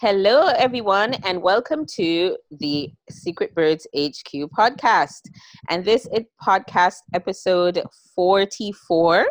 Hello, 0.00 0.46
everyone, 0.48 1.14
and 1.24 1.42
welcome 1.42 1.84
to 1.96 2.36
the 2.50 2.92
Secret 3.10 3.54
Birds 3.54 3.86
HQ 3.96 4.48
podcast. 4.56 5.22
And 5.68 5.84
this 5.84 6.06
is 6.12 6.24
podcast 6.40 6.98
episode 7.12 7.82
44. 8.14 9.26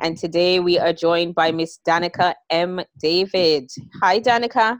And 0.00 0.16
today 0.16 0.60
we 0.60 0.78
are 0.78 0.92
joined 0.92 1.34
by 1.34 1.50
Miss 1.50 1.80
Danica 1.86 2.34
M. 2.50 2.80
David. 3.00 3.70
Hi, 4.02 4.20
Danica. 4.20 4.78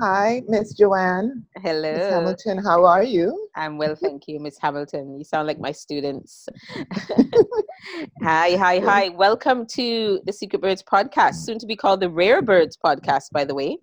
Hi, 0.00 0.42
Miss 0.46 0.74
Joanne. 0.74 1.44
Hello. 1.56 1.92
Miss 1.92 2.12
Hamilton, 2.12 2.58
how 2.58 2.84
are 2.84 3.02
you? 3.02 3.48
I'm 3.56 3.78
well, 3.78 3.96
thank 3.96 4.28
you, 4.28 4.38
Miss 4.38 4.58
Hamilton. 4.60 5.18
You 5.18 5.24
sound 5.24 5.48
like 5.48 5.58
my 5.58 5.72
students. 5.72 6.48
hi, 8.22 8.56
hi, 8.56 8.78
hi. 8.78 9.08
Welcome 9.08 9.66
to 9.68 10.20
the 10.24 10.32
Secret 10.32 10.62
Birds 10.62 10.82
podcast, 10.82 11.36
soon 11.36 11.58
to 11.58 11.66
be 11.66 11.74
called 11.74 12.00
the 12.00 12.10
Rare 12.10 12.42
Birds 12.42 12.76
podcast, 12.76 13.30
by 13.32 13.44
the 13.44 13.54
way. 13.54 13.78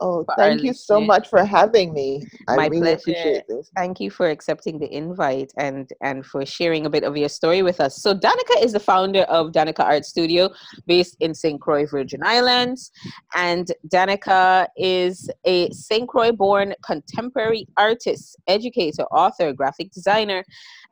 Oh, 0.00 0.24
thank 0.36 0.62
you 0.62 0.72
so 0.72 1.00
much 1.00 1.28
for 1.28 1.44
having 1.44 1.92
me. 1.92 2.26
I 2.48 2.56
My 2.56 2.66
really 2.66 2.80
pleasure. 2.80 2.96
appreciate 2.96 3.44
this. 3.48 3.70
Thank 3.76 4.00
you 4.00 4.10
for 4.10 4.28
accepting 4.28 4.78
the 4.78 4.92
invite 4.92 5.52
and 5.58 5.90
and 6.00 6.24
for 6.24 6.44
sharing 6.44 6.86
a 6.86 6.90
bit 6.90 7.04
of 7.04 7.16
your 7.16 7.28
story 7.28 7.62
with 7.62 7.80
us. 7.80 8.02
So 8.02 8.14
Danica 8.14 8.62
is 8.62 8.72
the 8.72 8.80
founder 8.80 9.22
of 9.22 9.52
Danica 9.52 9.80
Art 9.80 10.04
Studio 10.04 10.50
based 10.86 11.16
in 11.20 11.34
St. 11.34 11.60
Croix, 11.60 11.86
Virgin 11.86 12.20
Islands. 12.24 12.90
And 13.34 13.66
Danica 13.88 14.66
is 14.76 15.30
a 15.44 15.70
St. 15.70 16.08
Croix 16.08 16.32
born 16.32 16.74
contemporary 16.84 17.66
artist, 17.76 18.36
educator, 18.46 19.04
author, 19.04 19.52
graphic 19.52 19.90
designer, 19.92 20.44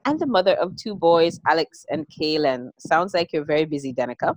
and 0.04 0.18
the 0.18 0.26
mother 0.26 0.54
of 0.54 0.76
two 0.76 0.94
boys, 0.94 1.40
Alex 1.48 1.84
and 1.90 2.06
Kalen. 2.08 2.70
Sounds 2.78 3.14
like 3.14 3.32
you're 3.32 3.44
very 3.44 3.64
busy, 3.64 3.92
Danica. 3.92 4.34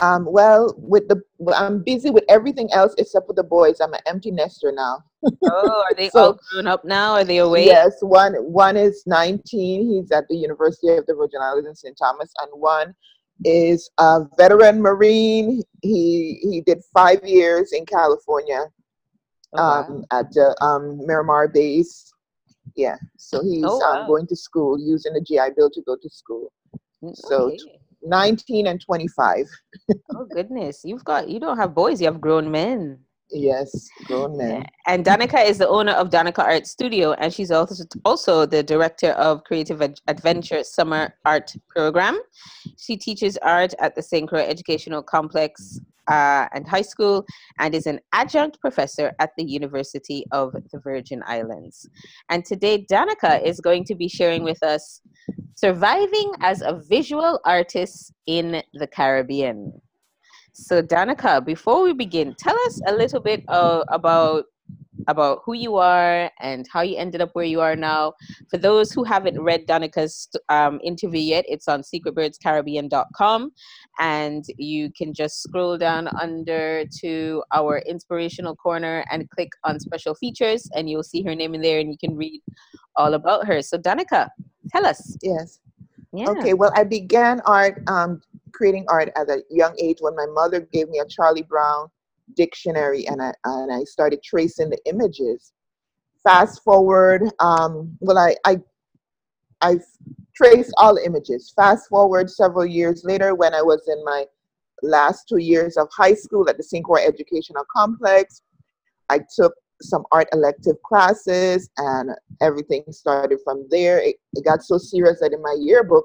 Um, 0.00 0.24
well, 0.30 0.74
with 0.78 1.08
the 1.08 1.22
I'm 1.54 1.82
busy 1.82 2.10
with 2.10 2.24
everything 2.28 2.68
else 2.72 2.94
except 2.98 3.26
with 3.28 3.36
the 3.36 3.42
boys. 3.44 3.80
I'm 3.80 3.94
an 3.94 4.00
empty 4.06 4.30
nester 4.30 4.72
now. 4.72 5.02
Oh, 5.44 5.84
are 5.88 5.94
they 5.96 6.08
So- 6.10 6.20
all 6.24 6.40
grown 6.52 6.66
up 6.66 6.84
now? 6.84 7.12
Are 7.12 7.24
they 7.24 7.38
away? 7.38 7.66
Yes, 7.66 7.94
one 8.00 8.34
one 8.34 8.76
is 8.76 9.02
19. 9.06 9.90
He's 9.90 10.10
at 10.12 10.26
the 10.28 10.36
University 10.36 10.88
of 10.96 11.06
the 11.06 11.14
Virgin 11.14 11.40
Islands 11.42 11.68
in 11.68 11.74
St. 11.74 11.96
Thomas, 11.98 12.30
and 12.40 12.50
one 12.60 12.94
is 13.44 13.88
a 13.98 14.20
veteran 14.36 14.80
Marine. 14.82 15.62
He 15.82 16.38
he 16.42 16.60
did 16.60 16.80
five 16.92 17.24
years 17.24 17.72
in 17.72 17.86
California 17.86 18.64
Oh, 19.54 19.56
wow. 19.56 19.86
um, 19.88 20.04
at 20.10 20.30
the 20.32 20.54
um, 20.62 20.98
Miramar 21.06 21.48
base. 21.48 22.12
Yeah, 22.76 22.96
so 23.16 23.42
he's 23.42 23.64
Oh, 23.64 23.78
wow. 23.78 24.02
um, 24.02 24.06
going 24.06 24.26
to 24.28 24.36
school 24.36 24.78
using 24.78 25.14
the 25.14 25.20
GI 25.22 25.54
Bill 25.56 25.70
to 25.70 25.82
go 25.82 25.96
to 25.96 26.08
school. 26.10 26.52
so 27.14 27.44
Okay. 27.52 27.58
19 28.02 28.66
and 28.66 28.80
25. 28.80 29.46
Oh 30.14 30.26
goodness, 30.30 30.82
you've 30.84 31.04
got 31.04 31.28
you 31.28 31.40
don't 31.40 31.58
have 31.58 31.74
boys, 31.74 32.00
you 32.00 32.06
have 32.06 32.20
grown 32.20 32.50
men. 32.50 32.98
Yes, 33.30 33.88
grown 34.06 34.38
men. 34.38 34.64
And 34.86 35.04
Danica 35.04 35.44
is 35.44 35.58
the 35.58 35.68
owner 35.68 35.92
of 35.92 36.08
Danica 36.08 36.38
Art 36.38 36.66
Studio, 36.66 37.12
and 37.12 37.32
she's 37.32 37.50
also 37.50 37.84
also 38.04 38.46
the 38.46 38.62
director 38.62 39.10
of 39.10 39.44
Creative 39.44 39.82
Ad- 39.82 40.00
Adventure 40.08 40.64
Summer 40.64 41.14
Art 41.26 41.54
Program. 41.68 42.18
She 42.78 42.96
teaches 42.96 43.36
art 43.38 43.74
at 43.80 43.94
the 43.94 44.02
St. 44.02 44.28
Croix 44.28 44.46
Educational 44.46 45.02
Complex 45.02 45.78
uh, 46.08 46.48
and 46.54 46.66
High 46.66 46.82
School, 46.82 47.26
and 47.58 47.74
is 47.74 47.86
an 47.86 48.00
adjunct 48.12 48.60
professor 48.60 49.12
at 49.18 49.30
the 49.36 49.44
University 49.44 50.24
of 50.32 50.52
the 50.72 50.78
Virgin 50.78 51.22
Islands. 51.26 51.88
And 52.30 52.44
today, 52.44 52.86
Danica 52.90 53.42
is 53.42 53.60
going 53.60 53.84
to 53.84 53.94
be 53.94 54.08
sharing 54.08 54.42
with 54.42 54.62
us 54.62 55.02
surviving 55.54 56.32
as 56.40 56.62
a 56.62 56.80
visual 56.88 57.40
artist 57.44 58.12
in 58.26 58.62
the 58.72 58.86
Caribbean. 58.86 59.80
So, 60.58 60.82
Danica, 60.82 61.44
before 61.44 61.84
we 61.84 61.92
begin, 61.92 62.34
tell 62.36 62.58
us 62.66 62.80
a 62.88 62.92
little 62.92 63.20
bit 63.20 63.44
uh, 63.46 63.84
about 63.90 64.46
about 65.06 65.40
who 65.44 65.54
you 65.54 65.76
are 65.76 66.30
and 66.40 66.66
how 66.70 66.82
you 66.82 66.96
ended 66.96 67.22
up 67.22 67.30
where 67.32 67.44
you 67.44 67.60
are 67.60 67.76
now. 67.76 68.12
For 68.50 68.58
those 68.58 68.92
who 68.92 69.04
haven't 69.04 69.40
read 69.40 69.66
Danica's 69.66 70.28
um, 70.48 70.80
interview 70.82 71.20
yet, 71.20 71.44
it's 71.48 71.68
on 71.68 71.82
secretbirdscaribbean.com, 71.82 73.52
and 74.00 74.44
you 74.58 74.90
can 74.92 75.14
just 75.14 75.42
scroll 75.42 75.78
down 75.78 76.08
under 76.20 76.84
to 77.00 77.42
our 77.54 77.78
inspirational 77.86 78.56
corner 78.56 79.04
and 79.10 79.30
click 79.30 79.50
on 79.62 79.78
special 79.78 80.16
features, 80.16 80.68
and 80.74 80.90
you'll 80.90 81.04
see 81.04 81.22
her 81.22 81.36
name 81.36 81.54
in 81.54 81.62
there, 81.62 81.78
and 81.78 81.90
you 81.90 81.96
can 81.96 82.16
read 82.16 82.42
all 82.96 83.14
about 83.14 83.46
her. 83.46 83.62
So, 83.62 83.78
Danica, 83.78 84.28
tell 84.70 84.84
us. 84.84 85.16
Yes. 85.22 85.60
Yeah. 86.12 86.30
Okay, 86.30 86.54
well, 86.54 86.72
I 86.74 86.84
began 86.84 87.40
art, 87.46 87.82
um, 87.86 88.22
creating 88.52 88.86
art 88.88 89.10
at 89.16 89.28
a 89.28 89.42
young 89.50 89.74
age 89.78 89.98
when 90.00 90.16
my 90.16 90.26
mother 90.26 90.60
gave 90.72 90.88
me 90.88 90.98
a 90.98 91.06
Charlie 91.06 91.42
Brown 91.42 91.88
dictionary 92.36 93.06
and 93.06 93.22
I, 93.22 93.32
and 93.44 93.72
I 93.72 93.84
started 93.84 94.22
tracing 94.22 94.70
the 94.70 94.78
images. 94.86 95.52
Fast 96.22 96.62
forward, 96.62 97.22
um, 97.38 97.96
well, 98.00 98.18
I, 98.18 98.36
I, 98.44 98.58
I 99.60 99.78
traced 100.34 100.74
all 100.76 100.96
images. 100.98 101.52
Fast 101.54 101.88
forward 101.88 102.30
several 102.30 102.66
years 102.66 103.02
later 103.04 103.34
when 103.34 103.54
I 103.54 103.62
was 103.62 103.88
in 103.88 104.04
my 104.04 104.26
last 104.82 105.28
two 105.28 105.38
years 105.38 105.76
of 105.76 105.88
high 105.96 106.14
school 106.14 106.48
at 106.48 106.56
the. 106.56 106.82
Croix 106.84 107.04
Educational 107.06 107.64
Complex, 107.74 108.42
I 109.08 109.20
took 109.34 109.54
some 109.80 110.04
art 110.12 110.28
elective 110.32 110.76
classes 110.82 111.70
and 111.78 112.10
everything 112.40 112.84
started 112.90 113.38
from 113.44 113.66
there. 113.70 113.98
It, 114.00 114.16
it 114.34 114.44
got 114.44 114.62
so 114.62 114.78
serious 114.78 115.20
that 115.20 115.32
in 115.32 115.42
my 115.42 115.56
yearbook, 115.58 116.04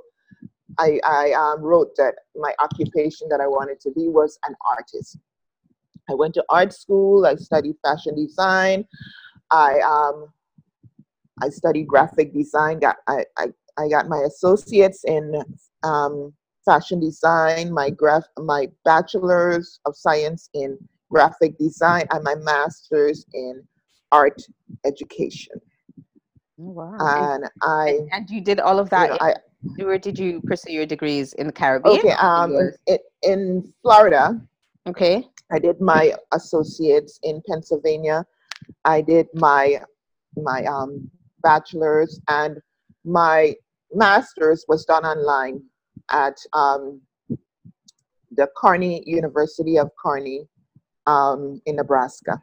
I, 0.77 0.99
I 1.05 1.31
um, 1.33 1.61
wrote 1.61 1.95
that 1.97 2.15
my 2.35 2.53
occupation 2.59 3.27
that 3.29 3.39
I 3.41 3.47
wanted 3.47 3.79
to 3.81 3.91
be 3.91 4.07
was 4.07 4.37
an 4.47 4.55
artist. 4.69 5.17
I 6.09 6.13
went 6.13 6.33
to 6.35 6.43
art 6.49 6.73
school. 6.73 7.25
I 7.25 7.35
studied 7.35 7.75
fashion 7.83 8.15
design. 8.15 8.85
I 9.51 9.79
um, 9.79 10.27
I 11.41 11.49
studied 11.49 11.87
graphic 11.87 12.33
design. 12.33 12.79
Got 12.79 12.97
I, 13.07 13.25
I, 13.37 13.47
I 13.77 13.87
got 13.89 14.07
my 14.07 14.19
associates 14.19 15.03
in 15.05 15.43
um, 15.83 16.33
fashion 16.65 16.99
design. 16.99 17.71
My 17.71 17.89
graph 17.89 18.25
my 18.37 18.67
bachelor's 18.83 19.79
of 19.85 19.95
science 19.95 20.49
in 20.53 20.77
graphic 21.09 21.57
design 21.57 22.07
and 22.11 22.23
my 22.23 22.35
master's 22.35 23.25
in 23.33 23.63
art 24.11 24.41
education. 24.85 25.59
Oh, 26.63 26.71
wow. 26.71 26.97
And, 27.33 27.49
I, 27.61 27.99
and, 28.11 28.29
you 28.29 28.41
did 28.41 28.59
all 28.59 28.79
of 28.79 28.87
you 28.87 28.89
that. 28.91 29.09
know, 29.09 29.17
I 29.19 29.35
where 29.77 29.97
did 29.97 30.19
you 30.19 30.41
pursue 30.41 30.71
your 30.71 30.85
degrees 30.85 31.33
in 31.33 31.47
the 31.47 31.53
Caribbean? 31.53 31.97
okay. 31.97 32.11
Um, 32.11 32.71
in, 32.87 32.97
in 33.23 33.73
Florida, 33.81 34.39
okay. 34.87 35.27
I 35.51 35.59
did 35.59 35.79
my 35.81 36.13
associates 36.33 37.19
in 37.23 37.41
Pennsylvania. 37.47 38.25
I 38.85 39.01
did 39.01 39.27
my 39.33 39.81
my 40.35 40.63
um, 40.65 41.09
bachelor's 41.43 42.19
and 42.27 42.59
my 43.05 43.55
master's 43.93 44.65
was 44.67 44.85
done 44.85 45.05
online 45.05 45.61
at 46.11 46.37
um, 46.53 47.01
the 48.31 48.47
Kearney 48.57 49.03
University 49.05 49.77
of 49.77 49.91
Kearney 50.03 50.47
um, 51.07 51.61
in 51.65 51.75
Nebraska. 51.75 52.41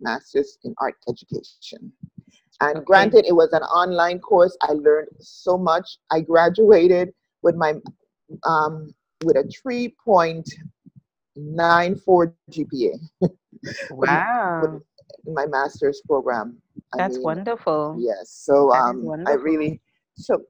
Master's 0.00 0.58
in 0.64 0.74
art 0.78 0.96
education. 1.08 1.92
And 2.60 2.78
Okay. 2.78 2.84
granted, 2.84 3.24
it 3.26 3.34
was 3.34 3.52
an 3.52 3.62
online 3.62 4.18
course. 4.20 4.56
I 4.62 4.72
learned 4.72 5.08
so 5.18 5.56
much. 5.56 5.98
I 6.10 6.20
graduated 6.20 7.12
with 7.42 7.56
my 7.56 7.74
um, 8.46 8.94
with 9.24 9.36
a 9.36 9.44
three 9.62 9.94
point 10.04 10.48
nine 11.36 11.96
four 11.96 12.34
GPA 12.50 12.94
Wow. 13.90 14.80
in 15.26 15.34
my 15.34 15.46
master's 15.46 16.02
program. 16.06 16.60
I 16.92 16.98
That's 16.98 17.16
mean, 17.16 17.24
wonderful. 17.24 17.96
Yes. 17.98 18.30
So 18.30 18.72
um, 18.72 19.08
I 19.26 19.32
really 19.32 19.80
took 20.26 20.42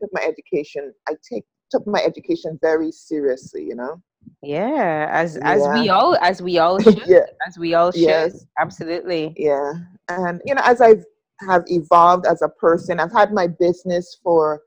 took 0.00 0.10
my 0.12 0.22
education. 0.22 0.92
I 1.08 1.14
take 1.28 1.44
took 1.70 1.86
my 1.86 2.00
education 2.00 2.58
very 2.62 2.92
seriously. 2.92 3.64
You 3.64 3.76
know. 3.76 4.02
Yeah, 4.42 5.08
as 5.10 5.36
as 5.36 5.62
we 5.74 5.88
all 5.88 6.16
as 6.20 6.42
we 6.42 6.58
all 6.58 6.78
should, 6.82 7.02
yeah. 7.06 7.26
as 7.46 7.58
we 7.58 7.74
all 7.74 7.92
should. 7.92 8.02
Yes. 8.02 8.44
Absolutely. 8.58 9.34
Yeah. 9.36 9.72
And 10.08 10.42
you 10.44 10.54
know, 10.54 10.62
as 10.64 10.80
I 10.80 10.96
have 11.40 11.62
evolved 11.68 12.26
as 12.26 12.42
a 12.42 12.48
person, 12.48 12.98
I've 12.98 13.12
had 13.12 13.32
my 13.32 13.46
business 13.46 14.18
for 14.22 14.62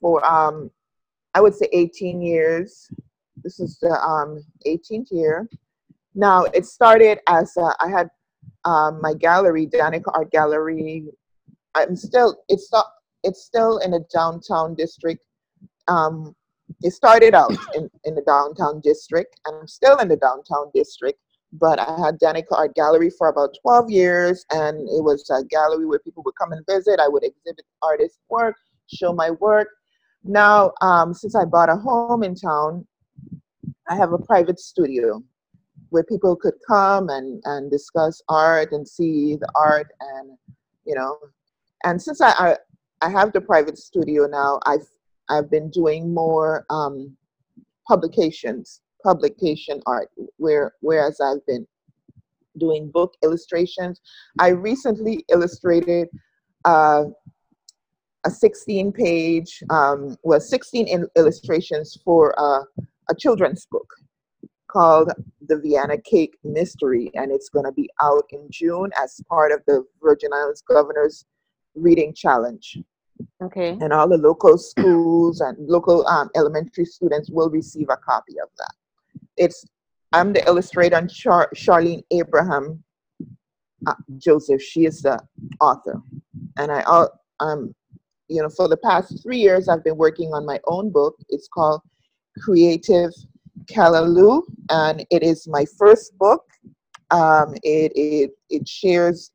for 0.00 0.24
um, 0.24 0.70
I 1.34 1.40
would 1.40 1.54
say 1.54 1.68
18 1.72 2.22
years. 2.22 2.90
This 3.44 3.60
is 3.60 3.78
the 3.80 3.92
um 4.00 4.42
18th 4.66 5.08
year. 5.10 5.48
Now 6.14 6.44
it 6.44 6.64
started 6.64 7.18
as 7.28 7.54
a, 7.58 7.74
I 7.78 7.88
had 7.88 8.08
um, 8.64 9.00
my 9.02 9.12
gallery, 9.12 9.66
Danica 9.66 10.10
Art 10.14 10.30
Gallery. 10.30 11.04
I'm 11.74 11.94
still 11.94 12.38
it's 12.48 12.72
not 12.72 12.86
it's 13.22 13.44
still 13.44 13.78
in 13.78 13.90
the 13.90 14.04
downtown 14.12 14.74
district. 14.74 15.22
Um, 15.88 16.34
it 16.82 16.92
started 16.92 17.34
out 17.34 17.52
in, 17.74 17.90
in 18.04 18.14
the 18.14 18.22
downtown 18.22 18.80
district, 18.80 19.40
and 19.46 19.56
I'm 19.56 19.68
still 19.68 19.98
in 19.98 20.08
the 20.08 20.16
downtown 20.16 20.70
district. 20.74 21.18
But 21.52 21.78
I 21.78 21.98
had 22.04 22.18
Danica 22.18 22.52
Art 22.52 22.74
Gallery 22.74 23.10
for 23.10 23.28
about 23.28 23.56
12 23.62 23.90
years, 23.90 24.44
and 24.50 24.80
it 24.80 25.02
was 25.02 25.30
a 25.30 25.44
gallery 25.44 25.86
where 25.86 26.00
people 26.00 26.22
would 26.24 26.34
come 26.34 26.52
and 26.52 26.66
visit. 26.66 27.00
I 27.00 27.08
would 27.08 27.24
exhibit 27.24 27.64
artists' 27.82 28.18
work, 28.28 28.56
show 28.92 29.12
my 29.12 29.30
work. 29.30 29.68
Now, 30.24 30.72
um, 30.82 31.14
since 31.14 31.34
I 31.34 31.44
bought 31.44 31.70
a 31.70 31.76
home 31.76 32.24
in 32.24 32.34
town, 32.34 32.86
I 33.88 33.94
have 33.94 34.12
a 34.12 34.18
private 34.18 34.58
studio 34.58 35.22
where 35.90 36.02
people 36.02 36.34
could 36.34 36.54
come 36.66 37.08
and 37.10 37.40
and 37.44 37.70
discuss 37.70 38.20
art 38.28 38.72
and 38.72 38.86
see 38.86 39.36
the 39.36 39.48
art 39.54 39.86
and 40.00 40.36
you 40.84 40.94
know 40.94 41.16
and 41.84 42.02
since 42.02 42.20
I, 42.20 42.30
I 42.30 42.56
I 43.02 43.10
have 43.10 43.32
the 43.32 43.40
private 43.40 43.78
studio 43.78 44.26
now, 44.26 44.58
I've 44.64 44.86
I've 45.28 45.50
been 45.50 45.70
doing 45.70 46.12
more 46.12 46.64
um, 46.70 47.16
publications, 47.86 48.80
publication 49.02 49.82
art, 49.86 50.10
where 50.36 50.72
whereas 50.80 51.20
I've 51.20 51.44
been 51.46 51.66
doing 52.58 52.90
book 52.90 53.14
illustrations. 53.22 54.00
I 54.38 54.48
recently 54.48 55.24
illustrated 55.30 56.08
uh, 56.64 57.04
a 58.24 58.30
16 58.30 58.92
page, 58.92 59.62
um, 59.70 60.16
well, 60.22 60.40
16 60.40 60.88
in 60.88 61.06
illustrations 61.16 61.96
for 62.04 62.34
uh, 62.38 62.64
a 63.08 63.14
children's 63.14 63.66
book 63.66 63.88
called 64.68 65.12
The 65.46 65.58
Vienna 65.60 65.96
Cake 65.98 66.36
Mystery, 66.42 67.10
and 67.14 67.30
it's 67.30 67.48
going 67.48 67.64
to 67.66 67.72
be 67.72 67.88
out 68.02 68.24
in 68.30 68.46
June 68.50 68.90
as 69.00 69.20
part 69.28 69.52
of 69.52 69.60
the 69.66 69.84
Virgin 70.02 70.30
Islands 70.34 70.62
Governor's 70.62 71.24
Reading 71.74 72.12
Challenge. 72.14 72.78
Okay. 73.42 73.76
And 73.80 73.92
all 73.92 74.08
the 74.08 74.16
local 74.16 74.58
schools 74.58 75.40
and 75.40 75.56
local 75.68 76.06
um, 76.06 76.30
elementary 76.34 76.84
students 76.84 77.30
will 77.30 77.50
receive 77.50 77.88
a 77.90 77.96
copy 77.96 78.34
of 78.42 78.48
that. 78.58 78.74
It's 79.36 79.64
I'm 80.12 80.32
the 80.32 80.46
illustrator, 80.46 80.96
and 80.96 81.10
Char- 81.10 81.50
Charlene 81.54 82.02
Abraham 82.10 82.82
uh, 83.86 83.94
Joseph. 84.18 84.62
She 84.62 84.86
is 84.86 85.02
the 85.02 85.20
author, 85.60 86.00
and 86.58 86.72
I 86.72 87.06
um 87.40 87.74
you 88.28 88.42
know 88.42 88.48
for 88.48 88.68
the 88.68 88.76
past 88.78 89.22
three 89.22 89.38
years 89.38 89.68
I've 89.68 89.84
been 89.84 89.96
working 89.96 90.32
on 90.32 90.46
my 90.46 90.60
own 90.66 90.90
book. 90.90 91.16
It's 91.28 91.48
called 91.48 91.82
Creative 92.40 93.10
Callaloo, 93.66 94.42
and 94.70 95.04
it 95.10 95.22
is 95.22 95.46
my 95.48 95.66
first 95.78 96.16
book. 96.18 96.44
Um, 97.10 97.54
it, 97.62 97.92
it 97.94 98.30
it 98.50 98.68
shares 98.68 99.32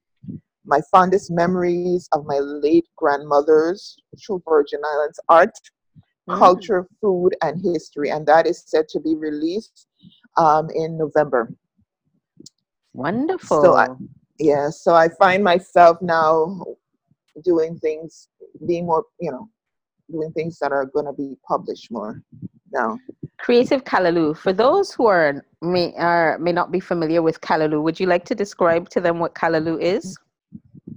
my 0.65 0.81
fondest 0.91 1.31
memories 1.31 2.07
of 2.11 2.25
my 2.25 2.39
late 2.39 2.87
grandmother's 2.95 3.97
True 4.19 4.41
Virgin 4.47 4.79
Islands 4.85 5.19
art, 5.29 5.53
mm. 6.29 6.37
culture, 6.37 6.87
food, 6.99 7.35
and 7.41 7.61
history, 7.63 8.09
and 8.09 8.25
that 8.27 8.47
is 8.47 8.63
set 8.65 8.87
to 8.89 8.99
be 8.99 9.15
released 9.15 9.87
um, 10.37 10.69
in 10.75 10.97
November. 10.97 11.53
Wonderful. 12.93 13.61
So 13.61 13.75
I, 13.75 13.87
yeah, 14.39 14.69
so 14.69 14.93
I 14.93 15.09
find 15.09 15.43
myself 15.43 15.97
now 16.01 16.63
doing 17.43 17.77
things, 17.79 18.27
being 18.67 18.85
more, 18.85 19.05
you 19.19 19.31
know, 19.31 19.49
doing 20.11 20.31
things 20.33 20.59
that 20.59 20.71
are 20.71 20.85
going 20.85 21.05
to 21.05 21.13
be 21.13 21.35
published 21.47 21.91
more 21.91 22.21
now. 22.73 22.99
Creative 23.39 23.83
Callaloo. 23.83 24.37
For 24.37 24.53
those 24.53 24.91
who 24.91 25.07
are 25.07 25.43
may 25.61 25.93
are 25.95 26.37
may 26.39 26.51
not 26.51 26.71
be 26.71 26.79
familiar 26.79 27.21
with 27.21 27.41
Callaloo, 27.41 27.81
would 27.81 27.99
you 27.99 28.07
like 28.07 28.25
to 28.25 28.35
describe 28.35 28.89
to 28.89 29.01
them 29.01 29.19
what 29.19 29.33
Callaloo 29.33 29.81
is? 29.81 30.17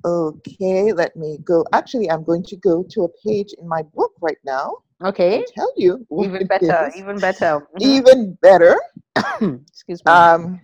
Okay, 0.04 0.92
let 0.92 1.16
me 1.16 1.38
go. 1.44 1.64
Actually, 1.72 2.10
I'm 2.10 2.24
going 2.24 2.42
to 2.44 2.56
go 2.56 2.84
to 2.90 3.04
a 3.04 3.08
page 3.26 3.54
in 3.58 3.66
my 3.66 3.82
book 3.82 4.12
right 4.20 4.38
now. 4.44 4.76
Okay. 5.02 5.44
tell 5.54 5.72
you. 5.76 6.06
Even 6.22 6.46
better. 6.46 6.92
Even 6.96 7.18
better. 7.18 7.60
Mm-hmm. 7.60 7.82
Even 7.82 8.38
better. 8.42 8.78
Excuse 9.68 10.04
me. 10.04 10.12
Um, 10.12 10.60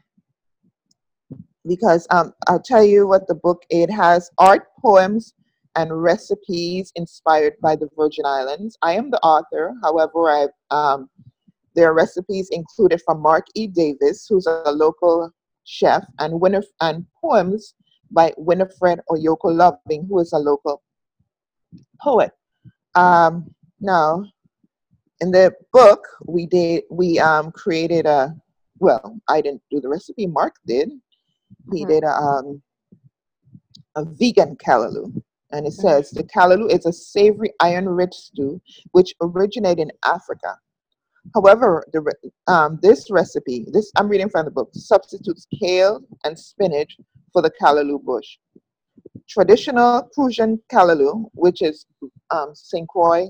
because 1.66 2.06
um, 2.10 2.32
I'll 2.48 2.60
tell 2.62 2.84
you 2.84 3.06
what 3.06 3.26
the 3.28 3.34
book 3.34 3.64
it 3.70 3.90
has 3.90 4.30
art, 4.38 4.68
poems, 4.80 5.34
and 5.76 6.02
recipes 6.02 6.92
inspired 6.96 7.54
by 7.62 7.76
the 7.76 7.88
Virgin 7.96 8.26
Islands. 8.26 8.76
I 8.82 8.92
am 8.94 9.10
the 9.10 9.20
author. 9.20 9.74
However, 9.82 10.28
I 10.28 10.48
um, 10.70 11.08
there 11.74 11.88
are 11.88 11.94
recipes 11.94 12.48
included 12.50 13.00
from 13.06 13.20
Mark 13.20 13.46
E. 13.54 13.66
Davis, 13.66 14.26
who's 14.28 14.46
a 14.46 14.70
local 14.72 15.30
chef, 15.64 16.04
and 16.18 16.40
winner 16.40 16.62
and 16.80 17.06
poems 17.20 17.74
by 18.10 18.32
Winifred 18.36 19.00
Oyoko 19.10 19.54
Loving, 19.54 20.06
who 20.08 20.20
is 20.20 20.32
a 20.32 20.38
local 20.38 20.82
poet. 22.00 22.32
Um, 22.94 23.54
now, 23.80 24.24
in 25.20 25.30
the 25.30 25.54
book, 25.72 26.06
we 26.26 26.46
did 26.46 26.84
we 26.90 27.18
um, 27.18 27.52
created 27.52 28.06
a 28.06 28.34
well, 28.78 29.20
I 29.28 29.40
didn't 29.42 29.62
do 29.70 29.80
the 29.80 29.88
recipe. 29.88 30.26
Mark 30.26 30.56
did. 30.66 30.90
He 31.72 31.82
mm-hmm. 31.82 31.90
did 31.90 32.04
a 32.04 32.12
um, 32.12 32.62
a 33.96 34.04
vegan 34.04 34.56
callaloo, 34.56 35.22
and 35.52 35.66
it 35.66 35.70
mm-hmm. 35.70 35.88
says 35.88 36.10
the 36.10 36.24
callaloo 36.24 36.70
is 36.70 36.86
a 36.86 36.92
savory 36.92 37.52
iron-rich 37.60 38.14
stew 38.14 38.60
which 38.92 39.14
originated 39.20 39.88
in 39.88 39.92
Africa. 40.04 40.56
However, 41.34 41.84
the, 41.92 42.14
um, 42.46 42.78
this 42.82 43.10
recipe, 43.10 43.66
this 43.72 43.90
I'm 43.96 44.08
reading 44.08 44.28
from 44.28 44.44
the 44.44 44.50
book, 44.50 44.70
substitutes 44.72 45.46
kale 45.60 46.00
and 46.24 46.38
spinach 46.38 46.96
for 47.32 47.42
the 47.42 47.50
callaloo 47.60 48.02
bush. 48.02 48.38
Traditional 49.28 50.02
Crucian 50.14 50.60
callaloo, 50.72 51.30
which 51.34 51.62
is 51.62 51.86
um, 52.30 52.50
St. 52.54 52.88
Croix, 52.88 53.28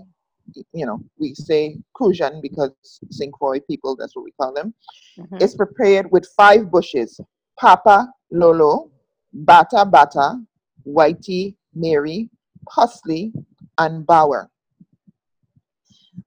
you 0.73 0.87
know, 0.87 1.01
we 1.19 1.35
say 1.35 1.79
Crucian 1.95 2.41
because 2.41 2.73
St. 3.11 3.33
Croix 3.33 3.61
people, 3.61 3.97
that's 3.97 4.17
what 4.17 4.25
we 4.25 4.33
call 4.33 4.53
them, 4.53 4.75
mm-hmm. 5.19 5.37
is 5.41 5.55
prepared 5.55 6.11
with 6.11 6.27
five 6.37 6.71
bushes 6.71 7.21
Papa, 7.59 8.09
Lolo, 8.31 8.91
Bata 9.33 9.85
Bata, 9.85 10.41
Whitey, 10.87 11.55
Mary, 11.75 12.31
Pusley, 12.69 13.33
and 13.79 14.07
Bower. 14.07 14.51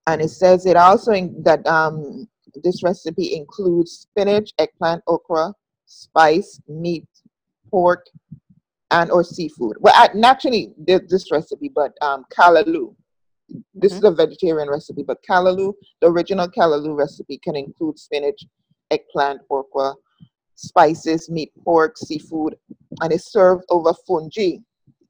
And 0.08 0.22
it 0.22 0.30
says 0.30 0.66
it 0.66 0.76
also 0.76 1.12
in, 1.12 1.42
that 1.44 1.66
um, 1.68 2.28
this 2.64 2.84
recipe 2.84 3.36
includes 3.36 3.92
spinach, 3.92 4.52
eggplant, 4.60 5.04
okra, 5.08 5.54
spice, 5.86 6.62
meat, 6.68 7.08
pork, 7.70 8.06
and 8.92 9.12
or 9.12 9.24
seafood. 9.24 9.78
Well, 9.80 9.94
I, 9.96 10.10
naturally, 10.14 10.74
this 10.78 11.32
recipe, 11.32 11.70
but 11.74 11.94
um, 12.02 12.26
callaloo. 12.32 12.96
This 13.74 13.94
mm-hmm. 13.94 13.98
is 13.98 14.04
a 14.04 14.12
vegetarian 14.12 14.70
recipe, 14.70 15.04
but 15.04 15.18
callaloo, 15.30 15.74
the 16.02 16.08
original 16.08 16.48
callaloo 16.48 16.98
recipe, 16.98 17.40
can 17.44 17.56
include 17.56 18.00
spinach, 18.00 18.46
eggplant, 18.92 19.42
okra, 19.50 19.94
spices, 20.56 21.30
meat, 21.30 21.52
pork, 21.64 21.98
seafood, 21.98 22.56
and 23.02 23.12
is 23.12 23.26
served 23.26 23.66
over 23.70 23.94
fungi. 24.08 24.58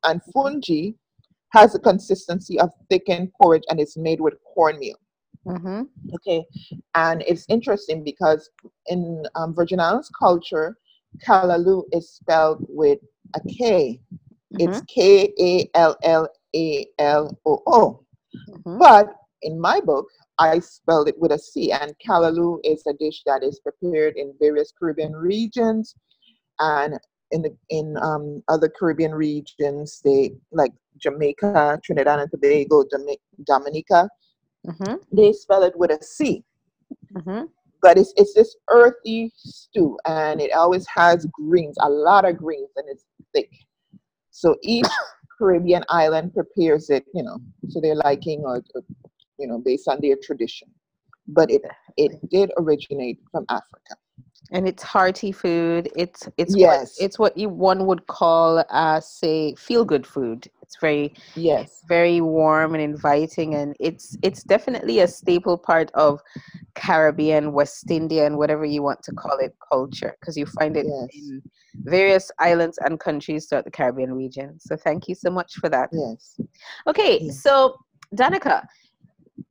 And 0.06 0.22
fungi 0.34 0.92
has 1.54 1.76
a 1.76 1.80
consistency 1.80 2.60
of 2.60 2.72
thickened 2.90 3.32
porridge 3.40 3.64
and 3.70 3.80
it's 3.80 3.96
made 3.96 4.20
with 4.20 4.34
cornmeal. 4.54 4.96
Mm-hmm. 5.46 5.84
Okay, 6.16 6.46
and 6.96 7.24
it's 7.28 7.46
interesting 7.50 8.04
because 8.04 8.50
in 8.88 9.24
um, 9.36 9.54
Virgin 9.54 9.80
Islands 9.80 10.10
culture, 10.18 10.78
Callaloo 11.26 11.84
is 11.92 12.12
spelled 12.12 12.66
with 12.70 13.00
a 13.36 13.42
K. 13.42 14.00
Mm-hmm. 14.54 14.70
It's 14.70 14.82
K 14.88 15.34
A 15.40 15.70
L 15.76 15.98
L 16.04 16.30
A 16.56 16.88
L 17.00 17.38
O 17.46 17.62
O. 17.68 18.06
Mm-hmm. 18.50 18.80
But 18.80 19.14
in 19.42 19.60
my 19.60 19.82
book, 19.82 20.08
I 20.40 20.60
spelled 20.60 21.10
it 21.10 21.20
with 21.20 21.34
a 21.34 21.40
C, 21.40 21.72
and 21.72 21.94
Callaloo 22.06 22.60
is 22.64 22.84
a 22.88 22.94
dish 22.94 23.22
that 23.26 23.44
is 23.44 23.60
prepared 23.60 24.16
in 24.16 24.34
various 24.40 24.72
Caribbean 24.78 25.14
regions, 25.14 25.94
and 26.60 26.98
in 27.34 27.42
the 27.42 27.56
in 27.70 27.98
um, 27.98 28.44
other 28.48 28.70
Caribbean 28.70 29.14
regions, 29.14 30.02
they 30.06 30.34
like 30.52 30.72
Jamaica, 30.98 31.80
Trinidad 31.84 32.20
and 32.20 32.32
Tobago, 32.32 32.86
Dominica, 33.44 34.10
mm-hmm. 34.66 34.96
they 35.12 35.34
spell 35.34 35.64
it 35.64 35.74
with 35.76 35.92
a 35.92 36.02
C. 36.02 36.44
Mm-hmm. 37.14 37.46
But 37.82 37.98
it's 37.98 38.14
it's 38.16 38.34
this 38.34 38.56
earthy 38.70 39.32
stew 39.36 39.98
and 40.06 40.40
it 40.40 40.54
always 40.54 40.86
has 40.88 41.28
greens 41.34 41.76
a 41.82 41.90
lot 41.90 42.24
of 42.24 42.38
greens 42.38 42.70
and 42.78 42.86
it's 42.88 43.06
thick. 43.34 43.52
So 44.32 44.56
each 44.64 44.86
caribbean 45.38 45.84
island 45.90 46.34
prepares 46.34 46.90
it 46.90 47.04
you 47.14 47.24
know 47.24 47.40
to 47.72 47.82
their 47.82 47.96
liking 47.96 48.44
or, 48.46 48.62
you 49.40 49.48
know 49.48 49.58
based 49.58 49.88
on 49.88 50.00
their 50.02 50.16
tradition. 50.24 50.70
But 51.28 51.52
it 51.52 51.64
it 51.98 52.12
did 52.30 52.52
originate 52.58 53.20
from 53.32 53.46
africa 53.50 53.96
and 54.52 54.68
it's 54.68 54.84
hearty 54.84 55.32
food 55.32 55.90
it's 55.96 56.28
it's 56.38 56.56
yes. 56.56 56.96
what, 56.98 57.06
it's 57.06 57.20
what 57.20 57.38
you 57.38 57.50
one 57.50 57.86
would 57.86 58.06
call 58.08 58.64
uh 58.70 59.00
say 59.00 59.56
feel 59.56 59.86
good 59.86 60.06
food. 60.06 60.48
It's 60.62 60.78
very 60.80 61.14
yes. 61.36 61.84
very 61.88 62.22
warm 62.22 62.74
and 62.74 62.84
inviting 62.84 63.56
and 63.56 63.76
it's 63.80 64.18
it's 64.22 64.44
definitely 64.44 65.00
a 65.00 65.08
staple 65.08 65.58
part 65.58 65.92
of 65.94 66.20
caribbean 66.76 67.54
west 67.54 67.92
indian 67.92 68.38
whatever 68.38 68.66
you 68.66 68.82
want 68.82 69.02
to 69.04 69.12
call 69.12 69.38
it 69.38 69.56
culture 69.72 70.16
because 70.20 70.36
you 70.36 70.46
find 70.46 70.76
it 70.76 70.88
yes. 70.88 71.10
in 71.14 71.42
various 71.84 72.32
islands 72.40 72.78
and 72.80 73.00
countries 73.00 73.46
throughout 73.46 73.66
the 73.66 73.72
caribbean 73.72 74.14
region. 74.14 74.60
So 74.60 74.76
thank 74.76 75.08
you 75.08 75.16
so 75.16 75.30
much 75.32 75.56
for 75.56 75.70
that. 75.70 75.90
Yes. 75.92 76.40
Okay 76.88 77.20
yes. 77.22 77.42
so 77.42 77.76
danica 78.16 78.64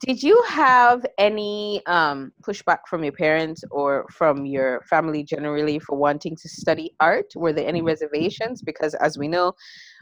did 0.07 0.21
you 0.23 0.43
have 0.49 1.07
any 1.17 1.81
um, 1.87 2.33
pushback 2.43 2.79
from 2.89 3.05
your 3.05 3.13
parents 3.13 3.63
or 3.71 4.07
from 4.11 4.45
your 4.45 4.83
family 4.83 5.23
generally 5.23 5.79
for 5.79 5.97
wanting 5.97 6.35
to 6.37 6.49
study 6.49 6.93
art? 6.99 7.27
Were 7.37 7.53
there 7.53 7.69
any 7.69 7.83
reservations? 7.83 8.63
Because 8.63 8.95
as 8.95 9.17
we 9.17 9.29
know, 9.29 9.55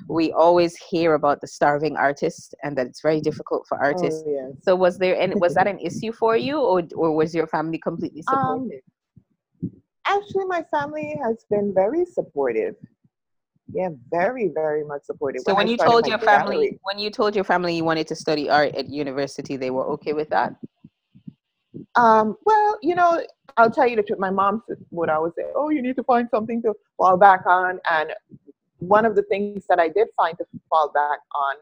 we 0.09 0.33
always 0.33 0.75
hear 0.76 1.14
about 1.14 1.42
the 1.42 1.47
starving 1.47 1.97
artist 1.97 2.54
and 2.62 2.76
that 2.78 2.87
it's 2.87 3.02
very 3.02 3.21
difficult 3.21 3.66
for 3.69 3.78
artists. 3.78 4.23
Oh, 4.26 4.30
yes. 4.30 4.52
So 4.62 4.75
was 4.75 4.97
there 4.99 5.16
any 5.21 5.35
was 5.35 5.54
that 5.54 5.66
an 5.75 5.78
issue 5.78 6.12
for 6.12 6.35
you 6.37 6.59
or 6.59 6.83
or 6.95 7.14
was 7.14 7.35
your 7.35 7.47
family 7.47 7.78
completely 7.78 8.25
um, 8.28 8.38
supportive? 8.38 8.80
Um, 8.83 8.90
Actually, 10.07 10.47
my 10.47 10.64
family 10.71 11.16
has 11.23 11.45
been 11.50 11.73
very 11.73 12.04
supportive. 12.04 12.75
Yeah, 13.73 13.91
very, 14.11 14.49
very 14.49 14.85
much 14.85 15.03
supportive. 15.05 15.43
So 15.43 15.55
when, 15.55 15.67
when 15.67 15.69
you 15.69 15.77
told 15.77 16.07
your 16.07 16.19
family, 16.19 16.57
gallery, 16.57 16.79
when 16.83 16.99
you 16.99 17.11
told 17.11 17.35
your 17.35 17.45
family 17.45 17.75
you 17.75 17.85
wanted 17.85 18.07
to 18.09 18.15
study 18.15 18.49
art 18.49 18.75
at 18.75 18.89
university, 18.89 19.57
they 19.57 19.71
were 19.71 19.87
okay 19.93 20.12
with 20.12 20.29
that. 20.31 20.55
Um, 21.95 22.37
well, 22.45 22.79
you 22.83 22.95
know, 22.95 23.25
I'll 23.57 23.71
tell 23.71 23.87
you 23.87 23.97
the 23.97 24.03
truth. 24.03 24.19
My 24.19 24.31
mom 24.31 24.62
would 24.91 25.09
always 25.09 25.35
say, 25.37 25.45
"Oh, 25.55 25.71
you 25.71 25.83
need 25.83 25.97
to 25.97 26.05
find 26.05 26.29
something 26.31 26.62
to 26.62 26.75
fall 26.97 27.17
back 27.17 27.47
on." 27.47 27.81
And 27.91 28.12
one 28.79 29.05
of 29.05 29.15
the 29.15 29.23
things 29.23 29.65
that 29.69 29.79
I 29.79 29.89
did 29.89 30.09
find 30.17 30.37
to 30.39 30.45
fall 30.69 30.91
back 30.93 31.19
on 31.35 31.57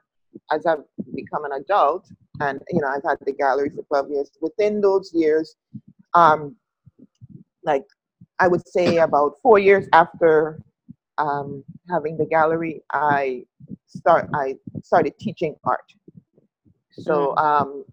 as 0.51 0.67
I've 0.67 0.85
become 1.15 1.45
an 1.45 1.53
adult, 1.53 2.11
and 2.41 2.63
you 2.71 2.81
know, 2.81 2.89
I've 2.89 3.03
had 3.03 3.19
the 3.25 3.33
gallery 3.33 3.71
for 3.71 3.83
12 3.83 4.11
years. 4.11 4.31
Within 4.41 4.81
those 4.81 5.13
years, 5.13 5.57
um, 6.15 6.57
like 7.65 7.85
I 8.39 8.49
would 8.49 8.67
say 8.67 8.99
about 8.99 9.35
four 9.43 9.59
years 9.59 9.89
after 9.93 10.61
um, 11.19 11.65
having 11.91 12.17
the 12.17 12.27
gallery, 12.27 12.83
I 12.93 13.45
start 13.87 14.29
I 14.35 14.57
started 14.83 15.19
teaching 15.19 15.57
art. 15.65 15.93
So 16.93 17.35
mm. 17.37 17.43
um, 17.43 17.85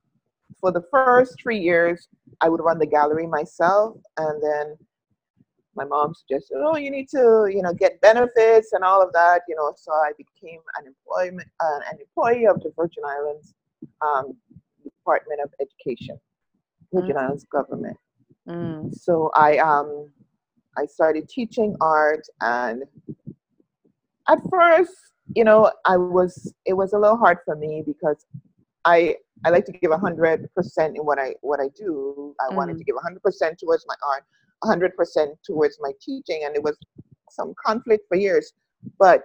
for 0.60 0.72
the 0.72 0.84
first 0.91 1.36
three 1.41 1.60
years, 1.60 2.08
I 2.41 2.50
would 2.50 2.62
run 2.62 2.79
the 2.79 2.86
gallery 2.86 3.27
myself, 3.27 3.98
and 4.17 4.41
then 4.41 4.77
my 5.75 5.86
mom 5.86 6.13
suggested, 6.13 6.58
"Oh, 6.63 6.77
you 6.77 6.89
need 6.89 7.10
to, 7.10 7.48
you 7.51 7.62
know, 7.62 7.74
get 7.74 8.01
benefits 8.01 8.74
and 8.74 8.84
all 8.84 9.01
of 9.01 9.12
that." 9.13 9.41
You 9.48 9.55
know, 9.55 9.74
so 9.75 9.91
I 9.91 10.12
became 10.17 10.62
an 10.79 10.86
employment 10.88 11.50
uh, 11.60 11.79
an 11.91 11.98
employee 12.00 12.48
of 12.48 12.62
the 12.62 12.72
Virgin 12.77 13.03
Islands 13.05 13.53
um, 14.01 14.34
Department 14.84 15.41
of 15.44 15.51
Education, 15.60 16.20
Virgin 16.94 17.15
mm. 17.15 17.24
Islands 17.24 17.46
government. 17.46 17.98
Mm. 18.48 18.94
So 18.94 19.32
I 19.36 19.58
um 19.58 20.10
I 20.77 20.86
started 20.86 21.29
teaching 21.29 21.75
art, 21.82 22.25
and 22.41 22.84
at 24.27 24.39
first, 24.50 24.94
you 25.36 25.44
know, 25.44 25.72
I 25.86 25.98
was 25.98 26.53
it 26.65 26.74
was 26.74 26.94
a 26.94 27.00
little 27.00 27.17
hard 27.17 27.39
for 27.46 27.55
me 27.55 27.84
because 27.86 28.25
I 28.84 29.15
I 29.44 29.50
like 29.50 29.65
to 29.65 29.72
give 29.72 29.91
a 29.91 29.98
hundred 29.98 30.50
percent 30.55 30.96
in 30.98 31.05
what 31.05 31.20
I 31.20 31.36
what 31.41 31.60
I 31.60 31.70
do. 31.75 32.36
I 32.39 32.51
mm. 32.51 32.55
wanted 32.55 32.77
to 32.77 32.84
give 32.84 32.96
a 32.96 33.01
hundred 33.01 33.24
percent 33.24 33.58
towards 33.58 33.86
my 33.88 33.96
art, 34.08 34.24
a 34.63 34.67
hundred 34.67 34.96
percent 34.96 35.38
towards 35.44 35.77
my 35.82 35.91
teaching, 36.01 36.44
and 36.46 36.55
it 36.55 36.63
was 36.63 36.77
some 37.29 37.53
conflict 37.65 38.05
for 38.08 38.17
years. 38.17 38.53
But 39.00 39.24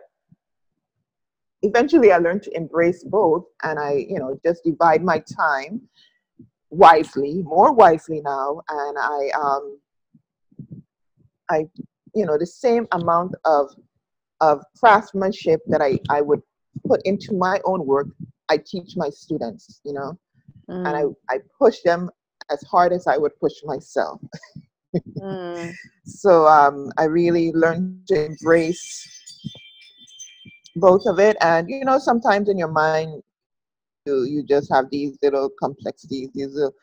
eventually, 1.62 2.12
I 2.12 2.18
learned 2.18 2.42
to 2.44 2.56
embrace 2.56 3.04
both, 3.04 3.44
and 3.62 3.78
I 3.78 4.06
you 4.08 4.18
know 4.18 4.38
just 4.44 4.64
divide 4.64 5.02
my 5.04 5.22
time 5.36 5.82
wisely, 6.70 7.42
more 7.42 7.72
wisely 7.72 8.20
now, 8.24 8.62
and 8.68 8.96
I 8.98 9.30
um 9.38 9.79
I 11.50 11.66
you 12.14 12.24
know 12.26 12.38
the 12.38 12.46
same 12.46 12.86
amount 12.92 13.34
of 13.44 13.70
of 14.40 14.62
craftsmanship 14.78 15.60
that 15.66 15.82
I 15.82 15.98
I 16.08 16.22
would 16.22 16.42
put 16.86 17.00
into 17.04 17.34
my 17.34 17.60
own 17.64 17.84
work 17.84 18.08
I 18.50 18.58
teach 18.58 18.96
my 18.96 19.08
students, 19.08 19.80
you 19.84 19.92
know, 19.92 20.18
mm. 20.68 20.86
and 20.86 20.88
I, 20.88 21.02
mm. 21.02 21.14
I 21.30 21.38
push 21.56 21.80
them 21.82 22.10
as 22.50 22.60
hard 22.62 22.92
as 22.92 23.06
I 23.06 23.16
would 23.16 23.38
push 23.38 23.54
myself. 23.64 24.20
mm. 25.16 25.72
So 26.04 26.46
um, 26.48 26.90
I 26.98 27.04
really 27.04 27.52
learned 27.52 28.08
to 28.08 28.26
embrace 28.26 29.08
both 30.74 31.06
of 31.06 31.20
it. 31.20 31.36
And, 31.40 31.70
you 31.70 31.84
know, 31.84 32.00
sometimes 32.00 32.48
in 32.48 32.58
your 32.58 32.72
mind, 32.72 33.22
you, 34.06 34.24
you 34.24 34.42
just 34.42 34.72
have 34.72 34.86
these 34.90 35.16
little 35.22 35.48
complexities, 35.62 36.30
these 36.34 36.52
little 36.52 36.74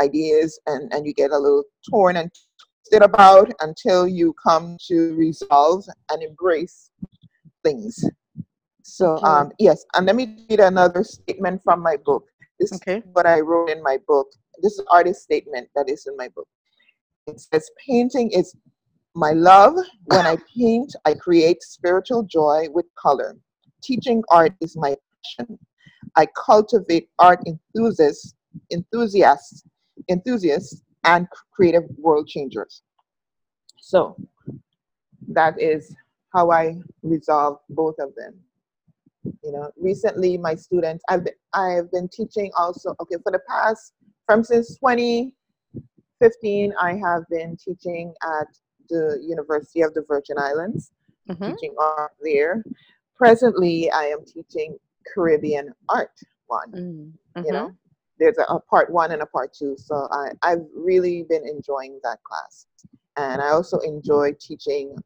ideas, 0.00 0.60
and, 0.66 0.92
and 0.94 1.04
you 1.04 1.12
get 1.12 1.32
a 1.32 1.38
little 1.38 1.64
torn 1.90 2.16
and 2.16 2.30
twisted 2.86 3.02
about 3.02 3.50
until 3.60 4.06
you 4.06 4.34
come 4.42 4.76
to 4.88 5.14
resolve 5.14 5.84
and 6.10 6.22
embrace 6.22 6.90
things. 7.64 8.04
So 8.82 9.18
um, 9.24 9.52
yes, 9.58 9.84
and 9.94 10.06
let 10.06 10.16
me 10.16 10.46
read 10.48 10.60
another 10.60 11.02
statement 11.02 11.62
from 11.64 11.82
my 11.82 11.96
book. 11.96 12.24
This 12.60 12.72
okay. 12.74 12.98
is 12.98 13.04
what 13.12 13.26
I 13.26 13.40
wrote 13.40 13.70
in 13.70 13.82
my 13.82 13.98
book. 14.06 14.28
This 14.62 14.74
is 14.74 14.84
artist 14.90 15.22
statement 15.22 15.68
that 15.74 15.90
is 15.90 16.06
in 16.06 16.16
my 16.16 16.28
book. 16.28 16.48
It 17.26 17.40
says, 17.40 17.68
"Painting 17.84 18.30
is 18.30 18.54
my 19.14 19.32
love. 19.32 19.74
When 20.04 20.26
I 20.26 20.36
paint, 20.56 20.94
I 21.04 21.14
create 21.14 21.62
spiritual 21.62 22.22
joy 22.22 22.68
with 22.72 22.86
color. 22.96 23.36
Teaching 23.82 24.22
art 24.30 24.52
is 24.60 24.76
my 24.76 24.96
passion. 25.38 25.58
I 26.14 26.26
cultivate 26.46 27.08
art 27.18 27.40
enthusiasts, 27.46 28.34
enthusiasts, 28.72 29.64
enthusiasts, 30.08 30.82
and 31.06 31.26
creative 31.54 31.84
world 31.96 32.28
changers." 32.28 32.82
So 33.80 34.16
that 35.28 35.60
is 35.60 35.94
how 36.32 36.50
I 36.50 36.76
resolve 37.02 37.58
both 37.70 37.96
of 37.98 38.14
them 38.14 38.34
you 39.42 39.52
know 39.52 39.70
recently 39.76 40.36
my 40.38 40.54
students 40.54 41.02
i've 41.08 41.24
been, 41.24 41.34
i've 41.54 41.90
been 41.90 42.08
teaching 42.08 42.50
also 42.56 42.94
okay 43.00 43.16
for 43.22 43.32
the 43.32 43.40
past 43.48 43.92
from 44.26 44.44
since 44.44 44.76
2015 44.78 46.74
i 46.80 46.94
have 46.94 47.22
been 47.30 47.56
teaching 47.56 48.12
at 48.22 48.46
the 48.88 49.18
university 49.22 49.82
of 49.82 49.92
the 49.94 50.04
virgin 50.06 50.36
islands 50.38 50.92
mm-hmm. 51.28 51.50
teaching 51.50 51.74
art 51.78 52.12
there 52.22 52.62
presently 53.16 53.90
i 53.90 54.04
am 54.04 54.24
teaching 54.24 54.76
caribbean 55.12 55.72
art 55.88 56.10
one 56.46 56.72
mm-hmm. 56.72 57.44
you 57.44 57.52
know 57.52 57.74
there's 58.18 58.38
a, 58.38 58.42
a, 58.52 58.60
part 58.60 58.90
one 58.90 59.12
and 59.12 59.22
a 59.22 59.26
part 59.26 59.52
two 59.52 59.76
so 59.78 60.08
I, 60.10 60.30
i've 60.42 60.64
really 60.74 61.24
been 61.28 61.46
enjoying 61.46 62.00
that 62.02 62.18
class 62.22 62.66
and 63.16 63.40
i 63.40 63.48
also 63.48 63.78
enjoy 63.78 64.32
teaching 64.40 64.96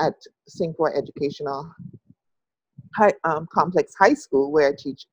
at. 0.00 0.14
Croix 0.76 0.92
Educational 0.94 1.74
high, 2.94 3.12
um, 3.24 3.46
complex 3.52 3.94
high 3.98 4.14
school 4.14 4.52
where 4.52 4.68
I 4.68 4.72
teach 4.78 5.06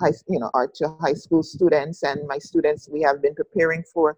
high, 0.00 0.12
you 0.28 0.38
know, 0.38 0.50
art 0.54 0.74
to 0.76 0.96
high 1.00 1.14
school 1.14 1.42
students. 1.42 2.02
And 2.02 2.26
my 2.26 2.38
students, 2.38 2.88
we 2.90 3.02
have 3.02 3.22
been 3.22 3.34
preparing 3.34 3.82
for 3.92 4.16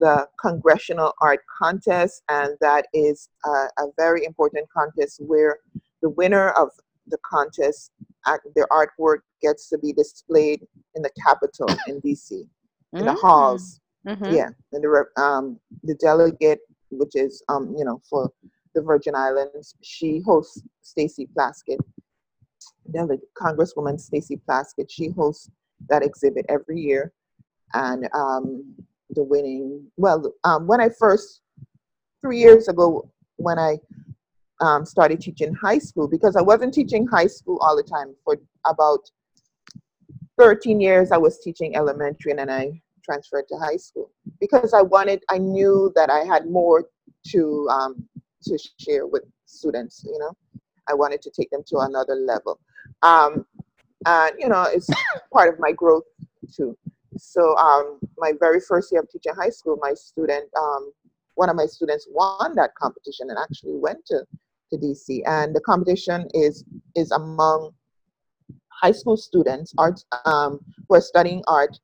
the 0.00 0.26
Congressional 0.40 1.12
Art 1.20 1.40
Contest, 1.58 2.22
and 2.28 2.56
that 2.60 2.86
is 2.92 3.28
a, 3.44 3.50
a 3.78 3.86
very 3.96 4.24
important 4.24 4.68
contest 4.70 5.20
where 5.24 5.58
the 6.02 6.10
winner 6.10 6.50
of 6.50 6.70
the 7.08 7.18
contest, 7.24 7.92
their 8.54 8.66
artwork 8.70 9.18
gets 9.40 9.68
to 9.68 9.78
be 9.78 9.92
displayed 9.92 10.66
in 10.94 11.02
the 11.02 11.10
Capitol 11.22 11.68
in 11.86 12.00
DC, 12.00 12.30
in 12.30 12.46
mm-hmm. 12.94 13.04
the 13.04 13.14
halls. 13.14 13.80
Mm-hmm. 14.06 14.34
Yeah, 14.34 14.48
and 14.72 14.84
the 14.84 15.04
um, 15.20 15.58
the 15.82 15.94
delegate, 15.94 16.60
which 16.90 17.16
is 17.16 17.42
um, 17.48 17.74
you 17.76 17.84
know 17.84 18.00
for 18.08 18.30
the 18.74 18.82
Virgin 18.82 19.14
Islands, 19.14 19.74
she 19.82 20.20
hosts 20.20 20.62
Stacey 20.82 21.28
Plaskett, 21.36 21.78
the 22.86 23.18
Congresswoman 23.36 23.98
Stacey 23.98 24.40
Plaskett. 24.48 24.88
She 24.88 25.08
hosts 25.08 25.50
that 25.88 26.04
exhibit 26.04 26.46
every 26.48 26.80
year, 26.80 27.12
and 27.74 28.08
um, 28.14 28.74
the 29.10 29.24
winning. 29.24 29.84
Well, 29.96 30.32
um, 30.44 30.66
when 30.68 30.80
I 30.80 30.88
first 30.88 31.40
three 32.22 32.38
years 32.38 32.68
ago, 32.68 33.10
when 33.36 33.58
I 33.58 33.78
um, 34.60 34.84
started 34.84 35.20
teaching 35.20 35.54
high 35.54 35.78
school, 35.78 36.08
because 36.08 36.36
I 36.36 36.42
wasn't 36.42 36.74
teaching 36.74 37.06
high 37.06 37.26
school 37.26 37.58
all 37.60 37.76
the 37.76 37.82
time 37.82 38.14
for 38.24 38.38
about 38.66 39.00
13 40.38 40.80
years, 40.80 41.12
I 41.12 41.16
was 41.16 41.38
teaching 41.40 41.76
elementary, 41.76 42.30
and 42.30 42.38
then 42.38 42.50
I 42.50 42.80
transferred 43.04 43.46
to 43.48 43.56
high 43.56 43.76
school 43.76 44.10
because 44.40 44.74
I 44.74 44.82
wanted. 44.82 45.22
I 45.30 45.38
knew 45.38 45.92
that 45.94 46.10
I 46.10 46.20
had 46.20 46.50
more 46.50 46.84
to 47.28 47.68
um, 47.70 48.08
to 48.42 48.58
share 48.78 49.06
with 49.06 49.22
students. 49.46 50.02
You 50.04 50.18
know, 50.18 50.36
I 50.88 50.94
wanted 50.94 51.22
to 51.22 51.30
take 51.30 51.50
them 51.50 51.62
to 51.68 51.78
another 51.78 52.14
level. 52.14 52.60
Um, 53.02 53.46
and 54.04 54.32
you 54.38 54.48
know, 54.48 54.64
it's 54.64 54.88
part 55.32 55.52
of 55.52 55.60
my 55.60 55.72
growth 55.72 56.04
too. 56.54 56.76
So 57.18 57.56
um, 57.56 57.98
my 58.18 58.32
very 58.38 58.60
first 58.60 58.92
year 58.92 59.00
of 59.00 59.10
teaching 59.10 59.32
high 59.34 59.48
school, 59.48 59.78
my 59.80 59.94
student, 59.94 60.50
um, 60.58 60.92
one 61.34 61.48
of 61.48 61.56
my 61.56 61.66
students 61.66 62.06
won 62.10 62.54
that 62.56 62.74
competition 62.74 63.30
and 63.30 63.38
actually 63.38 63.76
went 63.76 64.04
to, 64.06 64.22
to 64.70 64.78
DC. 64.78 65.22
And 65.26 65.54
the 65.54 65.60
competition 65.60 66.28
is 66.34 66.64
is 66.94 67.10
among 67.10 67.72
high 68.68 68.92
school 68.92 69.16
students 69.16 69.72
art 69.78 70.04
um, 70.24 70.60
who 70.88 70.96
are 70.96 71.00
studying 71.00 71.42
art 71.46 71.78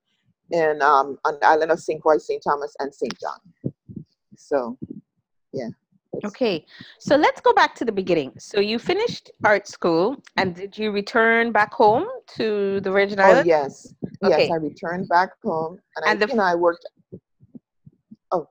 in 0.51 0.83
um, 0.83 1.19
on 1.25 1.39
the 1.41 1.47
island 1.47 1.71
of 1.71 1.81
St. 1.81 2.01
Croix, 2.01 2.19
St. 2.19 2.43
Thomas, 2.43 2.75
and 2.79 2.95
St. 2.95 3.15
John. 3.19 3.73
So, 4.37 4.77
yeah. 5.53 5.69
Okay, 6.27 6.67
so 6.99 7.17
let's 7.17 7.41
go 7.41 7.55
back 7.55 7.75
to 7.77 7.87
the 7.87 7.93
beginning. 7.93 8.33
So 8.39 8.61
you 8.61 8.79
finished 8.79 9.31
art 9.45 9.67
school, 9.67 10.23
and 10.37 10.55
did 10.55 10.77
you 10.77 10.91
return 10.91 11.53
back 11.53 11.73
home 11.73 12.07
to 12.37 12.81
the 12.81 12.91
Virgin 12.91 13.19
oh, 13.19 13.23
Islands? 13.23 13.47
Oh 13.47 13.49
yes, 13.49 13.95
okay. 14.23 14.43
yes, 14.43 14.51
I 14.53 14.57
returned 14.57 15.09
back 15.09 15.31
home, 15.43 15.79
and, 15.97 16.07
and 16.07 16.23
I, 16.23 16.27
the, 16.27 16.33
you 16.33 16.37
know, 16.37 16.45
I 16.45 16.55
worked. 16.55 16.87
Oh, 18.31 18.47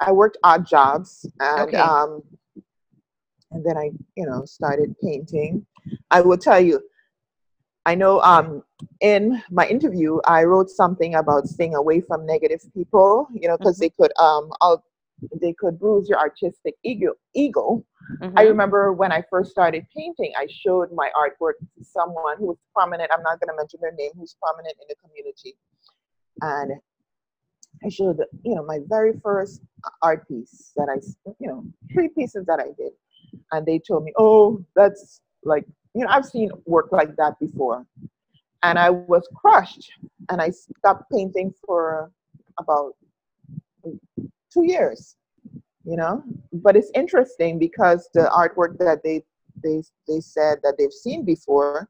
I 0.00 0.12
worked 0.12 0.36
odd 0.44 0.66
jobs, 0.66 1.24
and 1.40 1.68
okay. 1.68 1.78
um, 1.78 2.22
and 3.52 3.64
then 3.64 3.76
I, 3.76 3.90
you 4.16 4.26
know, 4.26 4.44
started 4.44 4.94
painting. 5.02 5.66
I 6.10 6.20
will 6.20 6.38
tell 6.38 6.60
you, 6.60 6.80
I 7.84 7.94
know 7.94 8.20
um, 8.20 8.62
in 9.00 9.42
my 9.50 9.66
interview, 9.66 10.18
I 10.24 10.44
wrote 10.44 10.70
something 10.70 11.16
about 11.16 11.48
staying 11.48 11.74
away 11.74 12.00
from 12.00 12.24
negative 12.24 12.62
people, 12.74 13.28
you 13.34 13.48
know, 13.48 13.58
because 13.58 13.76
mm-hmm. 13.76 13.84
they 13.84 13.90
could 13.90 14.12
um, 14.18 14.50
all 14.60 14.84
they 15.40 15.52
could 15.52 15.78
bruise 15.78 16.08
your 16.08 16.18
artistic 16.18 16.74
ego. 16.82 17.14
ego. 17.34 17.84
Mm-hmm. 18.20 18.36
I 18.38 18.42
remember 18.42 18.92
when 18.92 19.12
I 19.12 19.22
first 19.30 19.50
started 19.50 19.86
painting, 19.96 20.32
I 20.36 20.48
showed 20.50 20.88
my 20.92 21.10
artwork 21.16 21.54
to 21.78 21.84
someone 21.84 22.38
who 22.38 22.46
was 22.46 22.58
prominent. 22.74 23.10
I'm 23.12 23.22
not 23.22 23.38
going 23.38 23.48
to 23.48 23.56
mention 23.56 23.78
their 23.80 23.92
name, 23.92 24.10
who's 24.16 24.36
prominent 24.42 24.74
in 24.80 24.86
the 24.88 24.96
community, 24.96 25.56
and 26.40 26.80
I 27.84 27.88
showed, 27.88 28.18
you 28.44 28.54
know, 28.54 28.64
my 28.64 28.78
very 28.86 29.12
first 29.22 29.62
art 30.02 30.26
piece 30.28 30.72
that 30.76 30.88
I, 30.88 31.00
you 31.40 31.48
know, 31.48 31.64
three 31.92 32.08
pieces 32.08 32.46
that 32.46 32.60
I 32.60 32.70
did, 32.76 32.92
and 33.52 33.66
they 33.66 33.78
told 33.78 34.04
me, 34.04 34.12
"Oh, 34.16 34.64
that's 34.76 35.20
like, 35.44 35.64
you 35.94 36.04
know, 36.04 36.10
I've 36.10 36.26
seen 36.26 36.50
work 36.66 36.92
like 36.92 37.16
that 37.16 37.38
before," 37.38 37.86
and 38.62 38.78
I 38.78 38.90
was 38.90 39.28
crushed, 39.34 39.92
and 40.30 40.40
I 40.40 40.50
stopped 40.50 41.10
painting 41.10 41.52
for 41.66 42.10
about 42.58 42.94
two 44.52 44.64
years 44.64 45.16
you 45.84 45.96
know? 45.96 46.22
But 46.52 46.76
it's 46.76 46.90
interesting 46.94 47.58
because 47.58 48.08
the 48.14 48.30
artwork 48.32 48.78
that 48.78 49.02
they 49.02 49.22
they 49.62 49.82
they 50.08 50.20
said 50.20 50.58
that 50.62 50.76
they've 50.78 50.92
seen 50.92 51.24
before 51.26 51.86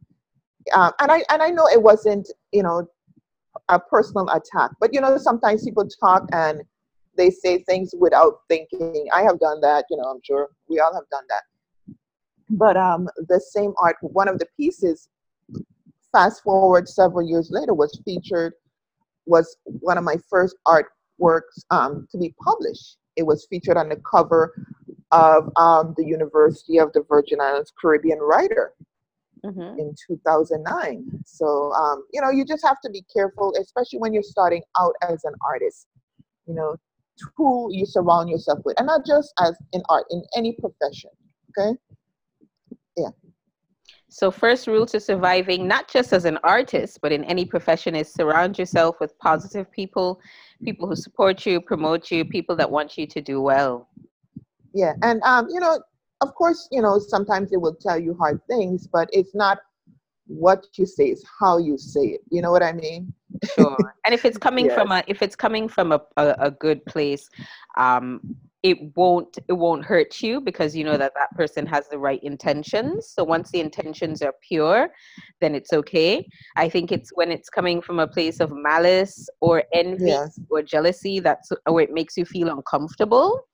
um, 0.74 0.90
and 0.98 1.12
i 1.12 1.22
and 1.30 1.40
i 1.40 1.48
know 1.48 1.68
it 1.68 1.80
wasn't 1.80 2.28
you 2.50 2.62
know 2.62 2.84
a 3.68 3.78
personal 3.78 4.28
attack 4.30 4.72
but 4.80 4.92
you 4.92 5.00
know 5.00 5.16
sometimes 5.16 5.64
people 5.64 5.86
talk 6.00 6.28
and 6.32 6.62
they 7.16 7.30
say 7.30 7.62
things 7.64 7.94
without 7.98 8.40
thinking 8.48 9.06
i 9.12 9.22
have 9.22 9.38
done 9.38 9.60
that 9.60 9.84
you 9.90 9.96
know 9.96 10.04
i'm 10.04 10.20
sure 10.24 10.48
we 10.68 10.80
all 10.80 10.94
have 10.94 11.08
done 11.10 11.24
that 11.28 11.42
but 12.50 12.76
um 12.76 13.08
the 13.28 13.40
same 13.40 13.72
art 13.80 13.96
one 14.00 14.28
of 14.28 14.38
the 14.38 14.46
pieces 14.56 15.08
fast 16.12 16.42
forward 16.42 16.88
several 16.88 17.26
years 17.26 17.50
later 17.50 17.74
was 17.74 18.00
featured 18.04 18.52
was 19.26 19.56
one 19.64 19.96
of 19.96 20.04
my 20.04 20.16
first 20.28 20.56
artworks 20.66 21.62
um, 21.70 22.06
to 22.10 22.18
be 22.18 22.34
published 22.42 22.98
it 23.16 23.22
was 23.22 23.46
featured 23.48 23.76
on 23.76 23.88
the 23.88 24.00
cover 24.10 24.54
of 25.12 25.50
um, 25.56 25.94
the 25.96 26.04
University 26.04 26.78
of 26.78 26.92
the 26.94 27.02
Virgin 27.08 27.40
Islands 27.40 27.72
Caribbean 27.80 28.18
Writer 28.18 28.72
mm-hmm. 29.44 29.78
in 29.78 29.94
2009. 30.06 31.22
So, 31.26 31.72
um, 31.72 32.04
you 32.12 32.20
know, 32.20 32.30
you 32.30 32.44
just 32.44 32.64
have 32.64 32.80
to 32.80 32.90
be 32.90 33.04
careful, 33.14 33.52
especially 33.60 33.98
when 33.98 34.14
you're 34.14 34.22
starting 34.22 34.62
out 34.80 34.94
as 35.02 35.24
an 35.24 35.34
artist, 35.46 35.86
you 36.46 36.54
know, 36.54 36.76
who 37.36 37.68
you 37.72 37.86
surround 37.86 38.28
yourself 38.28 38.60
with, 38.64 38.78
and 38.78 38.86
not 38.86 39.06
just 39.06 39.32
as 39.40 39.56
in 39.72 39.82
art, 39.88 40.04
in 40.10 40.22
any 40.36 40.52
profession. 40.52 41.10
Okay. 41.58 41.76
Yeah. 42.96 43.10
So, 44.08 44.30
first 44.30 44.66
rule 44.66 44.84
to 44.86 45.00
surviving, 45.00 45.66
not 45.66 45.90
just 45.90 46.12
as 46.12 46.26
an 46.26 46.38
artist, 46.44 46.98
but 47.00 47.12
in 47.12 47.24
any 47.24 47.46
profession, 47.46 47.94
is 47.94 48.12
surround 48.12 48.58
yourself 48.58 48.96
with 49.00 49.18
positive 49.18 49.70
people 49.72 50.20
people 50.62 50.86
who 50.86 50.94
support 50.94 51.44
you, 51.44 51.60
promote 51.60 52.10
you, 52.10 52.24
people 52.24 52.54
that 52.56 52.70
want 52.70 52.96
you 52.96 53.06
to 53.06 53.20
do 53.20 53.40
well. 53.40 53.88
Yeah, 54.74 54.92
and 55.02 55.22
um, 55.22 55.48
you 55.50 55.60
know, 55.60 55.80
of 56.20 56.34
course, 56.34 56.68
you 56.70 56.82
know, 56.82 56.98
sometimes 56.98 57.50
they 57.50 57.56
will 57.56 57.74
tell 57.74 57.98
you 57.98 58.14
hard 58.14 58.40
things, 58.46 58.86
but 58.86 59.08
it's 59.12 59.34
not 59.34 59.58
what 60.38 60.66
you 60.74 60.86
say, 60.86 61.06
it's 61.06 61.24
how 61.38 61.58
you 61.58 61.78
say 61.78 62.06
it. 62.06 62.20
You 62.30 62.42
know 62.42 62.50
what 62.50 62.62
I 62.62 62.72
mean? 62.72 63.12
Sure. 63.54 63.76
and 64.04 64.14
if 64.14 64.24
it's 64.24 64.38
coming 64.48 64.66
yes. 64.66 64.74
from 64.74 64.92
a 64.92 65.02
if 65.06 65.22
it's 65.22 65.36
coming 65.36 65.68
from 65.68 65.92
a, 65.92 66.00
a, 66.16 66.34
a 66.38 66.50
good 66.50 66.84
place, 66.86 67.28
um, 67.76 68.20
it 68.62 68.78
won't 68.96 69.38
it 69.48 69.52
won't 69.52 69.84
hurt 69.84 70.22
you 70.22 70.40
because 70.40 70.76
you 70.76 70.84
know 70.84 70.96
that 70.96 71.12
that 71.16 71.34
person 71.34 71.66
has 71.66 71.88
the 71.88 71.98
right 71.98 72.22
intentions 72.22 73.12
so 73.14 73.24
once 73.24 73.50
the 73.50 73.60
intentions 73.60 74.22
are 74.22 74.34
pure 74.40 74.88
then 75.40 75.54
it's 75.54 75.72
okay 75.72 76.26
i 76.56 76.68
think 76.68 76.92
it's 76.92 77.10
when 77.14 77.32
it's 77.32 77.48
coming 77.48 77.82
from 77.82 77.98
a 77.98 78.06
place 78.06 78.38
of 78.38 78.52
malice 78.52 79.28
or 79.40 79.64
envy 79.72 80.06
yes. 80.06 80.38
or 80.48 80.62
jealousy 80.62 81.18
that's 81.18 81.50
or 81.66 81.80
it 81.80 81.92
makes 81.92 82.16
you 82.16 82.24
feel 82.24 82.48
uncomfortable 82.48 83.44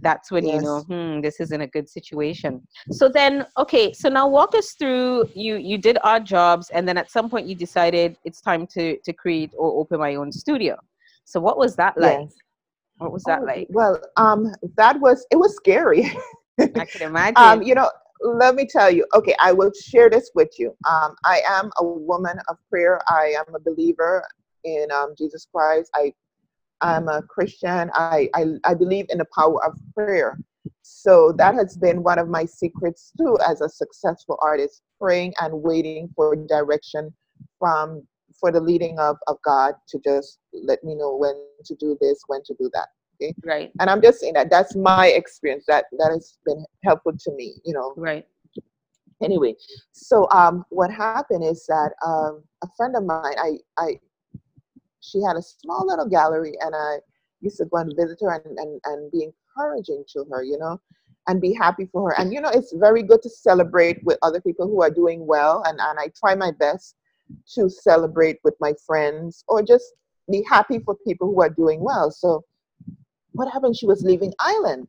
that's 0.00 0.30
when 0.30 0.44
yes. 0.44 0.54
you 0.54 0.62
know 0.62 0.80
hmm 0.82 1.20
this 1.20 1.40
isn't 1.40 1.60
a 1.60 1.66
good 1.66 1.88
situation 1.88 2.60
so 2.90 3.08
then 3.08 3.46
okay 3.56 3.92
so 3.92 4.08
now 4.08 4.28
walk 4.28 4.54
us 4.54 4.72
through 4.72 5.28
you 5.34 5.56
you 5.56 5.78
did 5.78 5.98
odd 6.04 6.24
jobs 6.24 6.70
and 6.70 6.86
then 6.86 6.98
at 6.98 7.10
some 7.10 7.30
point 7.30 7.46
you 7.46 7.54
decided 7.54 8.16
it's 8.24 8.40
time 8.40 8.66
to 8.66 8.98
to 8.98 9.12
create 9.12 9.52
or 9.56 9.80
open 9.80 9.98
my 9.98 10.14
own 10.16 10.30
studio 10.30 10.76
so 11.24 11.40
what 11.40 11.58
was 11.58 11.76
that 11.76 11.96
like 11.98 12.20
yes. 12.20 12.34
What 12.98 13.12
was 13.12 13.22
that 13.24 13.40
oh, 13.42 13.44
like? 13.44 13.66
Well, 13.70 14.00
um, 14.16 14.52
that 14.76 14.98
was 15.00 15.26
it 15.30 15.36
was 15.36 15.54
scary. 15.56 16.10
I 16.58 16.84
can 16.86 17.02
imagine. 17.02 17.36
um, 17.36 17.62
you 17.62 17.74
know, 17.74 17.90
let 18.22 18.54
me 18.54 18.66
tell 18.66 18.90
you. 18.90 19.06
Okay, 19.14 19.34
I 19.40 19.52
will 19.52 19.70
share 19.72 20.08
this 20.08 20.30
with 20.34 20.50
you. 20.58 20.74
Um, 20.88 21.14
I 21.24 21.42
am 21.48 21.70
a 21.78 21.84
woman 21.84 22.38
of 22.48 22.56
prayer. 22.70 23.00
I 23.08 23.34
am 23.36 23.54
a 23.54 23.60
believer 23.60 24.26
in 24.64 24.86
um, 24.92 25.14
Jesus 25.16 25.46
Christ. 25.52 25.90
I 25.94 26.12
I'm 26.80 27.08
a 27.08 27.22
Christian. 27.22 27.90
I, 27.94 28.28
I 28.34 28.44
I 28.64 28.74
believe 28.74 29.06
in 29.08 29.18
the 29.18 29.26
power 29.34 29.64
of 29.64 29.78
prayer. 29.94 30.38
So 30.82 31.32
that 31.38 31.54
has 31.54 31.76
been 31.76 32.02
one 32.02 32.18
of 32.18 32.28
my 32.28 32.44
secrets 32.44 33.12
too, 33.18 33.38
as 33.46 33.60
a 33.60 33.68
successful 33.68 34.38
artist, 34.42 34.82
praying 35.00 35.34
and 35.40 35.62
waiting 35.62 36.08
for 36.14 36.36
direction 36.36 37.12
from 37.58 38.06
for 38.38 38.52
the 38.52 38.60
leading 38.60 38.98
of, 38.98 39.16
of 39.28 39.36
God 39.42 39.74
to 39.88 39.98
just 40.04 40.38
let 40.52 40.82
me 40.84 40.94
know 40.94 41.16
when 41.16 41.34
to 41.64 41.74
do 41.76 41.96
this, 42.00 42.20
when 42.26 42.42
to 42.44 42.54
do 42.58 42.70
that. 42.74 42.88
Okay. 43.20 43.34
Right. 43.44 43.72
And 43.80 43.88
I'm 43.88 44.02
just 44.02 44.20
saying 44.20 44.34
that 44.34 44.50
that's 44.50 44.76
my 44.76 45.08
experience. 45.08 45.64
That 45.68 45.86
that 45.98 46.10
has 46.10 46.36
been 46.44 46.64
helpful 46.84 47.12
to 47.18 47.32
me, 47.32 47.54
you 47.64 47.72
know. 47.72 47.94
Right. 47.96 48.26
Anyway, 49.22 49.54
so 49.92 50.28
um 50.30 50.64
what 50.68 50.90
happened 50.90 51.44
is 51.44 51.64
that 51.66 51.92
um 52.04 52.42
a 52.62 52.68
friend 52.76 52.94
of 52.96 53.04
mine, 53.04 53.34
I 53.38 53.58
I 53.78 53.98
she 55.06 55.22
had 55.22 55.36
a 55.36 55.42
small 55.42 55.86
little 55.86 56.08
gallery 56.08 56.54
and 56.60 56.74
I 56.74 56.98
used 57.40 57.58
to 57.58 57.66
go 57.66 57.78
and 57.78 57.92
visit 57.96 58.18
her 58.22 58.42
and, 58.44 58.58
and, 58.58 58.80
and 58.84 59.12
be 59.12 59.24
encouraging 59.24 60.04
to 60.12 60.24
her, 60.30 60.42
you 60.42 60.58
know, 60.58 60.80
and 61.28 61.40
be 61.40 61.52
happy 61.54 61.88
for 61.92 62.10
her. 62.10 62.20
And 62.20 62.32
you 62.32 62.40
know, 62.40 62.50
it's 62.50 62.72
very 62.74 63.02
good 63.02 63.22
to 63.22 63.30
celebrate 63.30 64.02
with 64.04 64.18
other 64.22 64.40
people 64.40 64.66
who 64.66 64.82
are 64.82 64.90
doing 64.90 65.26
well 65.26 65.62
and, 65.66 65.78
and 65.80 65.98
I 65.98 66.10
try 66.18 66.34
my 66.34 66.50
best 66.50 66.96
to 67.54 67.68
celebrate 67.68 68.38
with 68.44 68.54
my 68.60 68.72
friends 68.86 69.44
or 69.48 69.62
just 69.62 69.84
be 70.30 70.44
happy 70.48 70.78
for 70.80 70.96
people 71.06 71.28
who 71.28 71.40
are 71.40 71.50
doing 71.50 71.80
well. 71.80 72.10
So, 72.10 72.44
what 73.32 73.52
happened? 73.52 73.76
She 73.76 73.86
was 73.86 74.02
leaving 74.02 74.32
Island. 74.40 74.88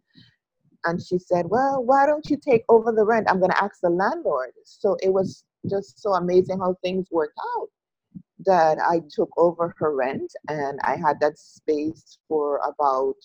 And 0.86 1.01
she 1.01 1.17
said, 1.17 1.47
Well, 1.47 1.84
why 1.84 2.06
don't 2.06 2.30
you 2.30 2.38
take 2.38 2.63
over 2.69 2.91
the 2.91 3.03
rent? 3.03 3.30
I'm 3.30 3.39
going 3.39 3.51
to 3.51 3.63
ask 3.63 3.82
the 3.82 3.89
landlord. 3.89 4.51
So 4.63 4.95
it 5.01 5.10
was 5.10 5.43
just 5.69 6.01
so 6.01 6.13
amazing 6.13 6.60
how 6.60 6.77
things 6.82 7.08
worked 7.12 7.38
out 7.58 7.67
that 8.47 8.79
I 8.79 9.01
took 9.10 9.29
over 9.38 9.75
her 9.77 9.95
rent 9.95 10.33
and 10.49 10.79
I 10.83 10.95
had 10.95 11.19
that 11.19 11.38
space 11.38 12.17
for 12.27 12.60
about 12.65 13.15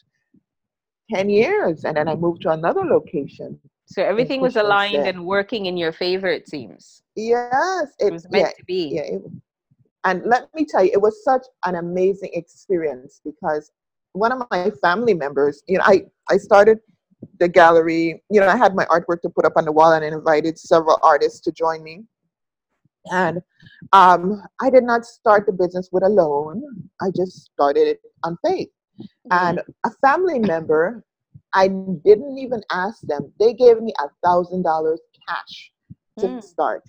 10 1.10 1.30
years. 1.30 1.84
And 1.84 1.96
then 1.96 2.08
I 2.08 2.14
moved 2.14 2.42
to 2.42 2.50
another 2.50 2.84
location. 2.84 3.58
So 3.86 4.02
everything 4.02 4.40
was 4.40 4.56
aligned 4.56 5.06
and 5.06 5.24
working 5.24 5.66
in 5.66 5.76
your 5.76 5.92
favor, 5.92 6.28
it 6.28 6.48
seems. 6.48 7.02
Yes, 7.16 7.88
it, 7.98 8.08
it 8.08 8.12
was 8.12 8.28
meant 8.30 8.46
yeah, 8.46 8.50
to 8.50 8.64
be. 8.64 8.90
Yeah, 8.94 9.02
it, 9.02 9.22
and 10.04 10.24
let 10.24 10.52
me 10.54 10.64
tell 10.64 10.84
you, 10.84 10.90
it 10.92 11.00
was 11.00 11.22
such 11.24 11.46
an 11.64 11.76
amazing 11.76 12.30
experience 12.32 13.20
because 13.24 13.70
one 14.12 14.32
of 14.32 14.42
my 14.50 14.70
family 14.82 15.14
members, 15.14 15.62
you 15.66 15.78
know, 15.78 15.84
I, 15.86 16.04
I 16.28 16.38
started 16.38 16.78
the 17.38 17.48
gallery, 17.48 18.22
you 18.30 18.40
know, 18.40 18.48
I 18.48 18.56
had 18.56 18.74
my 18.74 18.84
artwork 18.86 19.22
to 19.22 19.30
put 19.30 19.44
up 19.44 19.52
on 19.56 19.64
the 19.64 19.72
wall 19.72 19.92
and 19.92 20.04
I 20.04 20.08
invited 20.08 20.58
several 20.58 20.98
artists 21.02 21.40
to 21.42 21.52
join 21.52 21.82
me. 21.82 22.04
And 23.10 23.40
um, 23.92 24.42
I 24.60 24.70
did 24.70 24.84
not 24.84 25.04
start 25.04 25.46
the 25.46 25.52
business 25.52 25.88
with 25.92 26.04
a 26.04 26.08
loan. 26.08 26.62
I 27.00 27.06
just 27.16 27.50
started 27.52 27.88
it 27.88 28.00
on 28.24 28.36
faith. 28.46 28.68
Mm-hmm. 29.00 29.28
And 29.30 29.62
a 29.84 29.90
family 30.02 30.38
member 30.38 31.04
I 31.54 31.68
didn't 31.68 32.38
even 32.38 32.62
ask 32.70 33.00
them. 33.02 33.32
They 33.38 33.52
gave 33.52 33.80
me 33.80 33.92
a 33.98 34.08
thousand 34.24 34.62
dollars 34.62 35.00
cash 35.28 35.72
to 36.18 36.26
mm. 36.26 36.42
start. 36.42 36.82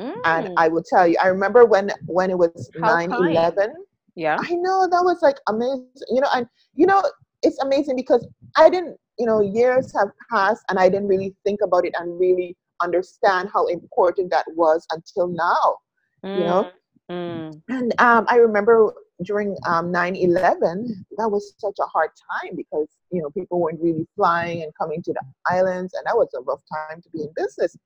Mm. 0.00 0.20
And 0.24 0.54
I 0.56 0.68
will 0.68 0.82
tell 0.82 1.06
you, 1.06 1.16
I 1.22 1.28
remember 1.28 1.64
when 1.64 1.90
when 2.06 2.30
it 2.30 2.38
was 2.38 2.70
9 2.76 3.12
11. 3.12 3.74
Yeah. 4.16 4.38
I 4.40 4.54
know 4.54 4.88
that 4.90 5.02
was 5.02 5.18
like 5.22 5.36
amazing. 5.48 5.88
You 6.08 6.22
know, 6.22 6.28
and 6.34 6.46
you 6.74 6.86
know, 6.86 7.02
it's 7.42 7.58
amazing 7.60 7.96
because 7.96 8.26
I 8.56 8.68
didn't, 8.68 8.96
you 9.18 9.26
know, 9.26 9.40
years 9.40 9.92
have 9.96 10.08
passed 10.30 10.64
and 10.68 10.78
I 10.78 10.88
didn't 10.88 11.08
really 11.08 11.34
think 11.44 11.60
about 11.62 11.84
it 11.84 11.94
and 11.98 12.18
really 12.18 12.56
understand 12.82 13.50
how 13.52 13.66
important 13.66 14.30
that 14.30 14.46
was 14.54 14.86
until 14.92 15.28
now. 15.28 15.78
Mm. 16.24 16.38
You 16.38 16.44
know? 16.44 16.70
Mm. 17.10 17.50
mm. 17.50 17.62
And 17.68 18.00
um, 18.00 18.26
I 18.28 18.36
remember 18.36 18.92
during 19.22 19.56
um, 19.66 19.92
9-11 19.92 20.88
that 21.16 21.28
was 21.28 21.54
such 21.58 21.76
a 21.80 21.86
hard 21.86 22.10
time 22.30 22.56
because 22.56 22.88
you 23.10 23.20
know 23.20 23.30
people 23.30 23.60
weren't 23.60 23.80
really 23.80 24.06
flying 24.16 24.62
and 24.62 24.72
coming 24.74 25.02
to 25.02 25.12
the 25.12 25.20
islands 25.50 25.94
and 25.94 26.04
that 26.06 26.16
was 26.16 26.28
a 26.34 26.40
rough 26.42 26.62
time 26.70 27.02
to 27.02 27.08
be 27.10 27.22
in 27.22 27.28
business 27.36 27.76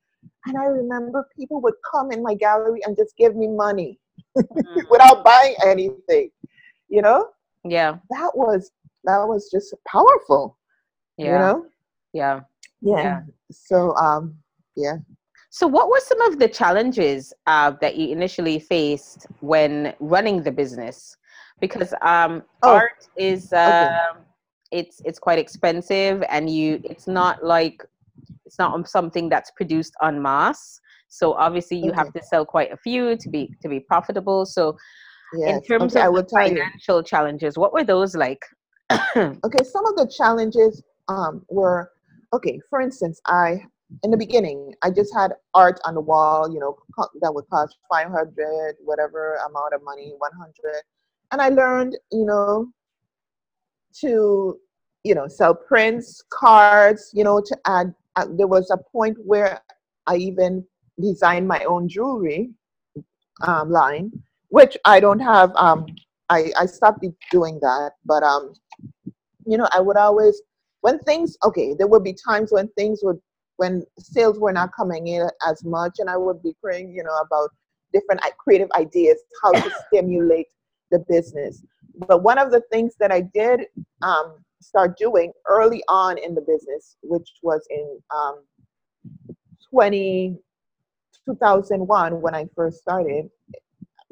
and 0.46 0.56
i 0.56 0.64
remember 0.64 1.26
people 1.36 1.60
would 1.60 1.74
come 1.90 2.12
in 2.12 2.22
my 2.22 2.34
gallery 2.34 2.80
and 2.84 2.96
just 2.96 3.16
give 3.16 3.34
me 3.34 3.48
money 3.48 3.98
mm-hmm. 4.36 4.80
without 4.90 5.24
buying 5.24 5.54
anything 5.66 6.30
you 6.88 7.02
know 7.02 7.28
yeah 7.64 7.96
that 8.10 8.30
was 8.34 8.70
that 9.04 9.26
was 9.26 9.50
just 9.50 9.74
powerful 9.86 10.56
yeah 11.16 11.24
you 11.26 11.32
know 11.32 11.66
yeah 12.12 12.40
yeah, 12.80 13.02
yeah. 13.02 13.20
so 13.50 13.94
um 13.96 14.34
yeah 14.76 14.96
so, 15.50 15.68
what 15.68 15.88
were 15.88 16.00
some 16.00 16.20
of 16.22 16.40
the 16.40 16.48
challenges 16.48 17.32
uh, 17.46 17.70
that 17.80 17.94
you 17.94 18.08
initially 18.08 18.58
faced 18.58 19.28
when 19.38 19.94
running 20.00 20.42
the 20.42 20.50
business? 20.50 21.16
because 21.60 21.94
um, 22.02 22.42
oh. 22.62 22.74
art 22.74 23.08
is 23.16 23.52
uh, 23.52 23.98
okay. 24.10 24.20
it's 24.70 25.00
it's 25.04 25.18
quite 25.18 25.38
expensive 25.38 26.22
and 26.28 26.50
you 26.50 26.80
it's 26.84 27.06
not 27.06 27.44
like 27.44 27.82
it's 28.44 28.58
not 28.58 28.88
something 28.88 29.28
that's 29.28 29.50
produced 29.52 29.94
en 30.02 30.20
masse 30.20 30.80
so 31.08 31.32
obviously 31.34 31.78
you 31.78 31.90
okay. 31.90 31.96
have 31.96 32.12
to 32.12 32.22
sell 32.22 32.44
quite 32.44 32.72
a 32.72 32.76
few 32.76 33.16
to 33.16 33.28
be 33.28 33.54
to 33.62 33.68
be 33.68 33.80
profitable 33.80 34.44
so 34.44 34.76
yes. 35.38 35.56
in 35.56 35.62
terms 35.62 35.96
okay, 35.96 36.06
of 36.06 36.30
financial 36.30 37.02
challenges 37.02 37.56
what 37.56 37.72
were 37.72 37.84
those 37.84 38.14
like 38.14 38.42
okay 39.16 39.64
some 39.64 39.86
of 39.86 39.96
the 39.96 40.12
challenges 40.16 40.82
um, 41.08 41.42
were 41.48 41.90
okay 42.32 42.60
for 42.68 42.80
instance 42.80 43.20
i 43.26 43.62
in 44.02 44.10
the 44.10 44.16
beginning 44.16 44.74
i 44.82 44.90
just 44.90 45.12
had 45.14 45.32
art 45.54 45.78
on 45.84 45.94
the 45.94 46.00
wall 46.00 46.52
you 46.52 46.58
know 46.58 46.76
that 47.20 47.32
would 47.32 47.48
cost 47.48 47.76
500 47.90 48.76
whatever 48.84 49.38
amount 49.48 49.74
of 49.74 49.82
money 49.82 50.12
100 50.18 50.52
and 51.32 51.40
i 51.40 51.48
learned 51.48 51.96
you 52.10 52.24
know 52.24 52.68
to 53.92 54.58
you 55.04 55.14
know 55.14 55.28
sell 55.28 55.54
prints 55.54 56.22
cards 56.30 57.10
you 57.14 57.24
know 57.24 57.40
to 57.40 57.56
add 57.66 57.94
uh, 58.16 58.26
there 58.36 58.46
was 58.46 58.70
a 58.70 58.78
point 58.92 59.16
where 59.24 59.60
i 60.06 60.16
even 60.16 60.64
designed 61.00 61.46
my 61.46 61.62
own 61.64 61.88
jewelry 61.88 62.50
um, 63.42 63.70
line 63.70 64.10
which 64.48 64.76
i 64.84 64.98
don't 64.98 65.20
have 65.20 65.54
um, 65.56 65.86
I, 66.30 66.50
I 66.58 66.66
stopped 66.66 67.04
doing 67.30 67.58
that. 67.60 67.92
But 68.06 68.22
um 68.22 68.54
you 69.46 69.58
know 69.58 69.68
i 69.72 69.80
would 69.80 69.96
always 69.96 70.40
when 70.80 70.98
things 71.00 71.36
okay 71.44 71.74
there 71.74 71.86
would 71.86 72.04
be 72.04 72.14
times 72.14 72.50
when 72.52 72.68
things 72.68 73.00
would 73.02 73.20
when 73.56 73.84
sales 73.98 74.38
were 74.38 74.52
not 74.52 74.70
coming 74.74 75.06
in 75.08 75.28
as 75.48 75.64
much 75.64 75.96
and 75.98 76.10
i 76.10 76.16
would 76.16 76.42
be 76.42 76.54
praying 76.62 76.92
you 76.92 77.02
know 77.02 77.16
about 77.24 77.50
different 77.92 78.20
creative 78.38 78.70
ideas 78.72 79.18
how 79.42 79.52
to 79.52 79.70
stimulate 79.86 80.48
the 80.90 80.98
business. 81.08 81.64
But 82.08 82.22
one 82.22 82.38
of 82.38 82.50
the 82.50 82.62
things 82.72 82.94
that 83.00 83.12
i 83.12 83.20
did 83.20 83.66
um, 84.02 84.44
start 84.60 84.96
doing 84.98 85.32
early 85.46 85.82
on 85.88 86.18
in 86.18 86.34
the 86.34 86.40
business 86.40 86.96
which 87.02 87.28
was 87.42 87.66
in 87.70 87.98
um, 88.14 88.42
20 89.70 90.36
2001 91.24 92.20
when 92.20 92.34
i 92.34 92.46
first 92.56 92.78
started 92.78 93.28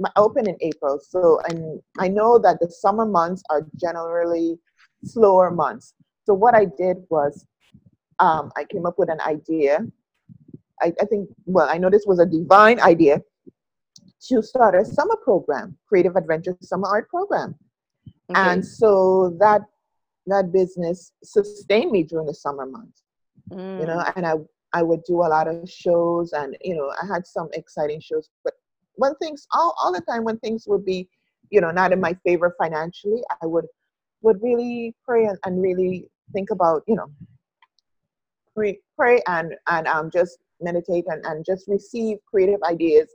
I 0.05 0.11
opened 0.17 0.49
in 0.49 0.57
april. 0.61 0.99
So 1.01 1.41
and 1.49 1.81
i 1.99 2.09
know 2.09 2.39
that 2.39 2.59
the 2.61 2.69
summer 2.71 3.07
months 3.07 3.43
are 3.51 3.67
generally 3.81 4.59
slower 5.05 5.51
months. 5.51 5.95
So 6.25 6.35
what 6.35 6.55
I 6.55 6.65
did 6.65 6.99
was 7.11 7.47
um, 8.19 8.53
I 8.57 8.65
came 8.65 8.87
up 8.87 8.99
with 8.99 9.11
an 9.11 9.21
idea. 9.21 9.87
I, 10.81 10.93
I 11.01 11.05
think, 11.05 11.29
well, 11.47 11.69
I 11.71 11.79
know 11.79 11.91
this 11.91 12.05
was 12.07 12.19
a 12.19 12.27
divine 12.27 12.81
idea 12.81 13.23
to 14.29 14.43
start 14.43 14.75
a 14.75 14.85
summer 14.85 15.17
program, 15.17 15.77
Creative 15.87 16.17
Adventure 16.17 16.57
Summer 16.61 16.89
Art 16.89 17.09
Program. 17.09 17.55
Okay. 18.31 18.41
And 18.41 18.65
so 18.65 19.37
that 19.41 19.63
that 20.27 20.53
business 20.53 21.13
sustained 21.25 21.91
me 21.91 22.05
during 22.05 22.27
the 22.27 22.35
summer 22.35 22.67
months. 22.67 23.03
Mm. 23.51 23.81
You 23.81 23.87
know, 23.87 23.99
mm. 23.99 24.13
and 24.17 24.27
I 24.27 24.35
I 24.73 24.83
would 24.83 25.05
do 25.05 25.17
a 25.17 25.29
lot 25.29 25.49
of 25.49 25.69
shows 25.69 26.33
and 26.33 26.57
you 26.63 26.75
know, 26.75 26.93
I 27.03 27.07
had 27.13 27.27
some 27.27 27.49
exciting 27.53 28.01
shows. 28.01 28.31
But 28.45 28.55
when 28.95 29.15
things 29.17 29.47
all, 29.53 29.75
all 29.83 29.93
the 29.93 30.01
time 30.01 30.25
when 30.25 30.39
things 30.39 30.65
would 30.67 30.85
be, 30.85 31.09
you 31.51 31.61
know, 31.61 31.71
not 31.71 31.93
in 31.93 32.01
my 32.01 32.17
favor 32.25 32.55
financially, 32.59 33.23
I 33.43 33.47
would 33.47 33.67
would 34.23 34.41
really 34.41 34.95
pray 35.05 35.27
and, 35.27 35.39
and 35.45 35.61
really 35.61 36.09
think 36.33 36.51
about, 36.51 36.83
you 36.87 36.95
know, 36.95 37.11
pray, 38.55 38.79
pray 38.97 39.21
and, 39.29 39.55
and 39.69 39.87
um, 39.87 40.11
just 40.11 40.39
meditate 40.61 41.05
and, 41.09 41.25
and 41.25 41.45
just 41.45 41.69
receive 41.69 42.19
creative 42.27 42.63
ideas 42.63 43.09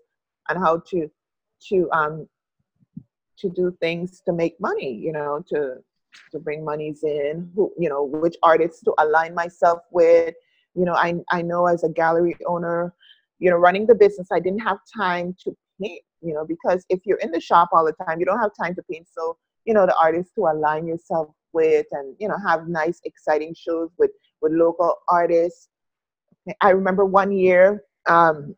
on 0.50 0.58
how 0.58 0.82
to, 0.90 1.10
to, 1.70 1.90
um, 1.92 2.28
to 3.38 3.50
do 3.50 3.76
things 3.80 4.22
to 4.26 4.34
make 4.34 4.60
money, 4.60 4.94
you 4.94 5.12
know, 5.12 5.44
to, 5.50 5.76
to 6.32 6.40
bring 6.40 6.64
monies 6.66 7.04
in, 7.04 7.50
who, 7.56 7.72
you 7.78 7.90
know, 7.90 8.04
which 8.04 8.36
artists 8.44 8.82
to 8.84 8.94
align 9.00 9.34
myself 9.34 9.80
with. 9.92 10.34
You 10.76 10.86
know, 10.86 10.94
I, 10.94 11.16
I 11.32 11.42
know 11.42 11.68
as 11.68 11.84
a 11.84 11.90
gallery 11.90 12.36
owner, 12.48 12.94
you 13.40 13.50
know, 13.50 13.58
running 13.58 13.86
the 13.86 13.96
business, 13.96 14.28
I 14.32 14.40
didn't 14.40 14.60
have 14.60 14.78
time 14.96 15.36
to 15.44 15.56
paint, 15.82 16.02
you 16.22 16.34
know, 16.34 16.46
because 16.46 16.86
if 16.90 17.02
you're 17.06 17.20
in 17.20 17.32
the 17.32 17.40
shop 17.40 17.70
all 17.72 17.86
the 17.86 17.94
time, 18.06 18.20
you 18.20 18.26
don't 18.26 18.40
have 18.40 18.52
time 18.60 18.76
to 18.76 18.84
paint. 18.92 19.08
So, 19.12 19.38
you 19.66 19.74
know, 19.74 19.86
the 19.86 19.96
artists 20.02 20.34
to 20.36 20.42
align 20.42 20.88
yourself 20.88 21.30
with 21.54 21.88
and 21.92 22.16
you 22.20 22.28
know 22.28 22.38
have 22.46 22.68
nice 22.68 23.00
exciting 23.04 23.54
shows 23.58 23.90
with 23.98 24.12
with 24.42 24.54
local 24.54 24.96
artists. 25.10 25.70
I 26.62 26.72
remember 26.72 27.06
one 27.06 27.32
year 27.32 27.84
um, 28.08 28.56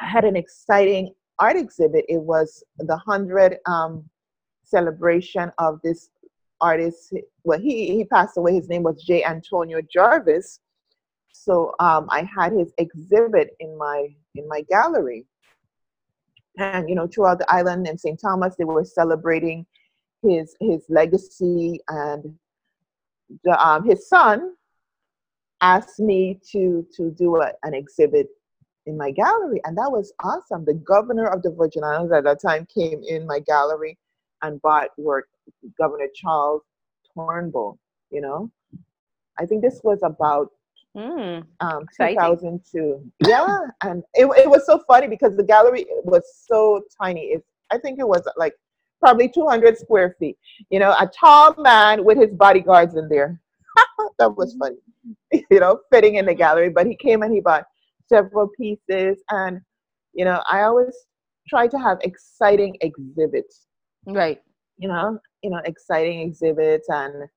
i 0.00 0.06
had 0.06 0.24
an 0.24 0.36
exciting 0.36 1.14
art 1.38 1.56
exhibit. 1.56 2.04
It 2.08 2.20
was 2.20 2.62
the 2.78 2.96
100 2.96 3.58
um, 3.66 4.08
celebration 4.64 5.52
of 5.58 5.80
this 5.82 6.10
artist. 6.60 7.12
Well 7.44 7.58
he 7.58 7.94
he 7.94 8.04
passed 8.04 8.36
away. 8.36 8.54
His 8.54 8.68
name 8.68 8.82
was 8.82 9.02
j. 9.02 9.24
Antonio 9.24 9.80
jarvis. 9.92 10.60
So 11.32 11.74
um, 11.80 12.06
i 12.10 12.22
had 12.22 12.52
his 12.52 12.72
exhibit 12.78 13.56
in 13.60 13.76
my 13.76 14.08
in 14.34 14.48
my 14.48 14.62
gallery. 14.62 15.26
And 16.58 16.88
you 16.88 16.94
know 16.94 17.06
throughout 17.06 17.38
the 17.38 17.52
island 17.52 17.86
and 17.86 17.98
st 17.98 18.20
thomas 18.20 18.54
they 18.56 18.64
were 18.64 18.84
celebrating 18.84 19.66
his 20.22 20.56
his 20.60 20.84
legacy 20.88 21.80
and 21.88 22.36
the, 23.42 23.66
um, 23.66 23.84
his 23.84 24.08
son 24.08 24.54
asked 25.64 25.98
me 25.98 26.38
to 26.52 26.86
to 26.94 27.10
do 27.12 27.36
a, 27.40 27.50
an 27.62 27.74
exhibit 27.74 28.28
in 28.86 28.96
my 28.96 29.10
gallery 29.10 29.60
and 29.64 29.76
that 29.76 29.90
was 29.90 30.12
awesome 30.22 30.64
the 30.64 30.74
governor 30.74 31.26
of 31.26 31.42
the 31.42 31.50
virgin 31.50 31.82
islands 31.82 32.12
at 32.12 32.24
that 32.24 32.40
time 32.40 32.66
came 32.72 33.00
in 33.06 33.26
my 33.26 33.40
gallery 33.40 33.98
and 34.42 34.60
bought 34.62 34.90
work 34.98 35.28
governor 35.78 36.08
charles 36.14 36.62
turnbull 37.14 37.78
you 38.10 38.20
know 38.20 38.50
i 39.38 39.46
think 39.46 39.62
this 39.62 39.80
was 39.82 40.00
about 40.02 40.48
mm, 40.96 41.42
um, 41.60 41.84
2002 41.96 43.10
yeah 43.26 43.58
and 43.82 44.02
it, 44.12 44.26
it 44.36 44.50
was 44.50 44.66
so 44.66 44.78
funny 44.86 45.08
because 45.08 45.34
the 45.36 45.42
gallery 45.42 45.86
was 46.04 46.24
so 46.46 46.82
tiny 47.00 47.22
it, 47.34 47.44
i 47.70 47.78
think 47.78 47.98
it 47.98 48.06
was 48.06 48.22
like 48.36 48.54
probably 49.04 49.28
200 49.28 49.76
square 49.76 50.16
feet. 50.18 50.38
You 50.70 50.78
know, 50.78 50.92
a 50.92 51.06
tall 51.06 51.54
man 51.58 52.04
with 52.04 52.16
his 52.16 52.30
bodyguards 52.30 52.96
in 52.96 53.08
there. 53.08 53.38
that 54.18 54.34
was 54.34 54.54
mm-hmm. 54.54 54.60
funny, 54.60 54.76
you 55.32 55.60
know, 55.60 55.80
fitting 55.92 56.16
in 56.16 56.26
the 56.26 56.34
gallery. 56.34 56.70
But 56.70 56.86
he 56.86 56.96
came 56.96 57.22
and 57.22 57.32
he 57.32 57.40
bought 57.40 57.64
several 58.08 58.48
pieces. 58.56 59.22
And, 59.30 59.60
you 60.12 60.24
know, 60.24 60.42
I 60.50 60.62
always 60.62 60.94
try 61.48 61.66
to 61.66 61.78
have 61.78 61.98
exciting 62.02 62.76
exhibits. 62.80 63.66
Right. 64.06 64.40
You 64.78 64.88
know, 64.88 65.18
you 65.42 65.50
know, 65.50 65.60
exciting 65.64 66.20
exhibits. 66.20 66.88
And 66.88 67.28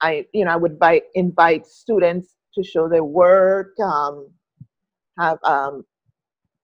I, 0.00 0.26
you 0.32 0.44
know, 0.44 0.52
I 0.52 0.56
would 0.56 0.72
invite, 0.72 1.04
invite 1.14 1.66
students 1.66 2.36
to 2.54 2.62
show 2.62 2.88
their 2.88 3.04
work, 3.04 3.78
um, 3.80 4.28
have 5.18 5.38
um, 5.44 5.84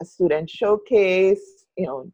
a 0.00 0.04
student 0.04 0.48
showcase, 0.50 1.66
you 1.76 1.86
know, 1.86 2.10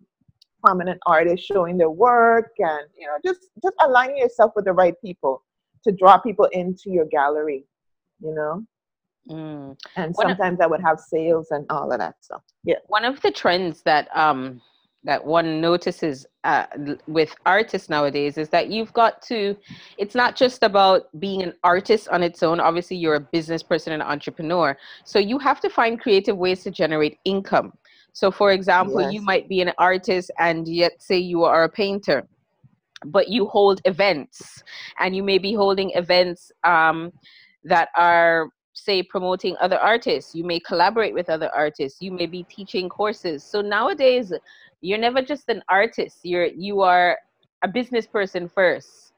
prominent 0.67 0.99
artists 1.07 1.47
showing 1.47 1.79
their 1.79 1.91
work 1.91 2.51
and 2.59 2.89
you 2.99 3.07
know 3.07 3.17
just 3.25 3.51
just 3.63 3.77
aligning 3.81 4.19
yourself 4.19 4.53
with 4.57 4.65
the 4.65 4.73
right 4.73 4.95
people 5.01 5.45
to 5.85 5.93
draw 5.93 6.19
people 6.19 6.47
into 6.47 6.91
your 6.91 7.05
gallery 7.07 7.65
you 8.21 8.35
know? 8.35 8.63
Mm. 9.29 9.77
and 9.97 10.15
sometimes 10.15 10.61
of, 10.61 10.61
i 10.61 10.67
would 10.69 10.81
have 10.81 11.01
sales 11.01 11.49
and 11.51 11.67
all 11.69 11.91
of 11.91 11.99
that 11.99 12.15
stuff. 12.21 12.43
Yeah. 12.63 12.77
One 12.87 13.05
of 13.05 13.21
the 13.23 13.33
trends 13.33 13.83
that 13.83 14.09
um 14.17 14.61
that 15.03 15.25
one 15.25 15.61
notices 15.61 16.27
uh, 16.45 16.67
with 17.07 17.35
artists 17.45 17.89
nowadays 17.89 18.39
is 18.39 18.49
that 18.51 18.71
you've 18.71 18.93
got 18.93 19.23
to 19.23 19.57
it's 19.99 20.15
not 20.15 20.37
just 20.37 20.63
about 20.63 21.09
being 21.19 21.43
an 21.43 21.55
artist 21.65 22.09
on 22.09 22.23
its 22.23 22.43
own. 22.45 22.61
Obviously 22.61 22.97
you're 22.97 23.17
a 23.17 23.21
business 23.21 23.65
person 23.65 23.93
and 23.93 24.03
entrepreneur. 24.03 24.77
So 25.05 25.19
you 25.19 25.39
have 25.39 25.61
to 25.61 25.71
find 25.71 26.01
creative 26.01 26.37
ways 26.37 26.63
to 26.63 26.71
generate 26.71 27.19
income. 27.25 27.73
So, 28.17 28.31
for 28.31 28.53
example, 28.53 29.03
yes. 29.03 29.13
you 29.13 29.21
might 29.21 29.47
be 29.47 29.61
an 29.61 29.73
artist 29.77 30.31
and 30.39 30.67
yet 30.67 31.03
say 31.03 31.19
you 31.19 31.45
are 31.45 31.65
a 31.65 31.69
painter, 31.69 32.27
but 33.05 33.29
you 33.29 33.47
hold 33.47 33.83
events, 33.85 34.63
and 34.99 35.15
you 35.15 35.23
may 35.23 35.37
be 35.37 35.53
holding 35.53 35.91
events 35.91 36.51
um, 36.65 37.13
that 37.67 37.89
are 37.97 38.49
say 38.73 39.03
promoting 39.03 39.57
other 39.61 39.79
artists. 39.79 40.35
You 40.35 40.45
may 40.45 40.61
collaborate 40.61 41.15
with 41.15 41.31
other 41.31 41.51
artists. 41.55 42.03
You 42.03 42.13
may 42.13 42.27
be 42.27 42.43
teaching 42.45 42.89
courses. 42.89 43.43
So 43.43 43.61
nowadays 43.61 44.33
you're 44.83 44.99
never 44.99 45.23
just 45.23 45.49
an 45.49 45.63
artist. 45.69 46.19
You're 46.23 46.47
you 46.47 46.83
are 46.83 47.19
a 47.63 47.69
business 47.69 48.07
person 48.07 48.49
first. 48.49 49.13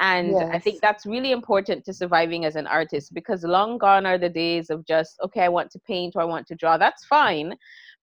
And 0.00 0.32
yes. 0.32 0.50
i 0.52 0.58
think 0.58 0.80
that's 0.80 1.06
really 1.06 1.30
important 1.30 1.84
to 1.84 1.92
surviving 1.92 2.44
as 2.44 2.56
an 2.56 2.66
artist 2.66 3.14
because 3.14 3.44
long 3.44 3.78
gone 3.78 4.06
are 4.06 4.18
the 4.18 4.28
days 4.28 4.68
of 4.68 4.84
just 4.84 5.20
okay 5.24 5.42
i 5.42 5.48
want 5.48 5.70
to 5.70 5.78
paint 5.78 6.16
or 6.16 6.22
i 6.22 6.24
want 6.24 6.48
to 6.48 6.56
draw. 6.56 6.76
That's 6.76 7.04
fine 7.04 7.54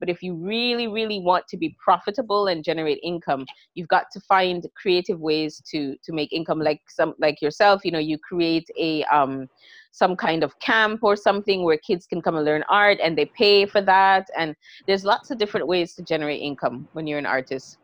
but 0.01 0.09
if 0.09 0.21
you 0.21 0.33
really, 0.33 0.87
really 0.87 1.19
want 1.21 1.47
to 1.47 1.55
be 1.55 1.77
profitable 1.79 2.47
and 2.47 2.65
generate 2.65 2.99
income, 3.03 3.45
you've 3.75 3.87
got 3.87 4.07
to 4.11 4.19
find 4.19 4.67
creative 4.75 5.21
ways 5.21 5.61
to 5.71 5.95
to 6.03 6.11
make 6.11 6.33
income. 6.33 6.59
Like 6.59 6.81
some 6.89 7.13
like 7.19 7.41
yourself, 7.41 7.85
you 7.85 7.91
know, 7.91 7.99
you 7.99 8.17
create 8.17 8.67
a 8.77 9.05
um 9.05 9.47
some 9.91 10.15
kind 10.15 10.43
of 10.43 10.57
camp 10.59 11.03
or 11.03 11.15
something 11.15 11.63
where 11.63 11.77
kids 11.77 12.07
can 12.07 12.21
come 12.21 12.35
and 12.35 12.45
learn 12.45 12.63
art 12.67 12.97
and 13.03 13.17
they 13.17 13.25
pay 13.25 13.65
for 13.65 13.81
that. 13.81 14.27
And 14.37 14.55
there's 14.87 15.05
lots 15.05 15.31
of 15.31 15.37
different 15.37 15.67
ways 15.67 15.93
to 15.95 16.01
generate 16.01 16.41
income 16.41 16.87
when 16.93 17.05
you're 17.07 17.19
an 17.19 17.25
artist. 17.25 17.77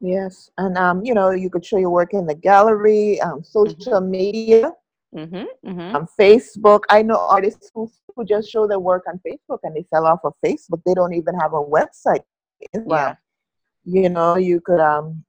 Yes, 0.00 0.50
and 0.58 0.76
um, 0.76 1.04
you 1.04 1.14
know, 1.14 1.30
you 1.30 1.48
could 1.48 1.64
show 1.64 1.78
your 1.78 1.90
work 1.90 2.12
in 2.12 2.26
the 2.26 2.34
gallery, 2.34 3.20
um, 3.20 3.44
social 3.44 3.76
mm-hmm. 4.00 4.10
media, 4.10 4.72
mm-hmm. 5.14 5.70
Mm-hmm. 5.70 5.96
on 5.96 6.08
Facebook. 6.18 6.80
I 6.88 7.02
know 7.02 7.18
artists 7.18 7.70
who, 7.74 7.90
who 8.14 8.24
just 8.24 8.50
show 8.50 8.66
their 8.66 8.80
work 8.80 9.04
on 9.06 9.20
Facebook 9.26 9.58
and 9.62 9.74
they 9.76 9.84
sell 9.92 10.06
off 10.06 10.20
of 10.24 10.34
Facebook. 10.44 10.82
They 10.86 10.94
don't 10.94 11.14
even 11.14 11.38
have 11.38 11.52
a 11.52 11.62
website. 11.62 12.22
Yeah. 12.72 13.16
You 13.84 14.08
know, 14.08 14.36
you 14.36 14.60
could 14.60 14.80
um, 14.80 15.24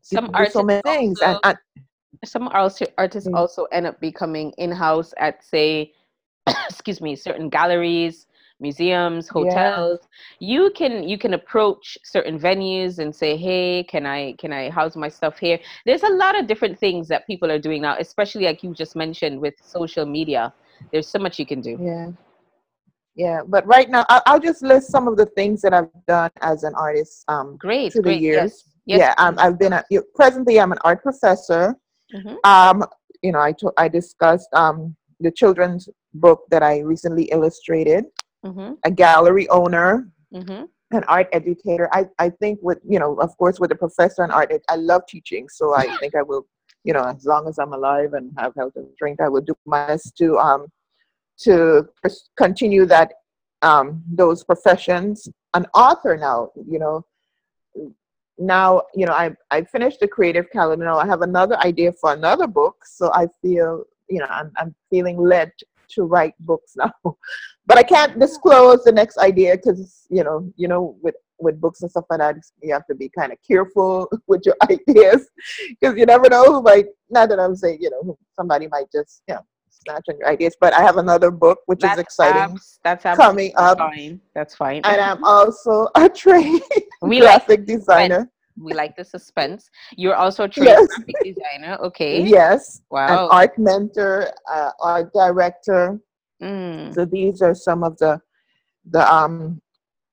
some 0.00 0.30
artists 0.32 0.54
so 0.54 0.62
many 0.62 0.82
things, 0.82 1.20
also, 1.20 1.40
and, 1.44 1.56
and 1.74 2.28
some 2.28 2.48
artists 2.48 3.28
mm. 3.28 3.34
also 3.34 3.64
end 3.66 3.86
up 3.86 4.00
becoming 4.00 4.52
in-house 4.56 5.12
at 5.18 5.44
say, 5.44 5.92
excuse 6.68 7.00
me, 7.00 7.16
certain 7.16 7.48
galleries 7.48 8.26
museums 8.60 9.28
hotels 9.28 10.00
yeah. 10.38 10.54
you 10.54 10.70
can 10.76 11.08
you 11.08 11.18
can 11.18 11.34
approach 11.34 11.96
certain 12.04 12.38
venues 12.38 12.98
and 12.98 13.14
say 13.14 13.36
hey 13.36 13.82
can 13.84 14.06
i 14.06 14.32
can 14.34 14.52
i 14.52 14.68
house 14.70 14.96
my 14.96 15.08
stuff 15.08 15.38
here 15.38 15.58
there's 15.86 16.02
a 16.02 16.08
lot 16.08 16.38
of 16.38 16.46
different 16.46 16.78
things 16.78 17.08
that 17.08 17.26
people 17.26 17.50
are 17.50 17.58
doing 17.58 17.82
now 17.82 17.96
especially 17.98 18.44
like 18.44 18.62
you 18.62 18.74
just 18.74 18.94
mentioned 18.94 19.40
with 19.40 19.54
social 19.62 20.04
media 20.04 20.52
there's 20.92 21.08
so 21.08 21.18
much 21.18 21.38
you 21.38 21.46
can 21.46 21.60
do 21.60 21.78
yeah 21.80 22.08
yeah 23.16 23.40
but 23.46 23.66
right 23.66 23.90
now 23.90 24.04
i'll, 24.08 24.22
I'll 24.26 24.40
just 24.40 24.62
list 24.62 24.90
some 24.90 25.08
of 25.08 25.16
the 25.16 25.26
things 25.26 25.62
that 25.62 25.72
i've 25.72 25.88
done 26.06 26.30
as 26.42 26.62
an 26.62 26.74
artist 26.74 27.24
um 27.28 27.56
great 27.56 27.92
through 27.92 28.02
great, 28.02 28.18
the 28.18 28.22
years 28.22 28.64
yes. 28.84 28.98
Yes. 28.98 28.98
yeah 29.00 29.14
um, 29.18 29.36
i've 29.38 29.58
been 29.58 29.72
a, 29.72 29.82
presently 30.14 30.60
i'm 30.60 30.72
an 30.72 30.78
art 30.84 31.02
professor 31.02 31.74
mm-hmm. 32.14 32.36
um 32.44 32.84
you 33.22 33.32
know 33.32 33.40
i 33.40 33.52
to, 33.52 33.72
i 33.76 33.88
discussed 33.88 34.48
um 34.52 34.94
the 35.20 35.30
children's 35.30 35.88
book 36.14 36.44
that 36.50 36.62
i 36.62 36.78
recently 36.80 37.24
illustrated 37.24 38.04
mm-hmm. 38.44 38.74
a 38.84 38.90
gallery 38.90 39.48
owner, 39.48 40.08
mm-hmm. 40.32 40.64
an 40.96 41.04
art 41.04 41.28
educator. 41.32 41.88
I, 41.92 42.06
I 42.18 42.30
think 42.30 42.60
with, 42.62 42.78
you 42.88 42.98
know, 42.98 43.14
of 43.16 43.36
course, 43.38 43.60
with 43.60 43.72
a 43.72 43.76
professor 43.76 44.24
in 44.24 44.30
art, 44.30 44.52
I 44.68 44.76
love 44.76 45.06
teaching. 45.06 45.48
So 45.48 45.74
I 45.74 45.96
think 46.00 46.14
I 46.14 46.22
will, 46.22 46.46
you 46.84 46.92
know, 46.92 47.04
as 47.04 47.24
long 47.24 47.48
as 47.48 47.58
I'm 47.58 47.72
alive 47.72 48.14
and 48.14 48.32
have 48.38 48.54
health 48.56 48.74
and 48.76 48.88
strength, 48.94 49.20
I 49.20 49.28
will 49.28 49.42
do 49.42 49.54
my 49.66 49.86
best 49.86 50.16
to, 50.18 50.38
um, 50.38 50.66
to 51.38 51.88
continue 52.36 52.86
that, 52.86 53.12
um, 53.62 54.02
those 54.10 54.44
professions. 54.44 55.28
An 55.54 55.66
author 55.74 56.16
now, 56.16 56.50
you 56.66 56.78
know, 56.78 57.04
now 58.40 58.82
you 58.94 59.06
know 59.06 59.12
I 59.12 59.36
I 59.50 59.62
finished 59.62 60.00
the 60.00 60.08
Creative 60.08 60.50
Callaloo. 60.50 60.78
Now 60.78 60.98
I 60.98 61.06
have 61.06 61.22
another 61.22 61.58
idea 61.58 61.92
for 61.92 62.12
another 62.12 62.46
book, 62.46 62.84
so 62.86 63.12
I 63.12 63.26
feel 63.42 63.84
you 64.08 64.18
know 64.18 64.26
I'm 64.28 64.50
I'm 64.56 64.74
feeling 64.88 65.18
led 65.18 65.52
to 65.94 66.04
write 66.04 66.34
books 66.40 66.72
now. 66.76 66.92
but 67.66 67.78
I 67.78 67.82
can't 67.82 68.18
disclose 68.18 68.84
the 68.84 68.92
next 68.92 69.18
idea 69.18 69.56
because 69.56 70.06
you 70.10 70.24
know, 70.24 70.52
you 70.56 70.68
know, 70.68 70.96
with 71.02 71.14
with 71.40 71.60
books 71.60 71.82
and 71.82 71.90
stuff 71.90 72.04
like 72.10 72.20
that, 72.20 72.36
you 72.62 72.72
have 72.72 72.86
to 72.86 72.94
be 72.94 73.10
kind 73.16 73.32
of 73.32 73.38
careful 73.46 74.10
with 74.26 74.42
your 74.44 74.56
ideas 74.70 75.28
because 75.68 75.96
you 75.96 76.06
never 76.06 76.28
know 76.28 76.44
who 76.44 76.62
might. 76.62 76.86
Not 77.08 77.28
that 77.30 77.40
I'm 77.40 77.56
saying, 77.56 77.78
you 77.80 77.90
know, 77.90 78.18
somebody 78.36 78.68
might 78.68 78.86
just, 78.92 79.22
you 79.28 79.34
know, 79.34 79.46
snatch 79.70 80.04
on 80.08 80.18
your 80.18 80.28
ideas. 80.28 80.56
But 80.60 80.74
I 80.74 80.82
have 80.82 80.96
another 80.96 81.30
book 81.30 81.60
which 81.66 81.80
that's 81.80 81.94
is 81.94 82.00
exciting. 82.00 82.42
Abs, 82.42 82.78
that's 82.84 83.02
coming 83.02 83.52
up. 83.56 83.78
Fine. 83.78 84.20
That's 84.34 84.54
fine. 84.54 84.82
And 84.84 85.00
I'm 85.00 85.24
also 85.24 85.88
a 85.94 86.08
trained 86.08 86.62
we 87.02 87.20
graphic 87.20 87.60
like 87.60 87.66
designer. 87.66 88.30
We 88.60 88.74
like 88.74 88.96
the 88.96 89.04
suspense. 89.04 89.70
You're 89.96 90.14
also 90.14 90.44
a 90.44 90.48
trained 90.48 90.68
yes. 90.68 90.86
graphic 90.88 91.16
designer. 91.24 91.78
Okay. 91.82 92.22
Yes. 92.22 92.82
Wow. 92.90 93.24
An 93.24 93.28
art 93.30 93.58
mentor, 93.58 94.30
uh, 94.50 94.70
art 94.80 95.12
director. 95.12 95.98
Mm. 96.42 96.94
So 96.94 97.04
these 97.04 97.42
are 97.42 97.54
some 97.54 97.82
of 97.82 97.96
the 97.98 98.20
the 98.90 99.12
um 99.12 99.60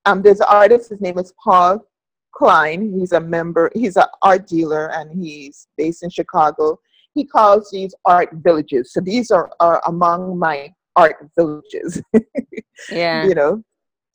um 0.06 0.22
there's 0.22 0.40
an 0.40 0.48
artist. 0.50 0.90
His 0.90 1.02
name 1.02 1.18
is 1.18 1.34
Paul 1.44 1.86
Klein. 2.34 2.94
He's 2.98 3.12
a 3.12 3.20
member. 3.20 3.72
He's 3.74 3.98
an 3.98 4.08
art 4.22 4.48
dealer, 4.48 4.92
and 4.94 5.12
he's 5.12 5.68
based 5.78 6.04
in 6.04 6.10
Chicago. 6.10 6.80
He 7.14 7.26
calls 7.26 7.70
these 7.72 7.96
art 8.06 8.30
villages. 8.34 8.94
So 8.94 9.02
these 9.02 9.32
are, 9.32 9.50
are 9.60 9.82
among 9.88 10.38
my 10.38 10.72
art 10.96 11.16
villages. 11.36 12.02
yeah. 12.92 13.26
You 13.26 13.34
know. 13.34 13.64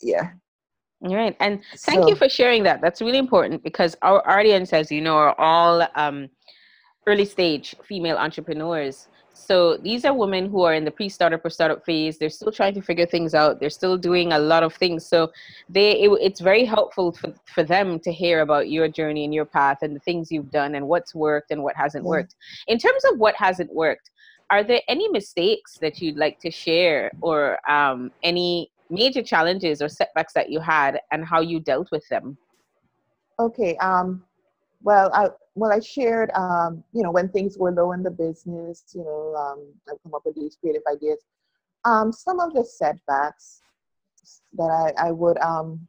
Yeah. 0.01 0.31
Right. 1.03 1.37
And 1.41 1.61
thank 1.79 2.03
so, 2.03 2.09
you 2.09 2.15
for 2.15 2.29
sharing 2.29 2.62
that. 2.62 2.81
That's 2.81 3.01
really 3.01 3.19
important 3.19 3.65
because 3.65 3.97
our 4.03 4.29
audience, 4.29 4.73
as 4.73 4.91
you 4.91 5.01
know, 5.01 5.17
are 5.17 5.38
all 5.38 5.87
um, 5.97 6.29
early 7.07 7.25
stage 7.25 7.75
female 7.85 8.17
entrepreneurs. 8.17 9.09
So 9.35 9.77
these 9.79 10.05
are 10.05 10.15
women 10.15 10.49
who 10.49 10.62
are 10.62 10.75
in 10.75 10.85
the 10.85 10.91
pre-startup 10.91 11.45
or 11.45 11.51
startup 11.51 11.85
phase. 11.85 12.19
They're 12.19 12.31
still 12.31 12.53
trying 12.53 12.75
to 12.75 12.83
figure 12.83 13.07
things 13.07 13.35
out. 13.35 13.59
They're 13.59 13.71
still 13.71 13.97
doing 13.97 14.33
a 14.33 14.38
lot 14.38 14.62
of 14.62 14.75
things. 14.75 15.05
So 15.05 15.33
they 15.69 16.03
it, 16.03 16.11
it's 16.21 16.41
very 16.41 16.65
helpful 16.65 17.12
for, 17.12 17.35
for 17.47 17.65
them 17.65 17.99
to 18.01 18.12
hear 18.12 18.41
about 18.41 18.71
your 18.71 18.88
journey 18.88 19.25
and 19.25 19.35
your 19.35 19.45
path 19.47 19.79
and 19.83 19.97
the 19.97 20.01
things 20.01 20.31
you've 20.31 20.51
done 20.51 20.77
and 20.77 20.87
what's 20.87 21.15
worked 21.15 21.51
and 21.51 21.65
what 21.65 21.75
hasn't 21.75 22.05
yeah. 22.05 22.11
worked. 22.11 22.37
In 22.69 22.79
terms 22.79 23.03
of 23.11 23.19
what 23.19 23.35
hasn't 23.35 23.75
worked, 23.75 24.11
are 24.51 24.62
there 24.62 24.83
any 24.87 25.09
mistakes 25.09 25.79
that 25.81 26.01
you'd 26.01 26.19
like 26.19 26.38
to 26.41 26.51
share 26.51 27.11
or 27.21 27.59
um, 27.69 28.12
any 28.23 28.71
major 28.93 29.23
challenges 29.23 29.83
or 29.83 29.89
setbacks 29.89 30.33
that 30.35 30.51
you 30.51 30.61
had 30.61 31.01
and 31.11 31.25
how 31.25 31.41
you 31.41 31.59
dealt 31.59 31.91
with 31.91 32.07
them. 32.09 32.37
Okay. 33.41 33.77
Um, 33.79 34.23
well, 34.83 35.11
I 35.15 35.29
well 35.55 35.73
I 35.73 35.81
shared 35.81 36.31
um, 36.35 36.85
you 36.93 37.03
know 37.03 37.11
when 37.11 37.29
things 37.29 37.57
were 37.59 37.73
low 37.73 37.93
in 37.93 38.03
the 38.03 38.11
business, 38.11 38.85
you 38.95 39.05
know, 39.05 39.35
um, 39.35 39.73
I 39.89 39.93
come 40.03 40.15
up 40.15 40.23
with 40.25 40.37
these 40.37 40.57
creative 40.61 40.83
ideas. 40.93 41.19
Um, 41.85 42.13
some 42.13 42.39
of 42.39 42.53
the 42.53 42.65
setbacks 42.65 43.63
that 44.55 44.71
I, 44.99 45.09
I 45.09 45.11
would 45.11 45.39
um, 45.39 45.87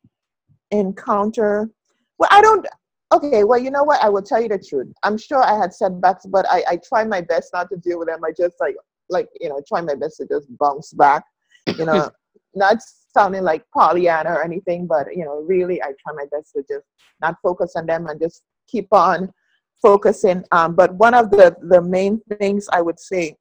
encounter. 0.72 1.70
Well, 2.18 2.30
I 2.32 2.42
don't. 2.42 2.66
Okay, 3.12 3.44
well, 3.44 3.60
you 3.60 3.70
know 3.70 3.84
what? 3.84 4.02
I 4.04 4.10
will 4.10 4.24
tell 4.24 4.42
you 4.42 4.50
the 4.50 4.58
truth. 4.58 4.92
I'm 5.04 5.20
sure 5.20 5.44
I 5.44 5.56
had 5.56 5.72
setbacks, 5.72 6.26
but 6.26 6.48
I, 6.50 6.64
I 6.68 6.78
try 6.78 7.04
my 7.04 7.22
best 7.22 7.52
not 7.54 7.70
to 7.70 7.78
deal 7.78 8.00
with 8.00 8.08
them. 8.08 8.24
I 8.24 8.32
just 8.32 8.56
like 8.60 8.76
like 9.10 9.28
you 9.40 9.50
know 9.50 9.62
try 9.68 9.82
my 9.82 9.96
best 9.96 10.18
to 10.18 10.28
just 10.28 10.48
bounce 10.58 10.94
back. 10.94 11.24
You 11.78 11.86
know, 11.86 12.10
not 12.56 12.78
sounding 13.14 13.44
like 13.44 13.64
Pollyanna 13.74 14.32
or 14.32 14.44
anything, 14.44 14.88
but 14.88 15.08
you 15.16 15.24
know, 15.24 15.44
really, 15.48 15.82
I 15.82 15.88
try 15.88 16.14
my 16.14 16.26
best 16.32 16.54
to 16.56 16.64
just 16.70 16.86
not 17.22 17.36
focus 17.42 17.74
on 17.76 17.86
them 17.86 18.08
and 18.08 18.20
just 18.20 18.44
keep 18.68 18.88
on 18.92 19.32
focusing. 19.82 20.44
Um, 20.52 20.76
but 20.76 20.94
one 20.96 21.14
of 21.14 21.32
the 21.32 21.56
the 21.70 21.82
main 21.82 22.22
things 22.40 22.68
I 22.72 22.82
would 22.82 23.00
say 23.00 23.36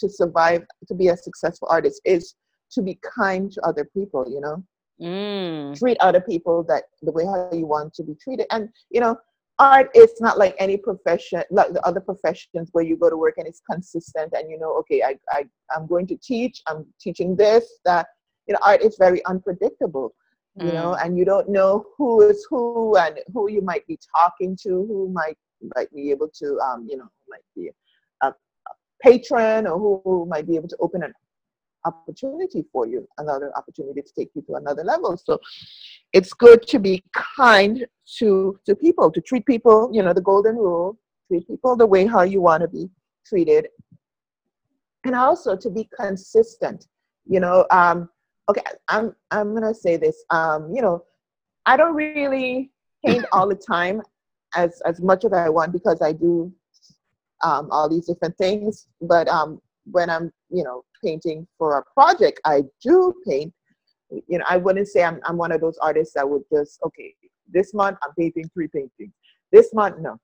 to 0.00 0.08
survive, 0.08 0.64
to 0.88 0.94
be 0.94 1.08
a 1.08 1.16
successful 1.16 1.68
artist, 1.70 2.00
is 2.04 2.34
to 2.72 2.82
be 2.82 2.98
kind 3.16 3.50
to 3.52 3.60
other 3.62 3.84
people. 3.84 4.24
You 4.28 4.40
know, 4.40 4.64
mm. 5.00 5.78
treat 5.78 5.98
other 6.00 6.20
people 6.20 6.64
that 6.68 6.84
the 7.02 7.12
way 7.12 7.24
how 7.24 7.50
you 7.52 7.66
want 7.66 7.94
to 7.94 8.02
be 8.02 8.14
treated, 8.22 8.46
and 8.50 8.68
you 8.90 9.00
know. 9.00 9.16
Art 9.58 9.90
is 9.94 10.14
not 10.20 10.38
like 10.38 10.54
any 10.58 10.78
profession, 10.78 11.42
like 11.50 11.74
the 11.74 11.86
other 11.86 12.00
professions 12.00 12.70
where 12.72 12.82
you 12.82 12.96
go 12.96 13.10
to 13.10 13.16
work 13.18 13.34
and 13.36 13.46
it's 13.46 13.60
consistent 13.70 14.32
and 14.34 14.50
you 14.50 14.58
know, 14.58 14.74
okay, 14.78 15.02
I, 15.02 15.18
I, 15.30 15.44
I'm 15.76 15.86
going 15.86 16.06
to 16.06 16.16
teach, 16.16 16.62
I'm 16.66 16.86
teaching 16.98 17.36
this, 17.36 17.78
that, 17.84 18.06
you 18.50 18.54
know 18.54 18.60
art 18.62 18.82
is 18.82 18.96
very 18.98 19.24
unpredictable 19.26 20.12
you 20.56 20.66
mm. 20.66 20.74
know 20.74 20.94
and 20.94 21.16
you 21.16 21.24
don't 21.24 21.48
know 21.48 21.86
who 21.96 22.20
is 22.28 22.44
who 22.50 22.96
and 22.96 23.20
who 23.32 23.48
you 23.48 23.62
might 23.62 23.86
be 23.86 23.96
talking 24.16 24.56
to 24.60 24.70
who 24.88 25.08
might 25.12 25.38
might 25.76 25.90
be 25.94 26.10
able 26.10 26.28
to 26.28 26.58
um 26.58 26.84
you 26.90 26.96
know 26.96 27.08
might 27.28 27.46
be 27.54 27.70
a, 28.22 28.26
a 28.26 28.34
patron 29.00 29.68
or 29.68 29.78
who, 29.78 30.02
who 30.04 30.26
might 30.26 30.48
be 30.48 30.56
able 30.56 30.66
to 30.66 30.76
open 30.80 31.04
an 31.04 31.12
opportunity 31.84 32.64
for 32.72 32.88
you 32.88 33.06
another 33.18 33.52
opportunity 33.56 34.02
to 34.02 34.12
take 34.18 34.30
you 34.34 34.42
to 34.42 34.54
another 34.54 34.82
level 34.82 35.16
so 35.16 35.38
it's 36.12 36.32
good 36.32 36.66
to 36.66 36.80
be 36.80 37.02
kind 37.14 37.86
to 38.18 38.58
to 38.66 38.74
people 38.74 39.12
to 39.12 39.20
treat 39.20 39.46
people 39.46 39.88
you 39.92 40.02
know 40.02 40.12
the 40.12 40.20
golden 40.20 40.56
rule 40.56 40.98
treat 41.28 41.46
people 41.46 41.76
the 41.76 41.86
way 41.86 42.04
how 42.04 42.22
you 42.22 42.40
want 42.40 42.60
to 42.60 42.68
be 42.68 42.90
treated 43.24 43.68
and 45.04 45.14
also 45.14 45.56
to 45.56 45.70
be 45.70 45.88
consistent 45.96 46.88
you 47.26 47.38
know 47.38 47.64
um 47.70 48.08
okay, 48.50 48.62
I'm 48.88 49.14
I'm 49.30 49.54
gonna 49.54 49.74
say 49.74 49.96
this. 49.96 50.24
Um, 50.30 50.72
you 50.74 50.82
know, 50.82 51.04
I 51.66 51.76
don't 51.76 51.94
really 51.94 52.70
paint 53.04 53.24
all 53.32 53.48
the 53.48 53.54
time 53.54 54.02
as 54.54 54.80
as 54.84 55.00
much 55.00 55.24
as 55.24 55.32
I 55.32 55.48
want 55.48 55.72
because 55.72 56.02
I 56.02 56.12
do 56.12 56.52
um, 57.42 57.68
all 57.70 57.88
these 57.88 58.06
different 58.06 58.36
things. 58.36 58.88
But 59.00 59.28
um, 59.28 59.60
when 59.84 60.10
I'm 60.10 60.32
you 60.50 60.64
know 60.64 60.84
painting 61.02 61.46
for 61.56 61.78
a 61.78 61.84
project, 61.94 62.40
I 62.44 62.62
do 62.82 63.14
paint. 63.26 63.52
You 64.10 64.38
know, 64.38 64.44
I 64.48 64.56
wouldn't 64.56 64.88
say 64.88 65.04
I'm 65.04 65.20
I'm 65.24 65.36
one 65.36 65.52
of 65.52 65.60
those 65.60 65.78
artists 65.78 66.14
that 66.14 66.28
would 66.28 66.42
just 66.52 66.80
okay, 66.84 67.14
this 67.48 67.72
month 67.72 67.98
I'm 68.02 68.14
painting 68.18 68.50
three 68.52 68.68
paintings. 68.68 69.12
This 69.52 69.72
month, 69.72 69.98
no. 70.00 70.18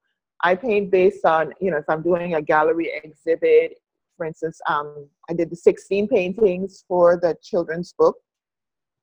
I 0.45 0.55
paint 0.55 0.91
based 0.91 1.25
on, 1.25 1.55
you 1.61 1.71
know, 1.71 1.79
if 1.79 1.87
I'm 1.89 2.03
doing 2.03 2.35
a 2.35 2.43
gallery 2.43 2.93
exhibit, 3.03 3.79
for 4.17 4.27
instance, 4.27 4.61
um, 4.69 5.09
I 5.29 5.35
did 5.35 5.51
the 5.51 5.57
16 5.57 6.09
paintings 6.09 6.85
for 6.89 7.19
the 7.21 7.37
children's 7.43 7.93
book. 7.93 8.17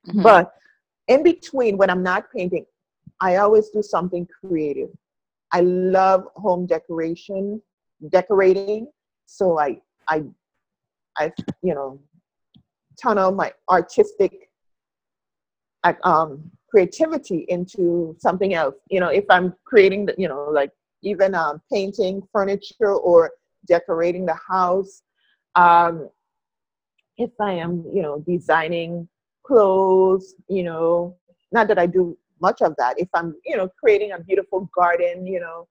Mm-hmm. 0.08 0.22
But 0.22 0.54
in 1.08 1.24
between, 1.24 1.78
when 1.78 1.90
I'm 1.90 2.04
not 2.04 2.26
painting, 2.36 2.66
I 3.22 3.38
always 3.38 3.70
do 3.70 3.82
something 3.82 4.28
creative. 4.42 4.90
I 5.52 5.62
love 5.62 6.26
home 6.36 6.66
decoration, 6.66 7.62
decorating. 8.10 8.88
So 9.26 9.60
I, 9.60 9.80
I, 10.08 10.24
I, 11.18 11.32
you 11.62 11.76
know, 11.76 12.00
tunnel 13.02 13.32
my 13.32 13.54
artistic 13.70 14.50
um, 16.04 16.52
creativity 16.70 17.46
into 17.50 18.16
something 18.20 18.54
else. 18.54 18.76
You 18.90 19.00
know, 19.00 19.10
if 19.10 19.26
I'm 19.30 19.54
creating, 19.66 20.08
the, 20.08 20.16
you 20.18 20.28
know, 20.28 20.50
like 20.52 20.72
even 21.04 21.36
um, 21.36 21.62
painting 21.72 22.22
furniture 22.32 22.96
or 22.96 23.32
decorating 23.68 24.26
the 24.26 24.38
house. 24.48 25.02
Um, 25.56 26.10
if 27.18 27.32
I 27.40 27.54
am, 27.54 27.86
you 27.94 28.02
know, 28.02 28.24
designing 28.28 29.08
clothes, 29.46 30.36
you 30.48 30.64
know, 30.64 31.18
not 31.52 31.68
that 31.68 31.78
I 31.78 31.86
do 31.86 32.18
much 32.42 32.62
of 32.62 32.76
that. 32.78 33.00
If 33.00 33.10
I'm, 33.14 33.36
you 33.46 33.56
know, 33.56 33.70
creating 33.80 34.14
a 34.14 34.20
beautiful 34.20 34.70
garden, 34.76 35.28
you 35.28 35.40
know, 35.40 35.68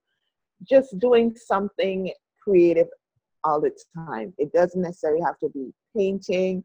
just 0.68 0.98
doing 0.98 1.34
something 1.36 2.12
creative 2.42 2.88
all 3.44 3.60
the 3.60 3.76
time. 3.94 4.32
It 4.38 4.52
doesn't 4.52 4.80
necessarily 4.80 5.20
have 5.22 5.38
to 5.40 5.48
be 5.48 5.72
painting. 5.96 6.64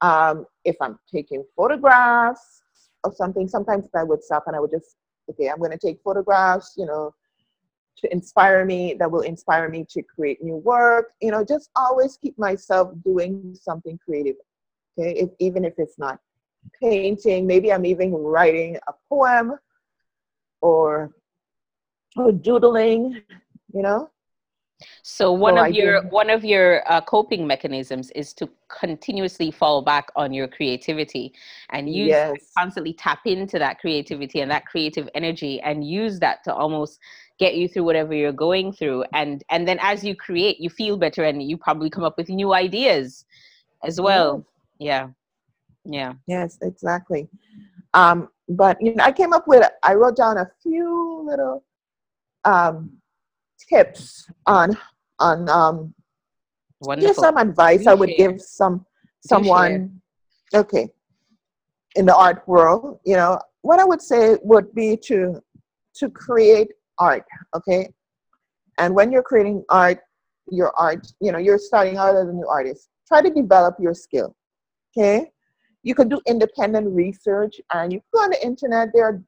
Um, 0.00 0.46
if 0.64 0.76
I'm 0.80 0.98
taking 1.12 1.44
photographs 1.56 2.62
of 3.04 3.14
something, 3.14 3.48
sometimes 3.48 3.86
I 3.94 4.02
would 4.02 4.22
stop 4.22 4.44
and 4.46 4.56
I 4.56 4.60
would 4.60 4.70
just, 4.70 4.96
okay, 5.30 5.48
I'm 5.48 5.58
going 5.58 5.70
to 5.70 5.78
take 5.78 6.00
photographs, 6.02 6.74
you 6.76 6.86
know, 6.86 7.14
to 7.98 8.12
inspire 8.12 8.64
me, 8.64 8.94
that 8.98 9.10
will 9.10 9.22
inspire 9.22 9.68
me 9.68 9.86
to 9.90 10.02
create 10.02 10.42
new 10.42 10.56
work. 10.56 11.12
You 11.20 11.30
know, 11.30 11.44
just 11.44 11.70
always 11.76 12.16
keep 12.16 12.38
myself 12.38 12.92
doing 13.04 13.56
something 13.60 13.98
creative. 14.04 14.36
Okay, 14.98 15.12
if, 15.12 15.30
even 15.38 15.64
if 15.64 15.74
it's 15.78 15.98
not 15.98 16.18
painting, 16.80 17.46
maybe 17.46 17.72
I'm 17.72 17.86
even 17.86 18.12
writing 18.12 18.76
a 18.88 18.92
poem 19.08 19.54
or, 20.60 21.12
or 22.16 22.32
doodling, 22.32 23.22
you 23.72 23.82
know. 23.82 24.10
So 25.02 25.32
one 25.32 25.54
so 25.54 25.60
of 25.60 25.66
I 25.66 25.68
your 25.68 26.02
do. 26.02 26.08
one 26.08 26.28
of 26.28 26.44
your 26.44 26.90
uh, 26.90 27.00
coping 27.00 27.46
mechanisms 27.46 28.10
is 28.10 28.32
to 28.34 28.48
continuously 28.68 29.50
fall 29.50 29.80
back 29.80 30.10
on 30.16 30.32
your 30.32 30.48
creativity 30.48 31.32
and 31.70 31.88
use 31.88 32.08
yes. 32.08 32.50
constantly 32.56 32.92
tap 32.92 33.20
into 33.24 33.58
that 33.58 33.78
creativity 33.78 34.40
and 34.40 34.50
that 34.50 34.66
creative 34.66 35.08
energy 35.14 35.60
and 35.62 35.84
use 35.84 36.18
that 36.20 36.44
to 36.44 36.54
almost 36.54 36.98
get 37.38 37.54
you 37.54 37.68
through 37.68 37.84
whatever 37.84 38.14
you're 38.14 38.32
going 38.32 38.72
through. 38.72 39.04
And 39.12 39.42
and 39.50 39.66
then 39.66 39.78
as 39.80 40.02
you 40.04 40.14
create 40.16 40.60
you 40.60 40.70
feel 40.70 40.96
better 40.96 41.24
and 41.24 41.42
you 41.42 41.56
probably 41.56 41.90
come 41.90 42.04
up 42.04 42.16
with 42.16 42.28
new 42.28 42.54
ideas 42.54 43.24
as 43.84 44.00
well. 44.00 44.44
Yeah. 44.78 45.08
Yeah. 45.84 46.14
Yes 46.26 46.58
exactly. 46.62 47.28
Um 47.94 48.28
but 48.48 48.80
you 48.80 48.94
know 48.94 49.04
i 49.04 49.10
came 49.10 49.32
up 49.32 49.48
with 49.48 49.68
i 49.82 49.92
wrote 49.92 50.16
down 50.16 50.38
a 50.38 50.48
few 50.62 51.22
little 51.26 51.64
um 52.44 52.90
tips 53.68 54.30
on 54.46 54.76
on 55.18 55.48
um 55.48 55.92
Wonderful. 56.80 57.08
just 57.08 57.20
some 57.20 57.36
advice 57.38 57.86
i 57.86 57.94
would 57.94 58.10
share. 58.10 58.32
give 58.32 58.40
some 58.40 58.86
someone? 59.20 60.00
Okay. 60.54 60.88
In 61.96 62.06
the 62.06 62.14
art 62.14 62.46
world 62.46 63.00
you 63.04 63.16
know 63.16 63.40
what 63.62 63.80
i 63.80 63.84
would 63.84 64.00
say 64.02 64.36
would 64.42 64.72
be 64.74 64.96
to 65.08 65.42
to 65.94 66.08
create 66.10 66.70
art 66.98 67.24
okay? 67.54 67.92
And 68.78 68.94
when 68.94 69.10
you're 69.10 69.22
creating 69.22 69.64
art 69.68 70.00
your 70.50 70.72
art 70.78 71.06
you 71.20 71.32
know 71.32 71.38
you're 71.38 71.58
starting 71.58 71.96
out 71.96 72.14
as 72.14 72.28
a 72.28 72.32
new 72.32 72.46
artist 72.46 72.88
try 73.08 73.20
to 73.20 73.30
develop 73.30 73.76
your 73.80 73.94
skill 73.94 74.34
okay? 74.96 75.30
You 75.82 75.94
could 75.94 76.08
do 76.08 76.20
independent 76.26 76.88
research 76.88 77.60
and 77.72 77.92
you 77.92 78.00
go 78.12 78.20
on 78.20 78.30
the 78.30 78.44
internet 78.44 78.88
there 78.92 79.04
are 79.04 79.22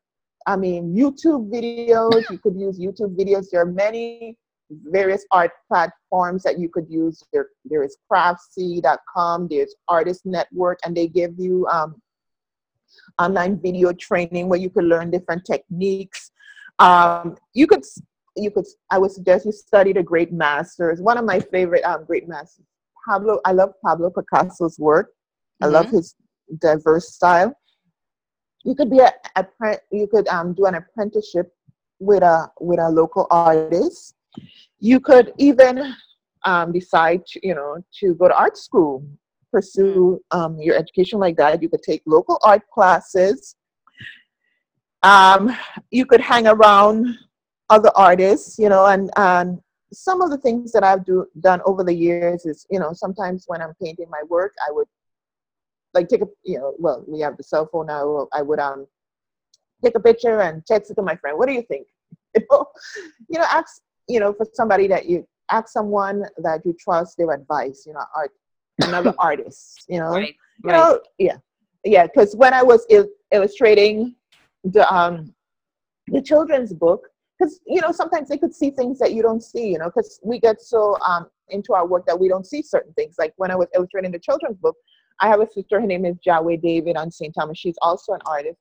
i 0.47 0.57
mean 0.57 0.95
youtube 0.95 1.51
videos 1.51 2.29
you 2.31 2.39
could 2.39 2.57
use 2.57 2.79
youtube 2.79 3.17
videos 3.17 3.47
there 3.51 3.61
are 3.61 3.67
many 3.67 4.37
various 4.71 5.25
art 5.31 5.51
platforms 5.69 6.43
that 6.43 6.59
you 6.59 6.69
could 6.69 6.87
use 6.89 7.23
there, 7.33 7.49
there 7.65 7.83
is 7.83 7.97
craftsy.com 8.11 9.49
there's 9.49 9.75
artist 9.89 10.27
network 10.27 10.79
and 10.85 10.97
they 10.97 11.09
give 11.09 11.33
you 11.39 11.67
um, 11.69 12.01
online 13.19 13.59
video 13.61 13.93
training 13.93 14.49
where 14.49 14.59
you 14.59 14.71
can 14.71 14.85
learn 14.85 15.11
different 15.11 15.45
techniques 15.45 16.31
um, 16.79 17.37
you 17.55 17.67
could 17.67 17.85
you 18.37 18.51
could 18.51 18.67
I 18.91 18.99
would 18.99 19.11
suggest 19.11 19.47
you 19.47 19.53
study 19.53 19.93
the 19.93 20.03
great 20.03 20.33
masters. 20.33 21.01
One 21.01 21.19
of 21.19 21.25
my 21.25 21.41
favorite 21.41 21.83
um, 21.83 22.05
great 22.05 22.29
masters, 22.29 22.65
Pablo. 23.07 23.41
I 23.45 23.53
love 23.53 23.73
Pablo 23.85 24.11
Picasso's 24.11 24.79
work. 24.79 25.13
I 25.61 25.65
mm-hmm. 25.67 25.75
love 25.75 25.91
his 25.91 26.15
diverse 26.61 27.15
style. 27.15 27.55
You 28.65 28.75
could 28.75 28.91
be 28.91 29.01
a, 29.01 29.13
a 29.37 29.47
you 29.91 30.07
could 30.07 30.29
um, 30.29 30.55
do 30.55 30.67
an 30.67 30.75
apprenticeship 30.75 31.53
with 31.99 32.23
a 32.23 32.51
with 32.61 32.79
a 32.79 32.89
local 32.89 33.27
artist. 33.31 34.15
You 34.79 35.01
could 35.01 35.33
even 35.39 35.95
um, 36.45 36.73
decide 36.73 37.27
to, 37.27 37.47
you 37.47 37.55
know 37.55 37.83
to 38.01 38.15
go 38.15 38.29
to 38.29 38.37
art 38.37 38.57
school, 38.57 39.05
pursue 39.53 40.21
mm-hmm. 40.33 40.39
um, 40.39 40.61
your 40.61 40.77
education 40.77 41.19
like 41.19 41.37
that. 41.39 41.61
You 41.61 41.69
could 41.69 41.83
take 41.83 42.03
local 42.07 42.39
art 42.43 42.63
classes 42.73 43.57
um, 45.03 45.57
you 45.91 46.07
could 46.07 46.21
hang 46.21 46.47
around 46.47 47.17
other 47.71 47.91
artists, 47.95 48.59
you 48.59 48.69
know, 48.69 48.87
and, 48.87 49.11
and 49.17 49.61
some 49.93 50.21
of 50.21 50.31
the 50.31 50.39
things 50.39 50.73
that 50.73 50.85
I've 50.85 51.05
do, 51.05 51.27
done 51.41 51.61
over 51.65 51.85
the 51.85 51.95
years 51.95 52.47
is, 52.47 52.67
you 52.71 52.79
know, 52.79 52.93
sometimes 52.93 53.45
when 53.47 53.63
I'm 53.63 53.75
painting 53.83 54.07
my 54.11 54.23
work, 54.29 54.55
I 54.69 54.73
would 54.73 54.87
like 55.95 56.09
take 56.09 56.23
a, 56.23 56.27
you 56.45 56.59
know, 56.59 56.75
well, 56.79 57.05
we 57.07 57.21
have 57.21 57.37
the 57.37 57.43
cell 57.43 57.69
phone 57.71 57.87
now. 57.87 58.29
I 58.33 58.43
would 58.43 58.59
um 58.59 58.87
take 59.83 59.95
a 59.95 60.01
picture 60.01 60.41
and 60.41 60.65
text 60.67 60.91
it 60.91 60.95
to 60.95 61.03
my 61.03 61.17
friend. 61.17 61.39
What 61.39 61.49
do 61.49 61.55
you 61.55 61.63
think? 61.63 61.87
You 62.35 62.45
know, 62.51 62.67
you 63.31 63.39
know, 63.39 63.47
ask, 63.51 63.81
you 64.07 64.21
know, 64.21 64.35
for 64.35 64.47
somebody 64.53 64.87
that 64.89 65.07
you 65.07 65.27
ask 65.51 65.71
someone 65.71 66.25
that 66.37 66.61
you 66.65 66.77
trust 66.79 67.17
their 67.17 67.33
advice. 67.33 67.85
You 67.87 67.95
know, 67.95 68.05
art, 68.15 68.31
another 68.83 69.15
artist. 69.19 69.87
You 69.89 70.01
know, 70.01 70.11
right, 70.11 70.37
you 70.63 70.71
right. 70.71 70.77
know, 70.77 71.01
yeah, 71.19 71.39
yeah. 71.85 72.07
Because 72.07 72.37
when 72.37 72.53
I 72.53 72.63
was 72.63 72.85
il- 72.91 73.09
illustrating 73.33 74.15
the 74.73 74.93
um 74.93 75.33
the 76.09 76.23
children's 76.23 76.73
book 76.73 77.09
because 77.39 77.61
you 77.67 77.81
know 77.81 77.93
sometimes 77.93 78.29
they 78.29 78.39
could 78.39 78.55
see 78.55 78.71
things 78.71 78.99
that 78.99 79.13
you 79.13 79.23
don't 79.23 79.43
see 79.43 79.69
you 79.69 79.79
know 79.79 79.87
because 79.87 80.19
we 80.23 80.39
get 80.39 80.61
so 80.61 80.97
um 81.07 81.27
into 81.51 81.73
our 81.73 81.87
work 81.87 82.05
that 82.07 82.19
we 82.19 82.29
don't 82.29 82.47
see 82.47 82.61
certain 82.61 82.93
things. 82.95 83.17
Like 83.19 83.33
when 83.37 83.51
i 83.51 83.57
was 83.57 83.69
illustrating 83.75 84.13
the 84.13 84.19
children's 84.19 84.59
book 84.59 84.77
i 85.21 85.29
have 85.29 85.41
a 85.41 85.47
sister 85.47 85.81
her 85.81 85.87
name 85.87 86.05
is 86.05 86.17
Jaway 86.27 86.61
David 86.61 86.97
on 86.97 87.11
st 87.11 87.35
thomas. 87.35 87.59
She's 87.59 87.79
also 87.83 88.13
an 88.13 88.21
artist. 88.27 88.59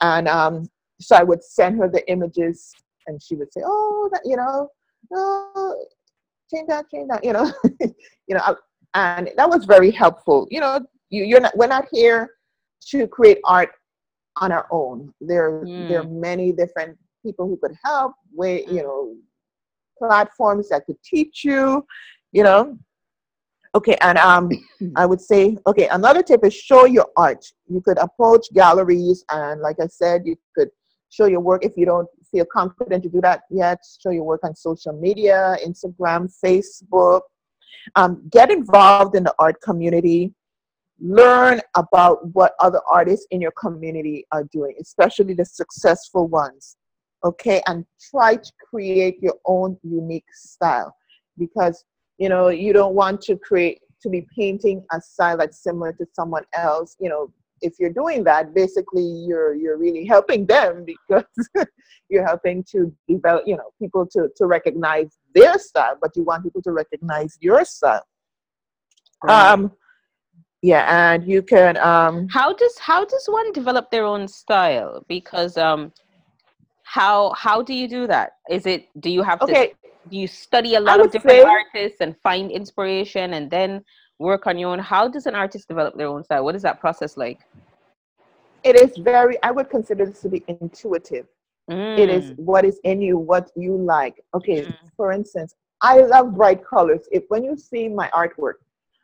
And 0.00 0.28
um 0.28 0.68
so 1.00 1.16
i 1.16 1.22
would 1.22 1.42
send 1.42 1.78
her 1.78 1.88
the 1.88 2.08
images 2.10 2.72
and 3.06 3.22
she 3.22 3.34
would 3.36 3.52
say 3.52 3.62
oh 3.64 4.08
that 4.12 4.22
you 4.24 4.36
know 4.36 4.68
oh 5.14 5.84
change 6.52 6.68
that 6.68 6.90
change 6.90 7.08
that 7.08 7.24
you 7.24 7.32
know 7.32 7.52
you 8.26 8.34
know 8.34 8.56
and 8.94 9.30
that 9.36 9.48
was 9.48 9.64
very 9.66 9.90
helpful. 9.90 10.48
You 10.50 10.60
know 10.60 10.80
you, 11.10 11.24
you're 11.24 11.40
not 11.40 11.56
we're 11.56 11.66
not 11.66 11.86
here 11.92 12.30
to 12.88 13.06
create 13.06 13.38
art 13.44 13.70
on 14.36 14.52
our 14.52 14.66
own. 14.70 15.12
There, 15.20 15.50
mm. 15.50 15.88
there 15.88 16.00
are 16.00 16.04
mm. 16.04 16.20
many 16.20 16.52
different 16.52 16.98
people 17.22 17.46
who 17.46 17.56
could 17.56 17.76
help. 17.84 18.14
Way, 18.32 18.64
you 18.66 18.72
mm. 18.72 18.82
know, 18.82 19.16
platforms 19.98 20.68
that 20.70 20.86
could 20.86 21.02
teach 21.02 21.44
you. 21.44 21.84
You 22.32 22.44
know, 22.44 22.78
okay. 23.74 23.96
And 24.00 24.18
um, 24.18 24.50
I 24.96 25.06
would 25.06 25.20
say, 25.20 25.56
okay, 25.66 25.88
another 25.88 26.22
tip 26.22 26.44
is 26.44 26.54
show 26.54 26.86
your 26.86 27.06
art. 27.16 27.44
You 27.68 27.80
could 27.80 27.98
approach 27.98 28.46
galleries, 28.52 29.24
and 29.30 29.60
like 29.60 29.76
I 29.80 29.86
said, 29.86 30.22
you 30.24 30.36
could 30.56 30.70
show 31.10 31.26
your 31.26 31.40
work 31.40 31.64
if 31.64 31.72
you 31.76 31.86
don't 31.86 32.08
feel 32.30 32.44
confident 32.44 33.02
to 33.02 33.08
do 33.08 33.20
that 33.20 33.42
yet. 33.50 33.78
Show 34.02 34.10
your 34.10 34.24
work 34.24 34.44
on 34.44 34.54
social 34.54 34.92
media, 34.92 35.56
Instagram, 35.66 36.32
Facebook. 36.44 37.22
Um, 37.96 38.22
get 38.30 38.50
involved 38.50 39.16
in 39.16 39.24
the 39.24 39.34
art 39.38 39.60
community 39.62 40.34
learn 41.00 41.60
about 41.76 42.26
what 42.34 42.54
other 42.60 42.80
artists 42.90 43.26
in 43.30 43.40
your 43.40 43.52
community 43.52 44.26
are 44.32 44.44
doing, 44.44 44.74
especially 44.80 45.34
the 45.34 45.44
successful 45.44 46.28
ones. 46.28 46.76
Okay, 47.22 47.60
and 47.66 47.84
try 48.10 48.36
to 48.36 48.52
create 48.70 49.18
your 49.20 49.34
own 49.44 49.76
unique 49.82 50.32
style 50.32 50.94
because 51.36 51.84
you 52.16 52.30
know 52.30 52.48
you 52.48 52.72
don't 52.72 52.94
want 52.94 53.20
to 53.22 53.36
create 53.36 53.80
to 54.02 54.08
be 54.08 54.26
painting 54.34 54.82
a 54.92 55.00
style 55.00 55.36
that's 55.36 55.62
similar 55.62 55.92
to 55.92 56.06
someone 56.14 56.44
else. 56.54 56.96
You 56.98 57.10
know, 57.10 57.32
if 57.60 57.74
you're 57.78 57.92
doing 57.92 58.24
that, 58.24 58.54
basically 58.54 59.04
you're 59.26 59.54
you're 59.54 59.76
really 59.76 60.06
helping 60.06 60.46
them 60.46 60.84
because 61.08 61.24
you're 62.08 62.26
helping 62.26 62.64
to 62.72 62.94
develop, 63.08 63.44
you 63.46 63.56
know, 63.56 63.70
people 63.78 64.06
to 64.12 64.28
to 64.36 64.46
recognize 64.46 65.18
their 65.34 65.58
style, 65.58 65.96
but 66.00 66.12
you 66.16 66.22
want 66.22 66.44
people 66.44 66.62
to 66.62 66.72
recognize 66.72 67.36
your 67.40 67.64
style. 67.64 68.06
Right. 69.22 69.50
Um, 69.50 69.72
yeah 70.62 71.12
and 71.12 71.26
you 71.26 71.42
can 71.42 71.76
um 71.78 72.28
how 72.28 72.52
does 72.52 72.76
how 72.78 73.04
does 73.04 73.26
one 73.26 73.52
develop 73.52 73.90
their 73.90 74.04
own 74.04 74.28
style 74.28 75.04
because 75.08 75.56
um 75.56 75.92
how 76.82 77.32
how 77.34 77.62
do 77.62 77.72
you 77.72 77.88
do 77.88 78.06
that 78.06 78.32
is 78.50 78.66
it 78.66 78.88
do 79.00 79.10
you 79.10 79.22
have 79.22 79.40
okay. 79.42 79.68
to 79.68 79.74
do 80.10 80.16
you 80.16 80.26
study 80.26 80.74
a 80.74 80.80
lot 80.80 81.00
of 81.00 81.10
different 81.10 81.42
say, 81.42 81.44
artists 81.44 82.00
and 82.00 82.16
find 82.22 82.50
inspiration 82.50 83.34
and 83.34 83.50
then 83.50 83.82
work 84.18 84.46
on 84.46 84.58
your 84.58 84.70
own 84.70 84.78
how 84.78 85.08
does 85.08 85.26
an 85.26 85.34
artist 85.34 85.68
develop 85.68 85.96
their 85.96 86.08
own 86.08 86.22
style 86.24 86.44
what 86.44 86.54
is 86.54 86.62
that 86.62 86.80
process 86.80 87.16
like 87.16 87.40
it 88.62 88.76
is 88.76 88.96
very 88.98 89.42
i 89.42 89.50
would 89.50 89.70
consider 89.70 90.04
this 90.04 90.20
to 90.20 90.28
be 90.28 90.44
intuitive 90.48 91.26
mm. 91.70 91.98
it 91.98 92.10
is 92.10 92.32
mm. 92.32 92.38
what 92.38 92.64
is 92.64 92.78
in 92.84 93.00
you 93.00 93.16
what 93.16 93.50
you 93.56 93.76
like 93.76 94.22
okay 94.34 94.62
mm. 94.66 94.74
for 94.96 95.12
instance 95.12 95.54
i 95.80 96.00
love 96.00 96.34
bright 96.34 96.62
colors 96.62 97.08
if 97.10 97.24
when 97.28 97.42
you 97.42 97.56
see 97.56 97.88
my 97.88 98.10
artwork 98.10 98.54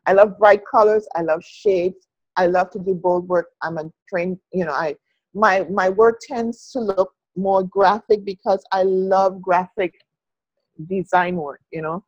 I 0.07 0.13
love 0.13 0.39
bright 0.39 0.63
colors. 0.71 1.07
I 1.15 1.23
love 1.23 1.45
shades. 1.45 2.07
I 2.37 2.47
love 2.47 2.71
to 2.71 2.79
do 2.79 2.95
bold 2.95 3.29
work. 3.29 3.49
I'm 3.63 3.79
a 3.79 3.91
trained, 4.09 4.39
you 4.53 4.65
know, 4.65 4.73
I 4.73 4.97
my 5.35 5.65
my 5.71 5.89
work 5.89 6.21
tends 6.21 6.71
to 6.73 6.81
look 6.81 7.13
more 7.37 7.63
graphic 7.63 8.25
because 8.25 8.65
I 8.73 8.83
love 8.83 9.43
graphic 9.43 9.95
design 10.89 11.37
work, 11.37 11.61
you 11.71 11.83
know. 11.83 12.05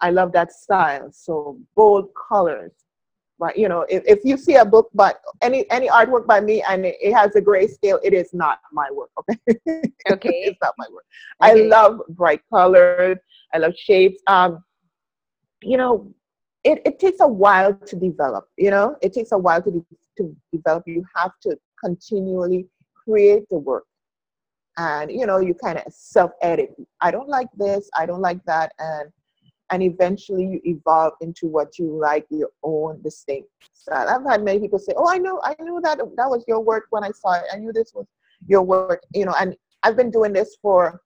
I 0.00 0.10
love 0.10 0.32
that 0.32 0.52
style. 0.52 1.10
So 1.12 1.58
bold 1.76 2.08
colors. 2.28 2.72
But 3.38 3.58
you 3.58 3.68
know, 3.68 3.84
if, 3.88 4.02
if 4.06 4.20
you 4.24 4.36
see 4.36 4.56
a 4.56 4.64
book 4.64 4.90
but 4.94 5.20
any 5.42 5.68
any 5.70 5.88
artwork 5.88 6.26
by 6.26 6.40
me 6.40 6.62
and 6.68 6.86
it, 6.86 6.96
it 7.00 7.12
has 7.12 7.34
a 7.34 7.42
grayscale, 7.42 7.98
it 8.02 8.12
is 8.12 8.32
not 8.32 8.60
my 8.72 8.88
work. 8.90 9.10
Okay. 9.66 10.28
Okay. 10.28 10.42
it's 10.44 10.58
not 10.60 10.74
my 10.76 10.86
work. 10.92 11.06
Okay. 11.42 11.64
I 11.64 11.66
love 11.66 12.02
bright 12.10 12.42
colors. 12.50 13.16
I 13.54 13.58
love 13.58 13.72
shapes. 13.74 14.22
Um, 14.26 14.62
you 15.62 15.78
know, 15.78 16.12
it, 16.64 16.80
it 16.84 16.98
takes 16.98 17.20
a 17.20 17.28
while 17.28 17.74
to 17.74 17.96
develop. 17.96 18.48
You 18.56 18.70
know, 18.70 18.96
it 19.02 19.12
takes 19.12 19.32
a 19.32 19.38
while 19.38 19.62
to 19.62 19.70
de- 19.70 19.96
to 20.18 20.36
develop. 20.52 20.84
You 20.86 21.04
have 21.14 21.32
to 21.42 21.56
continually 21.82 22.66
create 22.94 23.44
the 23.50 23.58
work, 23.58 23.84
and 24.76 25.12
you 25.12 25.26
know, 25.26 25.38
you 25.38 25.54
kind 25.54 25.78
of 25.78 25.92
self 25.92 26.32
edit. 26.42 26.74
I 27.00 27.10
don't 27.10 27.28
like 27.28 27.48
this. 27.56 27.88
I 27.96 28.06
don't 28.06 28.22
like 28.22 28.42
that, 28.46 28.72
and 28.78 29.10
and 29.70 29.82
eventually 29.82 30.44
you 30.44 30.60
evolve 30.64 31.14
into 31.20 31.46
what 31.46 31.78
you 31.78 31.96
like, 31.96 32.26
your 32.30 32.50
own 32.62 33.00
distinct 33.02 33.48
style. 33.74 34.08
I've 34.08 34.24
had 34.30 34.42
many 34.42 34.58
people 34.58 34.78
say, 34.78 34.94
"Oh, 34.96 35.08
I 35.08 35.18
know, 35.18 35.40
I 35.44 35.54
knew 35.60 35.80
that 35.82 35.98
that 35.98 36.30
was 36.30 36.44
your 36.48 36.60
work 36.60 36.86
when 36.90 37.04
I 37.04 37.10
saw 37.10 37.34
it. 37.34 37.44
I 37.52 37.58
knew 37.58 37.72
this 37.72 37.92
was 37.94 38.06
your 38.46 38.62
work." 38.62 39.02
You 39.14 39.26
know, 39.26 39.34
and 39.38 39.54
I've 39.82 39.96
been 39.96 40.10
doing 40.10 40.32
this 40.32 40.56
for, 40.62 41.02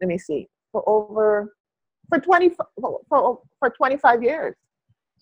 let 0.00 0.08
me 0.08 0.18
see, 0.18 0.48
for 0.72 0.82
over 0.88 1.54
for 2.08 2.20
20 2.20 2.50
for, 2.50 3.00
for, 3.08 3.40
for 3.58 3.70
25 3.70 4.22
years 4.22 4.54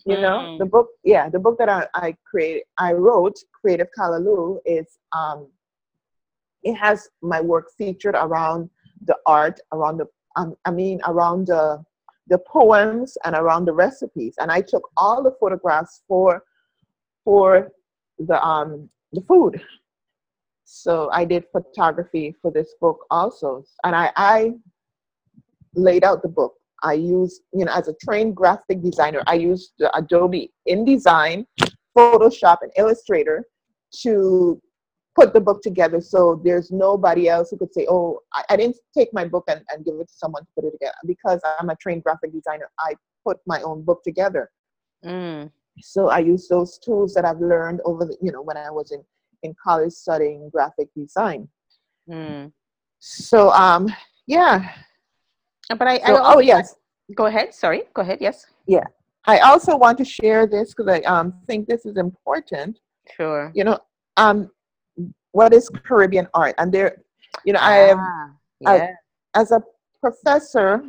you 0.07 0.21
know 0.21 0.39
Mm. 0.41 0.59
the 0.59 0.67
book 0.67 0.89
yeah 1.05 1.29
the 1.29 1.39
book 1.39 1.57
that 1.59 1.69
i, 1.69 1.87
I 1.95 2.17
created 2.29 2.65
i 2.79 2.93
wrote 2.93 3.37
creative 3.59 3.89
Callaloo 3.97 4.59
is 4.67 4.99
um 5.13 5.49
it 6.63 6.75
has 6.75 7.09
my 7.23 7.41
work 7.41 7.67
featured 7.79 8.15
around 8.15 8.69
the 9.07 9.17
art 9.27 9.61
around 9.73 9.99
the 9.99 10.07
um, 10.37 10.55
i 10.65 10.71
mean 10.71 11.01
around 11.07 11.47
the 11.47 11.85
the 12.29 12.39
poems 12.39 13.17
and 13.25 13.35
around 13.37 13.67
the 13.67 13.73
recipes. 13.73 14.35
And 14.41 14.51
i 14.51 14.61
took 14.61 14.89
all 14.97 15.23
the 15.23 15.35
photographs 15.41 16.03
for 16.09 16.43
for 17.25 17.71
the 18.19 18.43
um 18.45 18.89
the 19.13 19.21
food. 19.23 19.61
So 20.65 21.11
i 21.13 21.25
did 21.25 21.45
photography 21.53 22.35
for 22.41 22.51
this 22.51 22.75
book 22.81 22.99
also. 23.11 23.65
And 23.85 23.95
i 23.95 24.11
i 24.17 24.53
laid 25.75 26.05
out 26.05 26.23
the 26.23 26.29
book 26.29 26.55
I 26.85 26.93
use, 26.93 27.41
you 27.53 27.65
know, 27.65 27.73
as 27.73 27.89
a 27.89 27.95
trained 28.05 28.37
graphic 28.37 28.83
designer, 28.83 29.23
I 29.27 29.35
use 29.35 29.73
the 29.79 29.95
Adobe 29.97 30.53
InDesign, 30.69 31.47
Photoshop, 31.97 32.59
and 32.61 32.71
Illustrator 32.77 33.45
to 34.03 34.61
put 35.15 35.33
the 35.33 35.41
book 35.41 35.63
together. 35.63 36.01
So 36.01 36.41
there's 36.45 36.71
nobody 36.71 37.29
else 37.29 37.51
who 37.51 37.57
could 37.57 37.73
say, 37.73 37.87
oh, 37.89 38.21
I, 38.35 38.45
I 38.51 38.57
didn't 38.57 38.77
take 38.97 39.09
my 39.13 39.25
book 39.25 39.45
and, 39.49 39.63
and 39.71 39.85
give 39.85 39.95
it 39.95 40.09
to 40.09 40.15
someone 40.15 40.43
to 40.43 40.49
put 40.55 40.65
it 40.67 40.73
together. 40.73 40.95
Because 41.07 41.41
I'm 41.59 41.71
a 41.71 41.77
trained 41.77 42.05
graphic 42.05 42.33
designer, 42.33 42.69
I 42.79 42.95
put 43.27 43.39
my 43.47 43.63
own 43.63 43.83
book 43.83 44.03
together. 44.05 44.51
Mm. 45.05 45.51
So 45.81 46.09
I 46.09 46.19
use 46.19 46.49
those 46.49 46.79
tools 46.79 47.15
that 47.15 47.25
I've 47.25 47.41
learned 47.41 47.81
over 47.85 48.05
the, 48.05 48.17
you 48.21 48.31
know, 48.31 48.43
when 48.43 48.57
I 48.57 48.71
was 48.71 48.93
in, 48.93 49.03
in 49.43 49.55
college 49.63 49.93
studying 49.93 50.51
graphic 50.51 50.89
design. 50.95 51.49
Mm. 52.09 52.53
So, 52.99 53.51
um, 53.51 53.89
yeah. 54.27 54.71
But 55.69 55.83
I, 55.89 55.95
I 55.95 56.07
So, 56.07 56.17
also, 56.23 56.39
oh, 56.39 56.41
yes. 56.41 56.77
go 57.15 57.27
ahead. 57.27 57.55
Sorry, 57.55 57.83
go 57.95 58.03
ahead. 58.03 58.19
Yes, 58.21 58.47
Yeah, 58.67 58.85
I 59.27 59.39
also 59.39 59.77
want 59.77 59.99
to 59.99 60.05
share 60.05 60.47
this 60.47 60.75
because 60.75 60.89
I 60.93 61.01
um, 61.03 61.35
think 61.47 61.67
this 61.69 61.85
is 61.87 61.97
important. 61.97 62.79
sure. 63.17 63.51
You 63.55 63.65
know, 63.65 63.79
um, 64.17 64.51
what 65.33 65.53
is 65.53 65.69
Caribbean 65.69 66.29
art? 66.35 66.55
And 66.59 66.73
there, 66.73 67.03
you 67.45 67.53
know, 67.53 67.61
I 67.61 67.79
am 67.93 67.99
Ah, 67.99 68.31
I- 68.67 68.77
yeah. 68.77 68.95
as 69.35 69.51
a 69.53 69.63
professor 70.01 70.83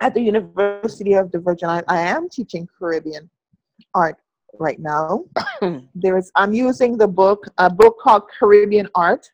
at 0.00 0.14
the 0.14 0.20
University 0.20 1.14
of 1.14 1.30
the 1.32 1.38
Virgin 1.38 1.68
Islands. 1.68 1.86
I 1.88 2.00
am 2.00 2.28
teaching 2.28 2.68
Caribbean 2.78 3.30
art 3.94 4.16
right 4.58 4.78
now. 4.78 5.24
there 5.94 6.16
is 6.18 6.30
I'm 6.34 6.52
using 6.52 6.96
the 6.98 7.08
book 7.08 7.44
a 7.58 7.68
book 7.70 7.96
called 8.02 8.24
Caribbean 8.38 8.88
Art. 8.94 9.30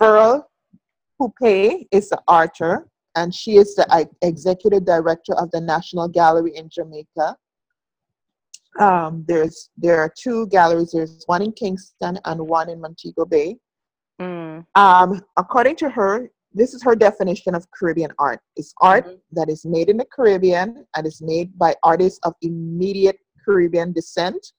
Veerle 0.00 0.44
Poupeye 1.20 1.86
is 1.90 2.08
the 2.10 2.20
author, 2.28 2.86
and 3.16 3.34
she 3.34 3.56
is 3.56 3.74
the 3.74 4.08
executive 4.22 4.84
director 4.84 5.34
of 5.34 5.50
the 5.50 5.60
National 5.60 6.08
Gallery 6.08 6.56
in 6.56 6.68
Jamaica. 6.70 7.36
Um, 8.78 9.24
there's 9.26 9.70
there 9.76 9.98
are 10.00 10.12
two 10.16 10.46
galleries. 10.48 10.92
There's 10.92 11.24
one 11.26 11.42
in 11.42 11.52
Kingston 11.52 12.18
and 12.24 12.40
one 12.40 12.68
in 12.68 12.80
Montego 12.80 13.24
Bay. 13.24 13.58
Mm. 14.20 14.64
Um, 14.74 15.20
according 15.36 15.76
to 15.76 15.90
her, 15.90 16.30
this 16.52 16.72
is 16.74 16.82
her 16.82 16.94
definition 16.94 17.54
of 17.54 17.68
Caribbean 17.72 18.12
art. 18.18 18.40
It's 18.56 18.72
art 18.80 19.06
Mhm. 19.06 19.20
that 19.32 19.48
is 19.48 19.64
made 19.64 19.88
in 19.88 19.96
the 19.96 20.04
Caribbean 20.04 20.86
and 20.94 21.06
is 21.06 21.20
made 21.20 21.56
by 21.58 21.74
artists 21.82 22.20
of 22.24 22.34
immediate 22.42 23.18
Caribbean 23.44 23.92
descent 23.92 24.52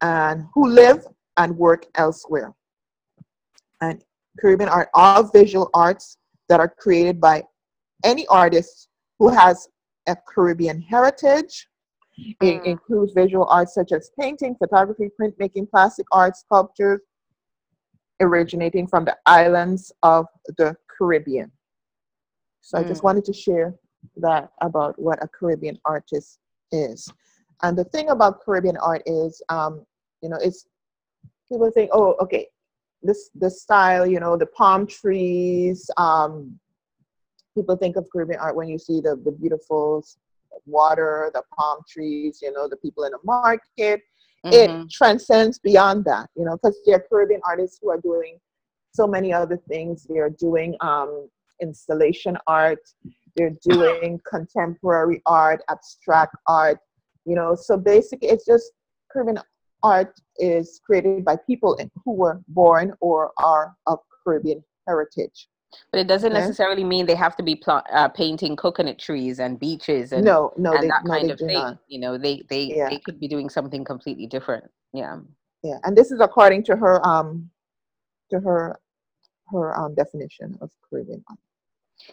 and 0.00 0.46
who 0.54 0.68
live 0.68 1.06
and 1.36 1.56
work 1.56 1.86
elsewhere. 1.94 2.54
And 3.80 4.02
Caribbean 4.40 4.68
art, 4.70 4.88
all 4.94 5.22
visual 5.24 5.70
arts 5.74 6.16
that 6.48 6.60
are 6.60 6.68
created 6.68 7.20
by 7.20 7.44
any 8.04 8.26
artist 8.28 8.88
who 9.18 9.28
has 9.28 9.68
a 10.08 10.16
Caribbean 10.16 10.80
heritage. 10.82 11.68
It 12.18 12.62
Mm. 12.62 12.66
includes 12.66 13.12
visual 13.12 13.46
arts 13.46 13.74
such 13.74 13.92
as 13.92 14.10
painting, 14.18 14.54
photography, 14.56 15.10
printmaking, 15.18 15.70
plastic 15.70 16.06
art, 16.12 16.36
sculptures, 16.36 17.00
originating 18.20 18.86
from 18.86 19.04
the 19.04 19.16
islands 19.26 19.92
of 20.02 20.26
the 20.58 20.76
Caribbean. 20.88 21.50
So 22.60 22.78
I 22.78 22.84
just 22.84 23.00
Mm. 23.00 23.04
wanted 23.04 23.24
to 23.26 23.32
share 23.32 23.74
that 24.16 24.52
about 24.60 24.98
what 24.98 25.22
a 25.22 25.28
Caribbean 25.28 25.78
artist 25.84 26.38
is. 26.70 27.12
And 27.62 27.76
the 27.76 27.84
thing 27.84 28.10
about 28.10 28.40
Caribbean 28.40 28.76
art 28.76 29.02
is, 29.06 29.42
um, 29.48 29.86
you 30.20 30.28
know, 30.28 30.36
it's 30.36 30.66
people 31.48 31.70
think, 31.70 31.90
oh, 31.92 32.14
okay, 32.20 32.48
this 33.02 33.30
the 33.34 33.50
style, 33.50 34.06
you 34.06 34.20
know, 34.20 34.36
the 34.36 34.46
palm 34.46 34.86
trees. 34.86 35.90
Um, 35.96 36.58
people 37.54 37.76
think 37.76 37.96
of 37.96 38.06
Caribbean 38.12 38.40
art 38.40 38.56
when 38.56 38.68
you 38.68 38.78
see 38.78 39.00
the 39.00 39.16
the 39.24 39.32
beautiful 39.32 40.04
water, 40.66 41.30
the 41.34 41.42
palm 41.56 41.80
trees, 41.88 42.40
you 42.42 42.52
know, 42.52 42.68
the 42.68 42.76
people 42.76 43.04
in 43.04 43.12
the 43.12 43.18
market 43.24 44.02
Mhm. 44.44 44.52
it 44.54 44.90
transcends 44.90 45.58
beyond 45.58 46.04
that, 46.04 46.28
you 46.34 46.44
know, 46.44 46.56
because 46.56 46.76
there 46.84 46.96
are 46.96 47.00
Caribbean 47.08 47.40
artists 47.46 47.78
who 47.80 47.90
are 47.90 48.00
doing 48.00 48.40
so 48.92 49.06
many 49.06 49.32
other 49.32 49.56
things. 49.56 50.04
They're 50.08 50.30
doing 50.30 50.76
um, 50.80 51.28
installation 51.60 52.36
art, 52.46 52.80
they're 53.36 53.56
doing 53.62 54.20
contemporary 54.28 55.22
art, 55.26 55.62
abstract 55.68 56.36
art, 56.48 56.78
you 57.24 57.34
know. 57.36 57.54
So 57.54 57.76
basically, 57.76 58.28
it's 58.28 58.44
just 58.44 58.72
Caribbean 59.12 59.38
art 59.82 60.12
is 60.38 60.80
created 60.84 61.24
by 61.24 61.36
people 61.46 61.78
who 62.04 62.12
were 62.12 62.40
born 62.48 62.94
or 63.00 63.32
are 63.38 63.76
of 63.86 64.00
Caribbean 64.24 64.62
heritage. 64.86 65.48
But 65.90 66.00
it 66.00 66.06
doesn't 66.06 66.32
Okay. 66.32 66.40
necessarily 66.40 66.84
mean 66.84 67.06
they 67.06 67.14
have 67.14 67.36
to 67.36 67.42
be 67.42 67.56
pl- 67.56 67.82
uh, 67.92 68.08
painting 68.08 68.56
coconut 68.56 68.98
trees 68.98 69.40
and 69.40 69.58
beaches 69.58 70.12
and, 70.12 70.24
No, 70.24 70.52
no, 70.56 70.72
and 70.72 70.82
they, 70.84 70.88
that 70.88 71.02
no, 71.04 71.10
kind 71.14 71.30
of 71.30 71.38
thing. 71.38 71.54
not. 71.54 71.78
You 71.88 72.00
know, 72.00 72.18
they 72.18 72.42
they 72.48 72.66
Yeah. 72.76 72.90
they 72.90 72.98
could 72.98 73.18
be 73.20 73.28
doing 73.28 73.48
something 73.48 73.84
completely 73.84 74.26
different. 74.26 74.70
Yeah. 74.92 75.18
Yeah, 75.62 75.78
and 75.84 75.96
this 75.96 76.10
is 76.10 76.20
according 76.20 76.64
to 76.64 76.76
her 76.76 77.04
um, 77.06 77.50
to 78.30 78.40
her 78.40 78.80
her 79.52 79.78
um 79.78 79.94
definition 79.94 80.58
of 80.60 80.70
Caribbean 80.88 81.22
art. 81.28 81.38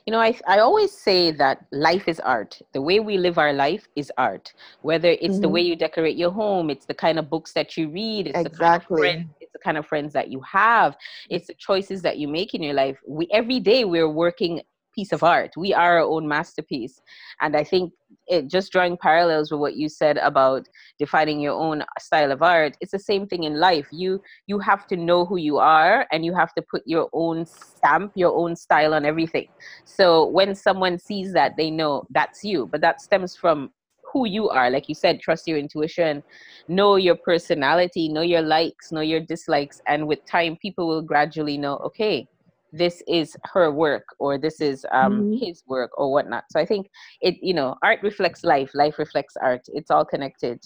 You 0.06 0.12
know, 0.12 0.20
I 0.20 0.38
I 0.48 0.60
always 0.60 0.92
say 0.92 1.32
that 1.32 1.66
life 1.72 2.08
is 2.08 2.20
art. 2.20 2.62
The 2.74 2.82
way 2.82 3.00
we 3.00 3.18
live 3.18 3.38
our 3.38 3.54
life 3.54 3.88
is 3.96 4.12
art. 4.18 4.54
Whether 4.82 5.12
it's 5.22 5.40
the 5.40 5.48
Mhm. 5.48 5.52
way 5.54 5.62
you 5.62 5.76
decorate 5.76 6.16
your 6.18 6.32
home, 6.32 6.70
it's 6.70 6.86
the 6.86 6.94
kind 6.94 7.18
of 7.18 7.30
books 7.30 7.54
that 7.54 7.76
you 7.78 7.90
read, 7.90 8.28
it's 8.28 8.42
the 8.42 8.50
kind 8.50 8.76
of 8.76 8.84
Exactly. 8.84 9.02
friends, 9.02 9.30
it's 9.50 9.54
the 9.54 9.64
kind 9.64 9.78
of 9.78 9.86
friends 9.86 10.14
that 10.14 10.32
you 10.32 10.42
have, 10.42 10.96
it's 11.30 11.48
the 11.48 11.56
choices 11.56 12.02
that 12.04 12.18
you 12.18 12.28
make 12.28 12.54
in 12.54 12.64
your 12.64 12.74
life. 12.74 12.98
We 13.08 13.28
every 13.32 13.60
day 13.60 13.86
we're 13.86 14.10
working 14.10 14.62
piece 14.94 15.12
of 15.12 15.24
art. 15.24 15.52
We 15.56 15.74
are 15.74 16.00
our 16.00 16.06
own 16.06 16.28
masterpiece. 16.28 17.00
And 17.42 17.56
I 17.56 17.64
think 17.64 17.94
it 18.28 18.48
just 18.48 18.72
drawing 18.72 18.98
parallels 18.98 19.52
with 19.52 19.60
what 19.60 19.76
you 19.76 19.88
said 19.88 20.18
about 20.18 20.68
defining 20.98 21.40
your 21.40 21.54
own 21.54 21.84
style 22.00 22.32
of 22.32 22.42
art, 22.42 22.76
it's 22.82 22.92
the 22.92 23.00
same 23.00 23.28
thing 23.28 23.44
in 23.44 23.60
life. 23.60 23.88
You 23.92 24.22
you 24.48 24.60
have 24.60 24.88
to 24.88 24.98
know 24.98 25.26
who 25.26 25.38
you 25.38 25.58
are 25.58 26.08
and 26.12 26.26
you 26.26 26.34
have 26.36 26.54
to 26.56 26.62
put 26.62 26.82
your 26.86 27.08
own 27.14 27.46
stamp, 27.46 28.12
your 28.16 28.36
own 28.36 28.56
style 28.56 28.94
on 28.94 29.06
everything. 29.06 29.48
So 29.86 30.26
when 30.28 30.56
someone 30.56 31.00
sees 31.00 31.34
that, 31.34 31.56
they 31.56 31.72
know 31.72 32.06
that's 32.10 32.44
you. 32.44 32.68
But 32.72 32.82
that 32.82 33.02
stems 33.02 33.36
from 33.36 33.72
who 34.14 34.28
you 34.28 34.50
are. 34.50 34.70
Like 34.70 34.88
you 34.90 34.96
said, 34.96 35.20
trust 35.20 35.48
your 35.48 35.58
intuition, 35.58 36.24
know 36.68 36.96
your 36.96 37.16
personality, 37.16 38.10
know 38.10 38.22
your 38.22 38.42
likes, 38.42 38.92
know 38.92 39.02
your 39.02 39.20
dislikes. 39.20 39.82
And 39.88 40.08
with 40.08 40.20
time, 40.30 40.58
people 40.62 40.88
will 40.88 41.02
gradually 41.02 41.58
know, 41.58 41.78
okay, 41.78 42.28
this 42.72 43.02
is 43.08 43.36
her 43.54 43.72
work 43.72 44.04
or 44.20 44.38
this 44.38 44.62
is 44.62 44.86
um, 44.92 45.26
Mhm. 45.26 45.40
his 45.40 45.64
work 45.68 45.92
or 45.98 46.12
whatnot. 46.12 46.44
So 46.52 46.60
I 46.60 46.66
think 46.66 46.88
it, 47.22 47.36
you 47.42 47.54
know, 47.54 47.76
art 47.84 48.00
reflects 48.04 48.44
life, 48.44 48.72
life 48.74 48.98
reflects 49.00 49.36
art. 49.42 49.62
It's 49.68 49.92
all 49.92 50.06
connected. 50.06 50.60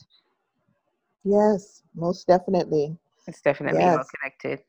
Yes, 1.23 1.83
most 1.95 2.27
definitely. 2.27 2.97
It's 3.27 3.41
definitely 3.41 3.89
all 3.89 4.05
connected. 4.05 4.63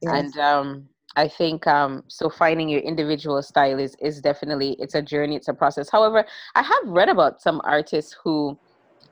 yes. 0.00 0.32
and 0.32 0.36
um, 0.38 0.88
I 1.16 1.28
think 1.28 1.66
um, 1.66 2.02
so. 2.08 2.28
Finding 2.28 2.68
your 2.68 2.80
individual 2.80 3.40
style 3.42 3.78
is 3.78 3.96
is 4.00 4.20
definitely 4.20 4.76
it's 4.78 4.94
a 4.94 5.02
journey, 5.02 5.36
it's 5.36 5.48
a 5.48 5.54
process. 5.54 5.88
However, 5.90 6.24
I 6.54 6.62
have 6.62 6.86
read 6.86 7.08
about 7.08 7.40
some 7.40 7.60
artists 7.64 8.16
who 8.22 8.58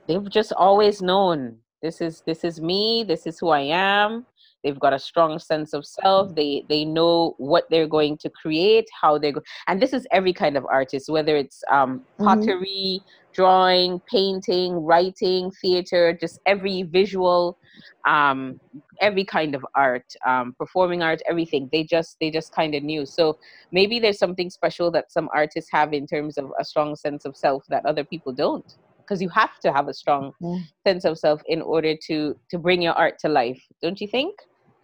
they've 0.07 0.29
just 0.29 0.51
always 0.53 1.01
known 1.01 1.57
this 1.83 1.99
is 1.99 2.23
this 2.25 2.43
is 2.45 2.61
me, 2.61 3.03
this 3.05 3.27
is 3.27 3.37
who 3.37 3.49
I 3.49 3.59
am. 3.59 4.25
They've 4.63 4.79
got 4.79 4.93
a 4.93 4.99
strong 4.99 5.37
sense 5.37 5.73
of 5.73 5.85
self. 5.85 6.33
They 6.33 6.65
they 6.69 6.85
know 6.85 7.35
what 7.37 7.65
they're 7.69 7.87
going 7.87 8.17
to 8.19 8.29
create, 8.29 8.87
how 8.99 9.17
they're 9.17 9.33
go- 9.33 9.43
and 9.67 9.81
this 9.81 9.91
is 9.91 10.07
every 10.09 10.31
kind 10.31 10.55
of 10.55 10.65
artist, 10.65 11.09
whether 11.09 11.35
it's 11.35 11.61
um, 11.69 11.99
mm-hmm. 11.99 12.23
pottery, 12.23 13.01
mm-hmm. 13.01 13.22
Drawing, 13.33 13.99
painting, 14.09 14.75
writing, 14.75 15.51
theater, 15.51 16.17
just 16.19 16.39
every 16.45 16.83
visual 16.83 17.57
um, 18.05 18.59
every 18.99 19.23
kind 19.23 19.55
of 19.55 19.65
art, 19.75 20.13
um, 20.25 20.53
performing 20.57 21.01
art, 21.01 21.21
everything. 21.27 21.69
They 21.71 21.83
just 21.83 22.17
they 22.19 22.31
just 22.31 22.53
kind 22.53 22.75
of 22.75 22.83
knew. 22.83 23.05
So 23.05 23.37
maybe 23.71 23.99
there's 23.99 24.19
something 24.19 24.49
special 24.49 24.91
that 24.91 25.11
some 25.11 25.29
artists 25.33 25.71
have 25.71 25.93
in 25.93 26.05
terms 26.05 26.37
of 26.37 26.51
a 26.59 26.65
strong 26.65 26.95
sense 26.95 27.25
of 27.25 27.35
self 27.35 27.65
that 27.69 27.85
other 27.85 28.03
people 28.03 28.33
don't. 28.33 28.75
Because 28.99 29.21
you 29.21 29.29
have 29.29 29.59
to 29.59 29.73
have 29.73 29.89
a 29.89 29.93
strong 29.93 30.31
mm-hmm. 30.41 30.63
sense 30.85 31.03
of 31.05 31.17
self 31.17 31.41
in 31.47 31.61
order 31.61 31.95
to 32.07 32.37
to 32.49 32.57
bring 32.57 32.81
your 32.81 32.93
art 32.93 33.19
to 33.19 33.29
life, 33.29 33.61
don't 33.81 33.99
you 33.99 34.07
think? 34.07 34.35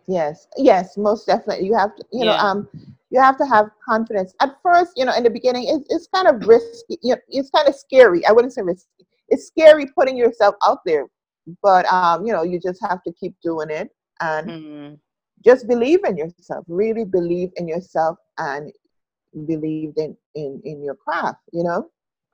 Yes, 0.08 0.48
yes, 0.58 0.98
most 0.98 1.28
definitely. 1.28 1.68
You 1.68 1.76
have 1.76 1.96
to, 1.96 2.04
you 2.12 2.26
yeah. 2.26 2.32
know, 2.32 2.38
um, 2.38 2.70
you 3.10 3.20
have 3.20 3.38
to 3.38 3.46
have 3.46 3.70
confidence. 3.84 4.34
At 4.42 4.56
first, 4.62 4.92
you 4.96 5.06
know, 5.06 5.16
in 5.16 5.24
the 5.24 5.30
beginning, 5.30 5.66
it's, 5.68 5.86
it's 5.90 6.08
kind 6.14 6.28
of 6.28 6.48
risky. 6.48 6.98
You 7.02 7.16
know, 7.16 7.22
it's 7.30 7.50
kind 7.50 7.68
of 7.68 7.76
scary. 7.76 8.26
I 8.26 8.32
wouldn't 8.32 8.54
say 8.54 8.62
risky. 8.62 9.06
It's 9.30 9.48
scary 9.48 9.86
putting 9.88 10.18
yourself 10.18 10.56
out 10.66 10.80
there 10.86 11.08
but 11.62 11.86
um, 11.92 12.26
you 12.26 12.34
know, 12.34 12.44
you 12.44 12.60
just 12.60 12.82
have 12.82 13.04
to 13.04 13.14
keep 13.14 13.36
doing 13.42 13.70
it 13.70 13.90
and 14.20 14.50
mm-hmm. 14.50 14.94
just 15.44 15.68
believe 15.68 16.04
in 16.06 16.18
yourself. 16.18 16.66
Really 16.68 17.06
believe 17.06 17.52
in 17.58 17.68
yourself 17.68 18.18
and 18.38 18.72
believe 19.48 19.94
in 19.98 20.16
in 20.36 20.62
in 20.64 20.84
your 20.84 20.96
craft. 20.96 21.40
You 21.52 21.64
know. 21.64 21.90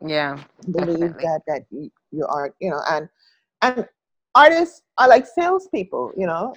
Yeah. 0.05 0.43
Believe 0.71 0.99
definitely. 0.99 1.23
that 1.23 1.41
that 1.47 1.65
you, 1.69 1.91
you 2.11 2.26
are. 2.26 2.53
You 2.59 2.71
know, 2.71 2.82
and 2.89 3.09
and 3.61 3.88
artists 4.34 4.82
are 4.97 5.07
like 5.07 5.26
salespeople. 5.26 6.13
You 6.17 6.28
know. 6.28 6.55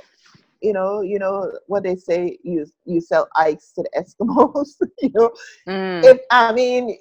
You 0.61 0.73
know, 0.73 1.03
you 1.03 1.19
know 1.19 1.53
what 1.67 1.83
they 1.83 1.97
say. 1.97 2.39
You 2.43 2.67
you 2.85 3.01
sell 3.01 3.29
ice 3.37 3.73
to 3.75 3.83
the 3.83 3.91
Eskimos. 4.01 4.77
you 5.01 5.11
know, 5.15 5.31
mm. 5.69 6.05
if 6.05 6.19
I 6.31 6.53
mean, 6.53 6.99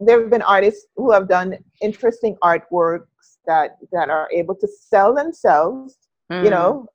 there 0.00 0.20
have 0.20 0.30
been 0.30 0.42
artists 0.42 0.86
who 0.96 1.12
have 1.12 1.28
done 1.28 1.56
interesting 1.80 2.36
artworks 2.42 3.06
that 3.46 3.76
that 3.92 4.10
are 4.10 4.28
able 4.32 4.54
to 4.56 4.68
sell 4.68 5.14
themselves, 5.14 5.96
mm. 6.32 6.44
you 6.44 6.50
know, 6.50 6.86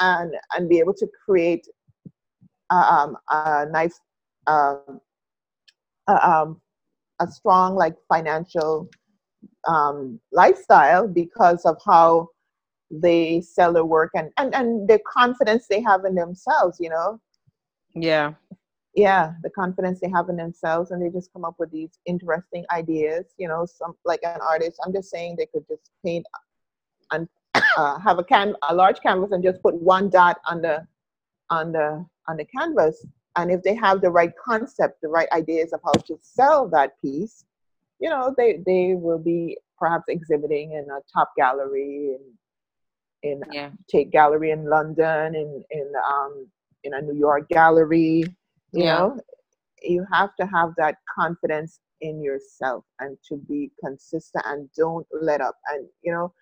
and 0.00 0.34
and 0.54 0.68
be 0.68 0.78
able 0.78 0.94
to 0.94 1.08
create 1.24 1.66
um, 2.70 3.16
a 3.30 3.66
nice, 3.70 4.00
um, 4.46 5.00
a, 6.08 6.28
um, 6.28 6.60
a 7.20 7.26
strong 7.26 7.76
like 7.76 7.94
financial 8.08 8.88
um, 9.68 10.20
lifestyle 10.32 11.06
because 11.06 11.64
of 11.64 11.76
how 11.84 12.28
they 12.90 13.40
sell 13.40 13.72
their 13.72 13.84
work 13.84 14.10
and, 14.14 14.30
and 14.36 14.54
and 14.54 14.88
the 14.88 14.98
confidence 15.06 15.66
they 15.66 15.80
have 15.80 16.04
in 16.04 16.14
themselves 16.14 16.78
you 16.80 16.90
know? 16.90 17.20
Yeah. 17.94 18.34
Yeah 18.94 19.32
the 19.42 19.50
confidence 19.50 20.00
they 20.00 20.10
have 20.10 20.28
in 20.28 20.36
themselves 20.36 20.90
and 20.90 21.02
they 21.02 21.10
just 21.10 21.32
come 21.32 21.44
up 21.44 21.56
with 21.58 21.70
these 21.70 21.98
interesting 22.06 22.64
ideas 22.70 23.34
you 23.38 23.48
know 23.48 23.66
some 23.66 23.94
like 24.04 24.20
an 24.22 24.40
artist 24.40 24.78
i'm 24.84 24.92
just 24.92 25.10
saying 25.10 25.36
they 25.36 25.46
could 25.46 25.66
just 25.68 25.90
paint 26.04 26.26
and 27.10 27.28
uh, 27.76 27.98
have 27.98 28.18
a 28.18 28.24
can 28.24 28.54
a 28.68 28.74
large 28.74 29.00
canvas 29.00 29.32
and 29.32 29.42
just 29.42 29.62
put 29.62 29.74
one 29.74 30.10
dot 30.10 30.38
on 30.46 30.60
the 30.60 30.86
on 31.50 31.72
the 31.72 32.04
on 32.28 32.36
the 32.36 32.44
canvas. 32.44 33.06
And 33.36 33.50
if 33.50 33.62
they 33.62 33.74
have 33.74 34.00
the 34.00 34.10
right 34.10 34.32
concept 34.42 35.00
the 35.02 35.08
right 35.08 35.28
ideas 35.32 35.72
of 35.72 35.80
how 35.84 35.92
to 35.92 36.18
sell 36.20 36.68
that 36.68 37.00
piece 37.02 37.44
you 38.00 38.08
know 38.08 38.34
they 38.36 38.62
they 38.64 38.94
will 38.94 39.18
be 39.18 39.58
perhaps 39.78 40.04
exhibiting 40.08 40.72
in 40.72 40.86
a 40.90 41.00
top 41.12 41.32
gallery 41.36 42.14
in 42.14 42.20
in 43.24 43.40
yeah. 43.50 43.70
Tate 43.90 44.12
Gallery 44.12 44.50
in 44.52 44.66
London 44.66 45.34
in 45.34 45.64
in 45.70 45.92
um 46.08 46.46
in 46.84 46.94
a 46.94 47.00
New 47.00 47.16
York 47.16 47.48
gallery 47.48 48.24
you 48.72 48.84
yeah. 48.84 48.98
know 48.98 49.18
you 49.82 50.06
have 50.12 50.30
to 50.40 50.46
have 50.46 50.70
that 50.76 50.96
confidence 51.18 51.80
in 52.00 52.22
yourself 52.22 52.84
and 53.00 53.16
to 53.28 53.36
be 53.48 53.70
consistent 53.82 54.44
and 54.46 54.68
don't 54.76 55.06
let 55.20 55.40
up 55.40 55.56
and 55.72 55.86
you 56.02 56.12
know 56.12 56.32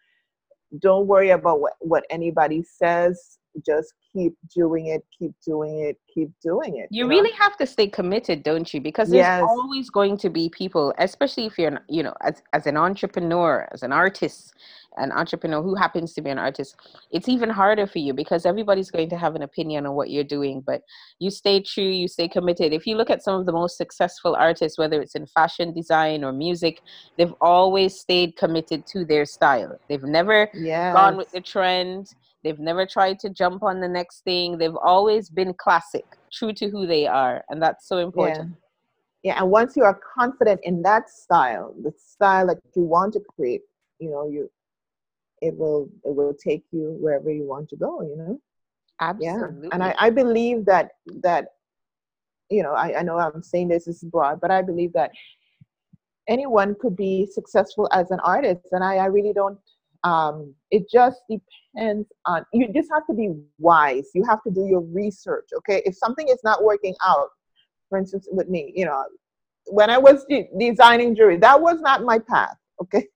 don't 0.81 1.07
worry 1.07 1.31
about 1.31 1.61
what, 1.61 1.75
what 1.81 2.05
anybody 2.11 2.63
says 2.63 3.39
just 3.65 3.95
keep 4.13 4.35
doing 4.55 4.87
it 4.87 5.05
keep 5.17 5.33
doing 5.45 5.81
it 5.81 5.97
keep 6.13 6.31
doing 6.43 6.77
it 6.77 6.89
you, 6.91 7.05
you 7.05 7.09
really 7.09 7.33
have 7.33 7.57
to 7.57 7.67
stay 7.67 7.87
committed 7.87 8.43
don't 8.43 8.73
you? 8.73 8.81
Because 8.81 9.11
there's 9.11 9.21
yes. 9.21 9.43
always 9.43 9.91
going 9.91 10.17
to 10.19 10.31
be 10.31 10.49
people 10.49 10.95
especially 10.99 11.47
if 11.47 11.59
you're 11.59 11.79
you 11.89 12.03
know 12.03 12.15
as, 12.23 12.43
as 12.53 12.67
an 12.67 12.77
entrepreneur 12.77 13.69
as 13.73 13.83
an 13.83 13.93
artist 13.93 14.55
an 14.99 15.11
entrepreneur 15.13 15.63
who 15.63 15.75
happens 15.75 16.13
to 16.13 16.21
be 16.21 16.31
an 16.31 16.39
artist 16.39 16.77
it's 17.11 17.29
even 17.29 17.49
harder 17.49 17.87
for 17.87 17.99
you 17.99 18.13
because 18.13 18.45
everybody's 18.45 18.91
going 18.91 19.09
to 19.09 19.17
have 19.17 19.35
an 19.35 19.43
opinion 19.43 19.87
on 19.87 19.95
what 19.95 20.11
you're 20.11 20.25
doing 20.25 20.63
but 20.65 20.83
you 21.19 21.31
stay 21.31 21.61
true 21.61 21.85
you 21.85 22.09
stay 22.09 22.29
committed. 22.29 22.73
If 22.73 22.87
you 22.87 22.97
look 22.97 23.11
at 23.11 23.23
some 23.23 23.41
of 23.41 23.47
the 23.47 23.53
most 23.53 23.77
successful 23.77 24.35
artists 24.35 24.79
whether 24.79 25.01
it's 25.01 25.15
in 25.15 25.27
fashion 25.27 25.73
design 25.73 26.25
or 26.25 26.33
music 26.33 26.81
they've 27.17 27.35
always 27.41 27.99
stayed 27.99 28.37
committed 28.37 28.87
to 28.89 29.05
their 29.05 29.25
style. 29.25 29.79
They've 29.89 30.03
never 30.03 30.49
yes. 30.55 30.95
gone 30.95 31.17
with 31.17 31.31
the 31.31 31.41
trend 31.41 32.15
They've 32.43 32.59
never 32.59 32.87
tried 32.87 33.19
to 33.21 33.31
jump 33.31 33.63
on 33.63 33.81
the 33.81 33.89
next 33.89 34.25
thing. 34.25 34.59
They've 34.59 34.77
always 34.77 35.31
been 35.31 35.55
classic, 35.55 36.05
true 36.33 36.53
to 36.55 36.69
who 36.69 36.87
they 36.87 37.07
are. 37.07 37.45
And 37.49 37.63
that's 37.63 37.87
so 37.87 37.99
important. 37.99 38.57
Yeah. 39.23 39.35
yeah. 39.35 39.43
And 39.43 39.51
once 39.51 39.77
you 39.77 39.85
are 39.85 39.99
confident 40.19 40.61
in 40.65 40.83
that 40.83 41.09
style, 41.09 41.75
the 41.83 41.93
style 41.97 42.49
that 42.49 42.59
you 42.75 42.83
want 42.83 43.13
to 43.15 43.21
create, 43.21 43.63
you 43.99 44.11
know, 44.11 44.29
you 44.29 44.51
it 45.41 45.57
will 45.57 45.89
it 46.05 46.15
will 46.15 46.35
take 46.35 46.65
you 46.71 46.97
wherever 47.01 47.31
you 47.31 47.45
want 47.45 47.69
to 47.71 47.77
go, 47.77 48.03
you 48.03 48.17
know? 48.17 48.41
Absolutely. 49.01 49.69
Yeah. 49.69 49.71
And 49.73 49.83
I, 49.83 49.95
I 49.99 50.11
believe 50.11 50.65
that 50.67 50.91
that 51.23 51.49
you 52.51 52.63
know, 52.63 52.73
I, 52.73 52.99
I 52.99 53.03
know 53.03 53.19
I'm 53.19 53.43
saying 53.43 53.69
this 53.69 53.89
is 53.89 54.05
broad, 54.05 54.41
but 54.41 54.51
I 54.51 54.63
believe 54.63 54.93
that 54.93 55.11
anyone 56.29 56.77
could 56.81 56.97
be 56.97 57.27
successful 57.27 57.89
as 57.93 58.11
an 58.11 58.21
artist. 58.21 58.69
And 58.73 58.85
I, 58.85 58.97
I 58.97 59.07
really 59.07 59.33
don't 59.33 59.59
um, 60.05 60.55
it 60.71 60.91
just 60.91 61.21
depends 61.31 62.09
on 62.27 62.45
you 62.53 62.73
just 62.73 62.91
have 62.93 63.07
to 63.07 63.15
be 63.15 63.31
wise. 63.59 64.09
You 64.15 64.25
have 64.25 64.43
to 64.43 64.51
do 64.51 64.67
your 64.67 64.81
research 64.81 65.49
okay? 65.59 65.83
If 65.85 65.97
something 65.97 66.29
is 66.29 66.41
not 66.45 66.65
working 66.65 66.95
out 67.05 67.29
for 67.93 67.99
instance 67.99 68.27
with 68.33 68.49
me 68.49 68.73
you 68.75 68.87
know 68.87 69.05
when 69.67 69.91
i 69.91 69.99
was 69.99 70.25
de- 70.25 70.49
designing 70.59 71.15
jewelry 71.15 71.37
that 71.37 71.61
was 71.61 71.79
not 71.83 72.03
my 72.03 72.19
path 72.19 72.57
okay? 72.83 73.07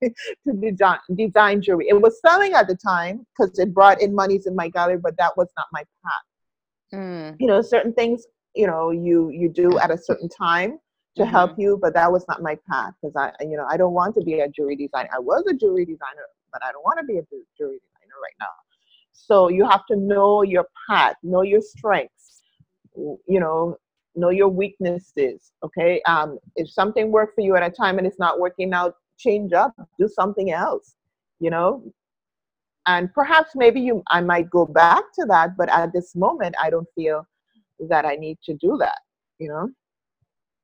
To 0.47 0.53
design 0.53 0.99
design 1.16 1.62
jewelry. 1.62 1.87
It 1.89 2.01
was 2.01 2.20
selling 2.20 2.53
at 2.53 2.68
the 2.68 2.76
time 2.76 3.26
because 3.32 3.59
it 3.59 3.74
brought 3.74 4.01
in 4.01 4.14
monies 4.14 4.47
in 4.47 4.55
my 4.55 4.68
gallery 4.68 4.99
but 4.99 5.16
that 5.16 5.37
was 5.37 5.49
not 5.57 5.66
my 5.72 5.82
path. 6.05 6.95
Mm. 6.95 7.37
you 7.41 7.49
know 7.49 7.62
certain 7.62 7.93
things 7.95 8.26
you 8.55 8.66
know 8.66 8.93
you 8.93 9.30
you 9.30 9.49
do 9.49 9.76
at 9.80 9.91
a 9.91 9.99
certain 9.99 10.28
time 10.28 10.78
to 11.16 11.22
mm-hmm. 11.22 11.30
help 11.32 11.59
you 11.59 11.80
but 11.82 11.95
that 11.95 12.12
was 12.12 12.24
not 12.28 12.43
my 12.43 12.57
path 12.70 12.93
because 13.03 13.16
i 13.16 13.32
you 13.41 13.57
know 13.57 13.66
i 13.68 13.76
don't 13.76 13.93
want 13.93 14.14
to 14.14 14.20
be 14.20 14.34
a 14.39 14.49
jewelry 14.49 14.76
designer. 14.76 15.09
I 15.12 15.18
was 15.18 15.43
a 15.51 15.55
jewelry 15.55 15.84
designer 15.84 16.26
but 16.57 16.67
I 16.67 16.73
don't 16.73 16.83
want 16.83 16.99
to 17.01 17.05
be 17.05 17.19
a 17.19 17.23
jewelry 17.59 17.79
designer 17.79 18.19
right 18.23 18.37
now. 18.41 18.47
So 19.13 19.49
you 19.49 19.69
have 19.69 19.85
to 19.91 19.97
know 19.97 20.43
your 20.43 20.67
path, 20.89 21.17
know 21.23 21.43
your 21.43 21.61
strengths, 21.61 22.43
you 22.95 23.41
know, 23.41 23.77
know 24.15 24.31
your 24.31 24.49
weaknesses. 24.49 25.53
Okay. 25.63 26.01
Um, 26.07 26.39
if 26.57 26.71
something 26.71 27.13
worked 27.13 27.35
for 27.35 27.43
you 27.43 27.57
at 27.57 27.63
a 27.63 27.71
time 27.71 27.99
and 27.99 28.07
it's 28.07 28.19
not 28.19 28.41
working 28.41 28.73
out, 28.73 28.95
change 29.19 29.53
up, 29.53 29.75
do 29.99 30.09
something 30.09 30.53
else, 30.53 30.95
you 31.41 31.51
know. 31.51 31.83
And 32.87 33.13
perhaps 33.13 33.51
maybe 33.55 33.81
you 33.81 34.03
I 34.09 34.21
might 34.21 34.49
go 34.49 34.65
back 34.65 35.03
to 35.19 35.27
that, 35.27 35.57
but 35.59 35.69
at 35.71 35.93
this 35.93 36.15
moment 36.15 36.55
I 36.63 36.71
don't 36.71 36.89
feel 36.95 37.27
that 37.89 38.07
I 38.07 38.15
need 38.17 38.39
to 38.45 38.55
do 38.55 38.79
that, 38.79 38.99
you 39.39 39.49
know. 39.49 39.69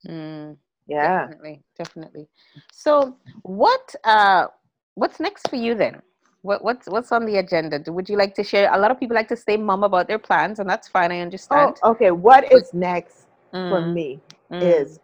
Mm, 0.08 0.56
yeah. 0.86 1.26
Definitely, 1.26 1.62
definitely. 1.76 2.28
So 2.72 3.16
what 3.42 3.94
uh 4.04 4.46
what's 4.94 5.20
next 5.20 5.48
for 5.48 5.56
you 5.56 5.74
then? 5.74 6.02
What, 6.42 6.64
what's 6.64 6.88
what's 6.88 7.12
on 7.12 7.24
the 7.24 7.36
agenda? 7.36 7.80
Would 7.86 8.08
you 8.08 8.16
like 8.16 8.34
to 8.34 8.42
share? 8.42 8.72
A 8.74 8.78
lot 8.78 8.90
of 8.90 8.98
people 8.98 9.14
like 9.14 9.28
to 9.28 9.36
stay 9.36 9.56
mum 9.56 9.84
about 9.84 10.08
their 10.08 10.18
plans, 10.18 10.58
and 10.58 10.68
that's 10.68 10.88
fine. 10.88 11.12
I 11.12 11.20
understand. 11.20 11.76
Oh, 11.82 11.92
okay. 11.92 12.10
What 12.10 12.52
is 12.52 12.74
next 12.74 13.26
mm. 13.54 13.70
for 13.70 13.86
me 13.86 14.20
mm. 14.50 14.60
is 14.60 14.98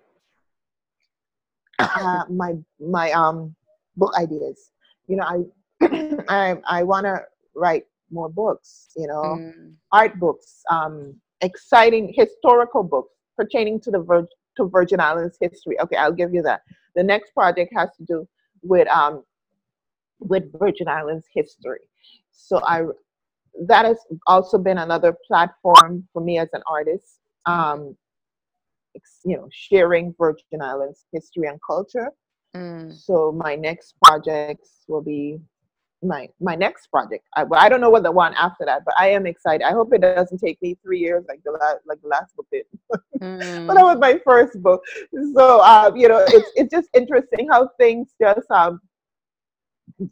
uh, 1.79 2.25
my 2.29 2.55
my 2.81 3.13
um 3.13 3.55
book 3.97 4.13
ideas. 4.19 4.73
You 5.07 5.17
know, 5.17 5.47
I 5.81 6.17
I 6.29 6.57
I 6.67 6.83
want 6.83 7.07
to 7.07 7.23
write 7.55 7.85
more 8.11 8.29
books. 8.29 8.89
You 8.97 9.07
know, 9.07 9.23
mm. 9.23 9.75
art 9.93 10.19
books, 10.19 10.63
um, 10.71 11.15
exciting 11.41 12.13
historical 12.17 12.83
books 12.83 13.15
pertaining 13.37 13.81
to 13.83 13.93
the 13.93 14.01
Vir- 14.01 14.29
to 14.57 14.65
Virgin 14.65 14.99
Islands 14.99 15.39
history. 15.41 15.81
Okay, 15.81 15.97
I'll 15.97 16.13
give 16.13 16.35
you 16.35 16.43
that. 16.43 16.63
The 16.97 17.05
next 17.05 17.33
project 17.33 17.73
has 17.77 17.91
to 17.99 18.05
do 18.05 18.29
with 18.63 18.89
um 18.89 19.23
with 20.21 20.45
Virgin 20.59 20.89
Islands 20.89 21.27
history. 21.33 21.81
So 22.31 22.61
I 22.65 22.85
that 23.67 23.85
has 23.85 23.99
also 24.27 24.59
been 24.59 24.79
another 24.79 25.17
platform 25.27 26.07
for 26.13 26.23
me 26.23 26.39
as 26.39 26.49
an 26.53 26.63
artist. 26.67 27.21
Um, 27.47 27.97
you 29.25 29.37
know, 29.37 29.49
sharing 29.53 30.15
Virgin 30.19 30.61
Islands 30.61 31.05
history 31.13 31.47
and 31.49 31.59
culture. 31.65 32.11
Mm. 32.57 32.93
So 32.93 33.33
my 33.33 33.55
next 33.55 33.95
projects 34.03 34.85
will 34.89 35.03
be 35.03 35.39
my 36.03 36.29
my 36.41 36.55
next 36.55 36.87
project. 36.89 37.25
I, 37.37 37.45
I 37.53 37.69
don't 37.69 37.81
know 37.81 37.91
what 37.91 38.03
the 38.03 38.13
one 38.13 38.35
after 38.35 38.65
that, 38.65 38.85
but 38.85 38.95
I 38.99 39.09
am 39.11 39.27
excited. 39.27 39.65
I 39.65 39.73
hope 39.73 39.93
it 39.93 40.01
doesn't 40.01 40.39
take 40.39 40.61
me 40.63 40.77
three 40.83 40.99
years 40.99 41.25
like 41.29 41.41
the 41.45 41.53
last 41.53 41.79
like 41.87 42.01
the 42.03 42.09
last 42.09 42.35
book 42.37 42.47
did. 42.53 42.65
mm. 43.21 43.67
but 43.67 43.75
that 43.75 43.85
was 43.85 43.99
my 43.99 44.19
first 44.25 44.63
book, 44.63 44.83
so 45.35 45.61
um, 45.63 45.97
you 45.97 46.09
know 46.09 46.25
it's 46.29 46.51
it's 46.55 46.71
just 46.71 46.89
interesting 46.95 47.49
how 47.49 47.69
things 47.79 48.15
just 48.21 48.51
um 48.51 48.81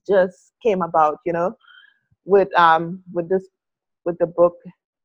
just 0.07 0.53
came 0.63 0.83
about. 0.83 1.19
You 1.25 1.33
know, 1.33 1.57
with 2.25 2.49
um 2.59 3.03
with 3.13 3.29
this 3.29 3.47
with 4.05 4.19
the 4.19 4.27
book 4.27 4.55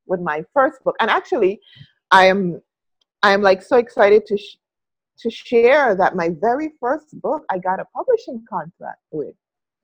with 0.05 0.19
my 0.21 0.43
first 0.53 0.83
book, 0.83 0.95
and 0.99 1.09
actually, 1.09 1.59
I 2.11 2.25
am 2.25 2.61
I 3.23 3.31
am 3.31 3.41
like 3.41 3.61
so 3.61 3.77
excited 3.77 4.25
to. 4.27 4.37
Sh- 4.37 4.57
to 5.19 5.29
share 5.29 5.93
that 5.93 6.15
my 6.15 6.29
very 6.41 6.71
first 6.79 7.21
book 7.21 7.43
I 7.51 7.59
got 7.59 7.79
a 7.79 7.85
publishing 7.93 8.43
contract 8.49 9.01
with 9.11 9.35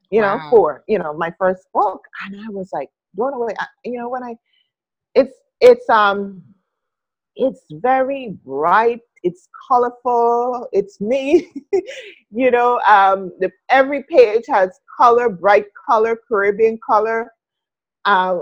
you 0.10 0.22
wow. 0.22 0.38
know, 0.38 0.50
for 0.50 0.84
you 0.88 1.00
know 1.00 1.14
my 1.14 1.34
first 1.38 1.68
book, 1.74 2.02
and 2.26 2.40
I 2.40 2.50
was 2.50 2.70
like 2.72 2.90
blown 3.14 3.34
away. 3.34 3.54
I, 3.60 3.66
you 3.84 3.98
know, 3.98 4.10
when 4.10 4.24
I, 4.24 4.36
it's 5.16 5.36
it's 5.60 5.90
um, 5.90 6.42
it's 7.38 7.64
very 7.72 8.38
bright. 8.46 9.02
It's 9.24 9.50
colorful. 9.68 10.68
It's 10.72 11.00
me. 11.02 11.52
you 12.32 12.52
know, 12.52 12.80
um, 12.88 13.32
the, 13.40 13.52
every 13.70 14.04
page 14.04 14.46
has 14.48 14.80
color, 14.98 15.30
bright 15.30 15.66
color, 15.88 16.18
Caribbean 16.28 16.80
color. 16.86 17.32
Uh, 18.06 18.40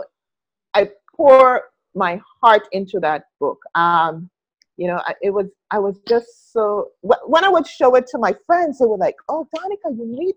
I 0.73 0.89
pour 1.15 1.63
my 1.93 2.21
heart 2.41 2.67
into 2.71 2.99
that 3.01 3.25
book. 3.39 3.59
Um, 3.75 4.29
you 4.77 4.87
know 4.87 5.01
it 5.21 5.29
was 5.29 5.47
i 5.71 5.79
was 5.79 5.99
just 6.07 6.51
so 6.51 6.89
when 7.01 7.43
i 7.43 7.49
would 7.49 7.65
show 7.65 7.95
it 7.95 8.05
to 8.07 8.17
my 8.17 8.35
friends 8.45 8.79
they 8.79 8.85
were 8.85 8.97
like 8.97 9.15
oh 9.29 9.47
Danica 9.55 9.97
you 9.97 10.05
need 10.05 10.35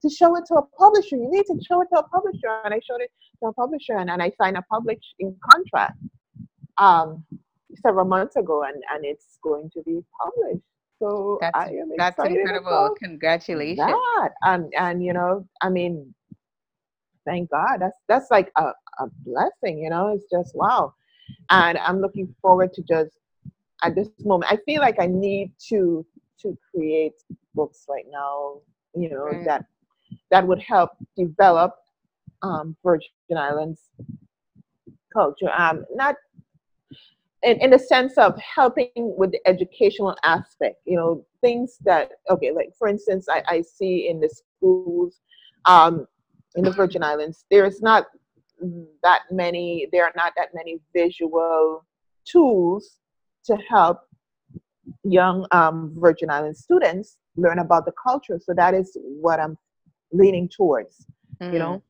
to 0.00 0.08
show 0.08 0.36
it 0.36 0.44
to 0.46 0.54
a 0.54 0.62
publisher 0.78 1.16
you 1.16 1.28
need 1.28 1.44
to 1.46 1.58
show 1.68 1.80
it 1.82 1.88
to 1.92 1.98
a 1.98 2.08
publisher 2.08 2.60
and 2.64 2.72
i 2.72 2.80
showed 2.88 3.00
it 3.00 3.10
to 3.40 3.48
a 3.48 3.52
publisher 3.52 3.96
and, 3.96 4.10
and 4.10 4.22
i 4.22 4.30
signed 4.40 4.56
a 4.56 4.62
publishing 4.70 5.36
contract 5.50 5.98
um, 6.78 7.24
several 7.82 8.04
months 8.04 8.36
ago 8.36 8.62
and 8.64 8.82
and 8.92 9.04
it's 9.04 9.38
going 9.42 9.70
to 9.70 9.82
be 9.82 10.00
published 10.22 10.64
so 10.98 11.38
that's, 11.40 11.56
I 11.56 11.68
am 11.68 11.92
that's 11.96 12.18
incredible 12.24 12.94
congratulations 13.02 13.78
that. 13.78 14.30
and 14.42 14.72
and 14.78 15.04
you 15.04 15.12
know 15.12 15.46
i 15.62 15.68
mean 15.68 16.14
thank 17.24 17.50
god 17.50 17.78
that's 17.80 17.98
that's 18.08 18.30
like 18.30 18.50
a, 18.56 18.72
a 18.98 19.06
blessing 19.24 19.78
you 19.78 19.90
know 19.90 20.08
it's 20.08 20.26
just 20.30 20.54
wow 20.54 20.94
and 21.50 21.78
i'm 21.78 22.00
looking 22.00 22.34
forward 22.42 22.72
to 22.74 22.82
just 22.82 23.20
at 23.82 23.94
this 23.94 24.08
moment. 24.20 24.52
I 24.52 24.58
feel 24.64 24.80
like 24.80 24.96
I 25.00 25.06
need 25.06 25.52
to 25.68 26.04
to 26.42 26.56
create 26.70 27.14
books 27.54 27.84
right 27.88 28.06
now, 28.10 28.60
you 28.94 29.10
know, 29.10 29.24
right. 29.24 29.44
that 29.44 29.64
that 30.30 30.46
would 30.46 30.60
help 30.60 30.90
develop 31.16 31.74
um, 32.42 32.76
Virgin 32.82 33.08
Islands 33.36 33.80
culture. 35.12 35.50
Um, 35.56 35.84
not 35.94 36.16
in, 37.42 37.58
in 37.60 37.70
the 37.70 37.78
sense 37.78 38.18
of 38.18 38.38
helping 38.38 38.90
with 38.96 39.32
the 39.32 39.40
educational 39.46 40.16
aspect, 40.24 40.76
you 40.84 40.96
know, 40.96 41.24
things 41.40 41.78
that, 41.84 42.12
okay, 42.28 42.52
like 42.52 42.70
for 42.78 42.88
instance, 42.88 43.26
I, 43.28 43.42
I 43.48 43.62
see 43.62 44.08
in 44.08 44.20
the 44.20 44.28
schools 44.28 45.20
um, 45.64 46.06
in 46.54 46.64
the 46.64 46.70
Virgin 46.70 47.02
Islands, 47.02 47.44
there's 47.50 47.80
not 47.80 48.06
that 49.02 49.22
many, 49.30 49.88
there 49.92 50.04
are 50.04 50.12
not 50.16 50.32
that 50.36 50.48
many 50.54 50.80
visual 50.94 51.86
tools 52.24 52.98
to 53.46 53.56
help 53.68 54.00
young 55.04 55.46
um, 55.52 55.94
Virgin 55.96 56.30
Island 56.30 56.56
students 56.56 57.16
learn 57.36 57.58
about 57.58 57.86
the 57.86 57.92
culture. 57.92 58.38
So 58.42 58.52
that 58.54 58.74
is 58.74 58.96
what 59.02 59.40
I'm 59.40 59.56
leaning 60.12 60.48
towards. 60.48 61.06
Mm-hmm. 61.40 61.52
You 61.54 61.58
know, 61.58 61.72
mm. 61.76 61.82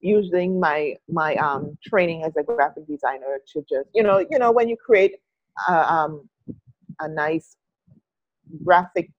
Using 0.00 0.58
my 0.60 0.94
my 1.08 1.34
um, 1.36 1.76
training 1.84 2.24
as 2.24 2.36
a 2.36 2.42
graphic 2.42 2.86
designer 2.86 3.40
to 3.52 3.60
just 3.68 3.88
you 3.94 4.02
know 4.02 4.18
you 4.30 4.38
know 4.38 4.50
when 4.50 4.68
you 4.68 4.76
create 4.76 5.16
a, 5.68 5.92
um, 5.92 6.28
a 7.00 7.08
nice 7.08 7.56
graphic 8.64 9.10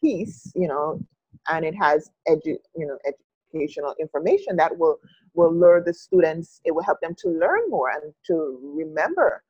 piece, 0.00 0.52
you 0.54 0.66
know, 0.68 1.00
and 1.48 1.64
it 1.64 1.74
has 1.74 2.10
edu- 2.28 2.64
you 2.76 2.86
know 2.86 2.98
educational 3.06 3.94
information 4.00 4.56
that 4.56 4.76
will 4.78 4.98
will 5.34 5.54
lure 5.54 5.82
the 5.84 5.94
students. 5.94 6.60
It 6.64 6.74
will 6.74 6.82
help 6.82 7.00
them 7.00 7.14
to 7.18 7.28
learn 7.28 7.68
more 7.68 7.90
and 7.90 8.12
to 8.28 8.58
remember 8.76 9.42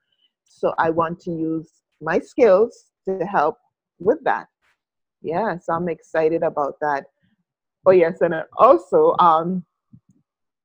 so 0.53 0.75
I 0.79 0.91
want 0.91 1.19
to 1.21 1.31
use 1.31 1.83
my 2.01 2.19
skills 2.19 2.91
to 3.07 3.25
help 3.25 3.57
with 3.99 4.23
that. 4.25 4.47
Yeah, 5.23 5.59
so 5.59 5.73
I'm 5.73 5.89
excited 5.89 6.43
about 6.43 6.75
that. 6.81 7.07
Oh 7.87 7.91
yes, 7.91 8.21
and 8.21 8.35
also 8.59 9.17
um, 9.19 9.65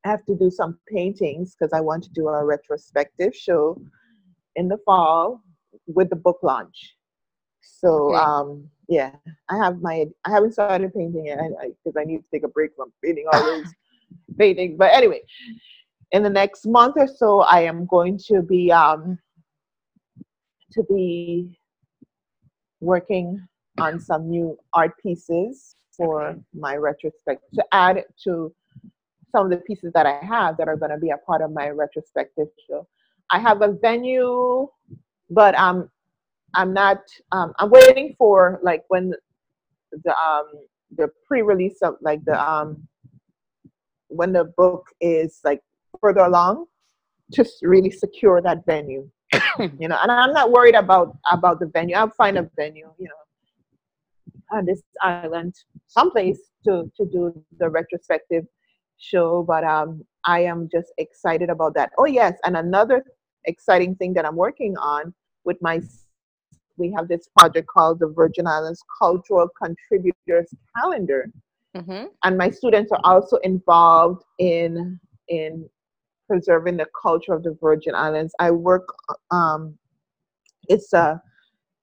I 0.08 0.12
have 0.12 0.26
to 0.26 0.36
do 0.36 0.49
some 0.49 0.80
paintings 0.88 1.53
because 1.53 1.74
I 1.74 1.82
want 1.82 2.01
to 2.05 2.10
do 2.12 2.30
a 2.30 2.45
retrospective 2.45 3.36
show 3.36 3.82
in 4.55 4.70
the 4.70 4.78
fall 4.86 5.41
with 5.86 6.10
the 6.10 6.16
book 6.16 6.39
launch. 6.43 6.95
So 7.62 8.14
okay. 8.14 8.18
um, 8.18 8.70
yeah, 8.88 9.12
I 9.49 9.58
have 9.58 9.82
my 9.82 10.05
I 10.24 10.30
haven't 10.30 10.53
started 10.53 10.93
painting 10.93 11.26
yet 11.26 11.39
because 11.84 11.97
I, 11.97 11.99
I, 11.99 12.03
I, 12.03 12.05
need 12.05 12.20
to 12.20 12.30
take 12.32 12.43
a 12.43 12.47
break 12.47 12.72
from 12.78 12.93
painting 13.03 13.26
all 13.32 13.43
those 13.43 13.68
paintings. 14.38 14.78
But 14.78 14.93
anyway, 14.93 15.22
in 16.12 16.24
the 16.24 16.30
next 16.30 16.66
month 16.66 16.95
or 16.97 17.08
so, 17.08 17.41
I 17.41 17.62
am 17.64 17.86
going 17.86 18.18
to 18.30 18.41
be 18.41 18.72
um, 18.72 19.20
to 20.72 20.84
be 20.84 21.60
working 22.80 23.45
on 23.78 23.99
some 23.99 24.30
new 24.30 24.58
art 24.74 24.93
pieces 25.03 25.76
for 25.91 26.38
my 26.53 26.78
retrospective 26.78 27.49
to 27.55 27.66
add 27.74 28.05
to 28.24 28.53
some 29.32 29.46
of 29.46 29.52
the 29.52 29.58
pieces 29.58 29.92
that 29.94 30.06
I 30.06 30.24
have 30.26 30.58
that 30.58 30.68
are 30.68 30.78
going 30.78 30.92
to 30.92 30.98
be 30.98 31.10
a 31.10 31.18
part 31.18 31.42
of 31.42 31.52
my 31.52 31.70
retrospective 31.70 32.48
show. 32.68 32.88
I 33.30 33.40
have 33.40 33.62
a 33.62 33.74
venue, 33.74 34.68
but 35.30 35.56
um, 35.56 35.90
I'm 36.54 36.74
not. 36.74 37.00
Um, 37.32 37.54
I'm 37.60 37.70
waiting 37.70 38.16
for 38.18 38.60
like 38.64 38.84
when 38.88 39.14
the 39.92 40.16
um 40.16 40.46
the 40.96 41.10
pre-release 41.28 41.82
of 41.82 41.96
like 42.02 42.24
the 42.26 42.42
um 42.42 42.88
when 44.08 44.32
the 44.32 44.46
book 44.56 44.86
is 45.02 45.40
like 45.44 45.62
further 46.00 46.22
along 46.22 46.66
to 47.34 47.46
really 47.62 47.92
secure 47.92 48.42
that 48.42 48.66
venue. 48.66 49.10
you 49.60 49.90
know, 49.90 50.00
and 50.02 50.12
I'm 50.12 50.32
not 50.32 50.52
worried 50.52 50.76
about 50.76 51.18
about 51.30 51.60
the 51.60 51.68
venue. 51.68 51.96
I'll 51.96 52.10
find 52.12 52.38
a 52.38 52.50
venue, 52.56 52.90
you 52.98 53.10
know, 53.10 54.58
on 54.58 54.66
this 54.66 54.82
island, 55.02 55.54
someplace 55.88 56.40
to 56.66 56.90
to 56.96 57.06
do 57.06 57.44
the 57.60 57.70
retrospective 57.70 58.46
show. 58.98 59.43
But 59.43 59.64
um, 59.64 60.06
I 60.26 60.41
am 60.41 60.70
just 60.72 60.91
excited 60.98 61.50
about 61.50 61.74
that. 61.76 61.91
Oh 61.98 62.06
yes, 62.06 62.38
and 62.45 62.58
another 62.58 63.04
exciting 63.45 63.95
thing 63.95 64.14
that 64.14 64.26
I'm 64.26 64.36
working 64.36 64.78
on 64.78 65.14
with 65.45 65.58
my 65.62 65.82
we 66.78 66.93
have 66.95 67.08
this 67.08 67.28
project 67.36 67.68
called 67.68 68.00
the 68.00 68.08
Virgin 68.08 68.45
Islands 68.45 68.84
Cultural 69.00 69.48
Contributors 69.62 70.54
Calendar. 70.76 71.32
Mm-hmm. 71.76 72.06
And 72.24 72.38
my 72.38 72.50
students 72.50 72.91
are 72.91 73.02
also 73.04 73.38
involved 73.38 74.24
in 74.39 75.00
in 75.28 75.70
preserving 76.28 76.78
the 76.78 76.88
culture 77.02 77.34
of 77.34 77.43
the 77.43 77.58
Virgin 77.62 77.95
Islands. 77.95 78.34
I 78.39 78.52
work. 78.52 78.88
Um, 79.32 79.78
it's 80.70 80.93
a 80.93 81.22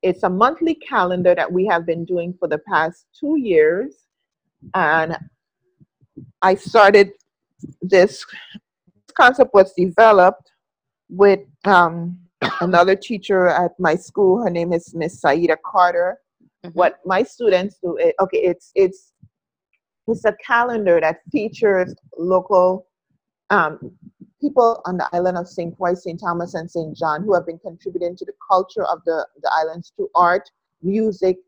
it's 0.03 0.23
a 0.23 0.29
monthly 0.29 0.75
calendar 0.75 1.35
that 1.35 1.51
we 1.51 1.67
have 1.67 1.87
been 1.87 2.05
doing 2.05 2.35
for 2.39 2.49
the 2.49 2.59
past 2.59 3.07
two 3.19 3.39
years, 3.39 3.95
and 4.75 5.17
I 6.43 6.55
started 6.55 7.13
this 7.81 8.25
concept 9.17 9.55
was 9.55 9.73
developed 9.77 10.51
with 11.09 11.41
um, 11.65 12.19
another 12.61 12.97
teacher 12.97 13.49
at 13.49 13.73
my 13.79 13.95
school. 13.95 14.43
Her 14.43 14.51
name 14.51 14.73
is 14.73 14.95
Miss 14.95 15.21
Saida 15.21 15.57
Carter. 15.65 16.19
Mm-hmm. 16.65 16.79
What 16.79 17.01
my 17.05 17.23
students 17.23 17.79
do, 17.83 17.97
it, 17.97 18.15
okay, 18.21 18.39
it's 18.39 18.71
it's 18.75 19.13
it's 20.07 20.25
a 20.25 20.35
calendar 20.45 21.01
that 21.01 21.19
features 21.33 21.95
local 22.19 22.87
um, 23.51 23.79
people 24.41 24.83
on 24.85 24.99
the 24.99 25.09
island 25.13 25.39
of 25.39 25.49
St. 25.49 25.75
Croix, 25.77 25.95
St. 25.95 26.21
Thomas, 26.21 26.55
and 26.55 26.71
St. 26.71 26.95
John 26.97 27.23
who 27.23 27.35
have 27.35 27.47
been 27.47 27.59
contributing 27.59 28.15
to 28.17 28.25
the 28.25 28.33
culture 28.47 28.85
of 28.85 29.01
the, 29.07 29.27
the 29.43 29.51
islands 29.55 29.93
through 29.97 30.11
art, 30.15 30.51
music, 30.83 31.39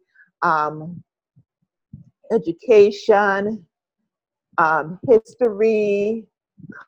um, 0.43 1.03
education, 2.33 3.67
um, 4.59 4.99
history, 5.09 6.27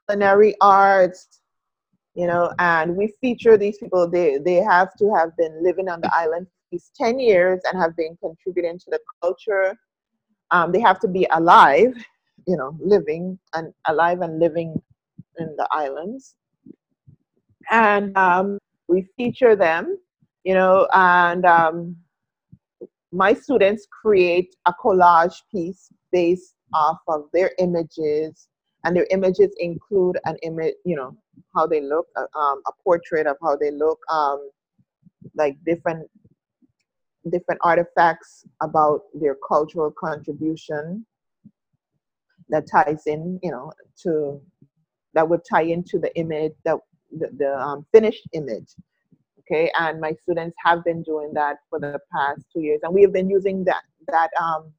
culinary 0.08 0.54
arts, 0.60 1.40
you 2.14 2.26
know, 2.26 2.52
and 2.58 2.96
we 2.96 3.12
feature 3.20 3.56
these 3.56 3.78
people. 3.78 4.08
They, 4.08 4.38
they 4.38 4.56
have 4.56 4.96
to 4.98 5.14
have 5.14 5.36
been 5.36 5.62
living 5.62 5.88
on 5.88 6.00
the 6.00 6.10
island 6.14 6.46
for 6.46 6.52
these 6.72 6.90
10 6.96 7.18
years 7.18 7.60
and 7.70 7.80
have 7.80 7.96
been 7.96 8.16
contributing 8.20 8.78
to 8.80 8.90
the 8.90 9.00
culture. 9.22 9.76
Um, 10.50 10.72
they 10.72 10.80
have 10.80 10.98
to 11.00 11.08
be 11.08 11.26
alive, 11.32 11.94
you 12.46 12.56
know, 12.56 12.76
living 12.80 13.38
and 13.54 13.72
alive 13.86 14.20
and 14.22 14.38
living 14.40 14.80
in 15.38 15.54
the 15.56 15.68
islands. 15.70 16.34
and 17.70 18.16
um, 18.16 18.58
we 18.88 19.06
feature 19.16 19.54
them, 19.56 19.98
you 20.44 20.54
know, 20.54 20.88
and 20.94 21.44
um, 21.44 21.96
my 23.12 23.32
students 23.34 23.86
create 24.02 24.54
a 24.66 24.72
collage 24.82 25.42
piece 25.52 25.90
based 26.12 26.54
off 26.72 26.98
of 27.08 27.24
their 27.32 27.52
images, 27.58 28.48
and 28.84 28.96
their 28.96 29.06
images 29.10 29.50
include 29.58 30.18
an 30.24 30.36
image, 30.42 30.74
you 30.84 30.96
know, 30.96 31.16
how 31.54 31.66
they 31.66 31.80
look, 31.80 32.06
uh, 32.16 32.38
um, 32.38 32.62
a 32.66 32.72
portrait 32.82 33.26
of 33.26 33.36
how 33.42 33.56
they 33.56 33.70
look, 33.70 33.98
um, 34.10 34.50
like 35.34 35.56
different 35.64 36.08
different 37.30 37.60
artifacts 37.62 38.46
about 38.62 39.02
their 39.12 39.36
cultural 39.46 39.90
contribution 39.90 41.04
that 42.48 42.66
ties 42.70 43.02
in, 43.06 43.38
you 43.42 43.50
know, 43.50 43.70
to 44.02 44.40
that 45.14 45.28
would 45.28 45.40
tie 45.50 45.62
into 45.62 45.98
the 45.98 46.14
image 46.16 46.52
that 46.64 46.76
the, 47.18 47.28
the 47.36 47.58
um, 47.58 47.86
finished 47.92 48.26
image. 48.32 48.74
Okay, 49.40 49.70
and 49.80 50.00
my 50.00 50.12
students 50.22 50.54
have 50.64 50.84
been 50.84 51.02
doing 51.02 51.32
that 51.32 51.56
for 51.70 51.80
the 51.80 51.98
past 52.12 52.42
two 52.52 52.60
years, 52.60 52.80
and 52.82 52.94
we 52.94 53.02
have 53.02 53.12
been 53.12 53.30
using 53.30 53.64
that 53.64 53.82
that 54.08 54.30
um, 54.40 54.72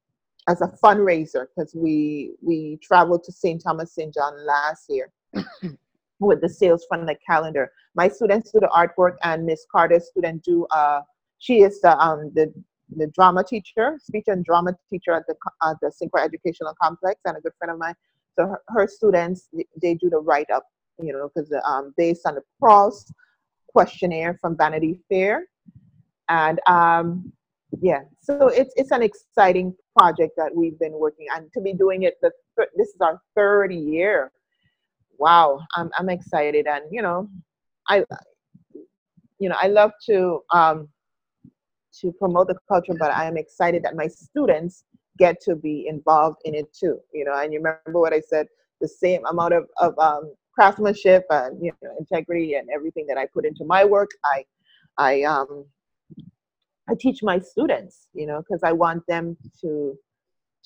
as 0.48 0.60
a 0.60 0.68
fundraiser 0.82 1.46
because 1.54 1.74
we 1.74 2.32
we 2.42 2.78
traveled 2.82 3.24
to 3.24 3.32
St. 3.32 3.62
Thomas 3.62 3.94
St. 3.94 4.12
John 4.12 4.46
last 4.46 4.86
year 4.88 5.12
with 6.20 6.40
the 6.40 6.48
sales 6.48 6.84
from 6.88 7.06
the 7.06 7.16
calendar. 7.26 7.72
My 7.94 8.08
students 8.08 8.50
do 8.52 8.60
the 8.60 8.68
artwork, 8.68 9.16
and 9.22 9.44
Miss 9.44 9.66
Carter's 9.70 10.08
student 10.08 10.42
do. 10.42 10.66
Uh, 10.70 11.02
she 11.38 11.62
is 11.62 11.80
the 11.80 11.96
um 11.98 12.30
the 12.34 12.52
the 12.96 13.06
drama 13.08 13.44
teacher, 13.44 13.98
speech 14.02 14.24
and 14.26 14.44
drama 14.44 14.76
teacher 14.88 15.12
at 15.12 15.26
the 15.26 15.34
at 15.62 15.76
the. 15.80 15.90
Croix 16.08 16.24
Educational 16.24 16.74
Complex, 16.80 17.20
and 17.24 17.36
a 17.36 17.40
good 17.40 17.52
friend 17.58 17.72
of 17.72 17.78
mine. 17.78 17.94
So 18.38 18.46
her, 18.46 18.62
her 18.68 18.86
students 18.86 19.48
they 19.80 19.94
do 19.94 20.08
the 20.08 20.18
write 20.18 20.50
up, 20.50 20.64
you 21.02 21.12
know, 21.12 21.30
because 21.34 21.52
um 21.66 21.94
based 21.96 22.26
on 22.26 22.34
the 22.36 22.42
Proust 22.58 23.12
questionnaire 23.68 24.38
from 24.40 24.56
Vanity 24.56 25.00
Fair, 25.08 25.46
and 26.28 26.60
um 26.66 27.32
yeah, 27.80 28.00
so 28.20 28.48
it's 28.48 28.72
it's 28.76 28.90
an 28.90 29.02
exciting 29.02 29.74
project 29.98 30.32
that 30.36 30.54
we've 30.54 30.78
been 30.78 30.92
working 30.92 31.26
on 31.34 31.48
to 31.54 31.60
be 31.60 31.72
doing 31.72 32.02
it. 32.04 32.14
The 32.22 32.30
this 32.76 32.88
is 32.88 33.00
our 33.00 33.20
third 33.36 33.72
year. 33.72 34.32
Wow, 35.18 35.60
I'm 35.76 35.90
I'm 35.98 36.08
excited, 36.08 36.66
and 36.66 36.84
you 36.90 37.02
know, 37.02 37.28
I 37.88 38.04
you 39.38 39.48
know 39.48 39.56
I 39.60 39.68
love 39.68 39.92
to 40.06 40.40
um 40.52 40.88
to 42.00 42.12
promote 42.12 42.48
the 42.48 42.56
culture, 42.68 42.94
but 42.98 43.10
I 43.10 43.26
am 43.26 43.36
excited 43.36 43.82
that 43.82 43.96
my 43.96 44.06
students 44.06 44.84
get 45.18 45.40
to 45.42 45.54
be 45.54 45.86
involved 45.88 46.38
in 46.44 46.54
it 46.54 46.72
too. 46.72 46.98
You 47.12 47.24
know, 47.24 47.36
and 47.36 47.52
you 47.52 47.58
remember 47.58 48.00
what 48.00 48.12
I 48.12 48.20
said, 48.20 48.46
the 48.80 48.88
same 48.88 49.24
amount 49.26 49.52
of, 49.52 49.64
of 49.78 49.98
um, 49.98 50.32
craftsmanship 50.54 51.24
and 51.30 51.62
you 51.62 51.72
know 51.82 51.90
integrity 51.98 52.54
and 52.54 52.68
everything 52.74 53.06
that 53.08 53.18
I 53.18 53.26
put 53.32 53.44
into 53.44 53.64
my 53.64 53.84
work, 53.84 54.10
I 54.24 54.44
I 54.98 55.22
um 55.22 55.66
I 56.90 56.94
teach 56.98 57.22
my 57.22 57.38
students, 57.38 58.08
you 58.12 58.26
know, 58.26 58.38
because 58.40 58.62
I 58.64 58.72
want 58.72 59.06
them 59.06 59.36
to 59.60 59.96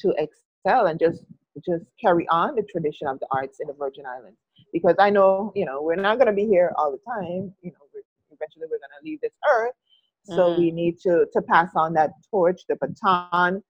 to 0.00 0.14
excel 0.18 0.86
and 0.86 0.98
just 0.98 1.24
just 1.64 1.84
carry 2.00 2.26
on 2.28 2.56
the 2.56 2.62
tradition 2.62 3.06
of 3.06 3.20
the 3.20 3.26
arts 3.30 3.58
in 3.60 3.68
the 3.68 3.74
Virgin 3.74 4.04
Islands. 4.06 4.38
Because 4.72 4.96
I 4.98 5.10
know, 5.10 5.52
you 5.54 5.64
know, 5.64 5.82
we're 5.82 5.96
not 5.96 6.16
going 6.16 6.26
to 6.26 6.32
be 6.32 6.46
here 6.46 6.72
all 6.76 6.90
the 6.90 6.98
time. 7.06 7.54
You 7.62 7.70
know, 7.70 7.78
we're, 7.92 8.02
eventually 8.32 8.66
we're 8.70 8.78
going 8.78 8.96
to 8.98 9.04
leave 9.04 9.20
this 9.20 9.32
earth, 9.52 9.74
so 10.24 10.50
mm. 10.50 10.58
we 10.58 10.70
need 10.70 10.98
to 11.00 11.26
to 11.32 11.42
pass 11.42 11.70
on 11.76 11.92
that 11.94 12.10
torch, 12.30 12.62
the 12.68 12.76
baton, 12.76 13.62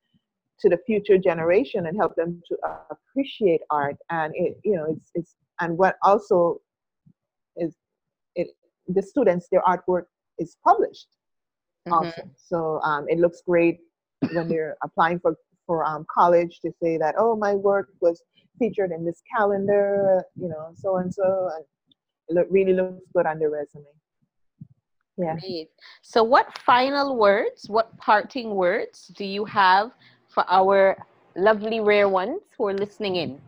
to 0.61 0.69
the 0.69 0.79
future 0.87 1.19
generation 1.19 1.87
and 1.87 1.97
help 1.97 2.15
them 2.15 2.41
to 2.49 2.57
appreciate 2.91 3.61
art. 3.71 3.97
And 4.11 4.33
it, 4.37 4.59
you 4.65 4.77
know, 4.77 4.87
it's 4.89 5.11
it's 5.15 5.35
and 5.61 5.77
what 5.77 5.97
also 6.03 6.61
is 7.57 7.75
it 8.37 8.49
the 8.87 9.03
students 9.03 9.49
their 9.51 9.63
artwork 9.63 10.05
is 10.39 10.57
published 10.65 11.09
mm-hmm. 11.87 11.93
also. 11.93 12.23
So 12.37 12.81
um, 12.83 13.07
it 13.09 13.19
looks 13.19 13.43
great 13.47 13.81
when 14.33 14.49
they're 14.49 14.77
applying 14.83 15.21
for 15.21 15.37
for 15.67 15.83
um, 15.85 16.05
college 16.13 16.61
to 16.61 16.71
say 16.83 16.99
that 16.99 17.15
oh 17.17 17.35
my 17.35 17.55
work 17.55 17.89
was 18.01 18.23
featured 18.59 18.93
in 18.93 19.05
this 19.05 19.23
calendar, 19.35 20.23
you 20.37 20.49
know, 20.49 20.73
so 20.75 20.97
and 20.97 21.13
so, 21.13 21.51
and 21.55 21.65
it 22.29 22.35
look, 22.35 22.47
really 22.51 22.73
looks 22.73 23.03
good 23.15 23.27
on 23.27 23.39
the 23.39 23.49
resume. 23.49 23.85
Yeah. 25.17 25.37
Great. 25.37 25.71
So, 26.03 26.23
what 26.23 26.57
final 26.59 27.17
words, 27.17 27.69
what 27.69 27.97
parting 27.99 28.55
words 28.55 29.09
do 29.17 29.25
you 29.25 29.45
have 29.45 29.93
for 30.29 30.45
our 30.49 30.97
lovely 31.37 31.81
rare 31.81 32.09
ones 32.09 32.41
who 32.57 32.69
are 32.69 32.75
listening 32.75 33.17
in? 33.17 33.41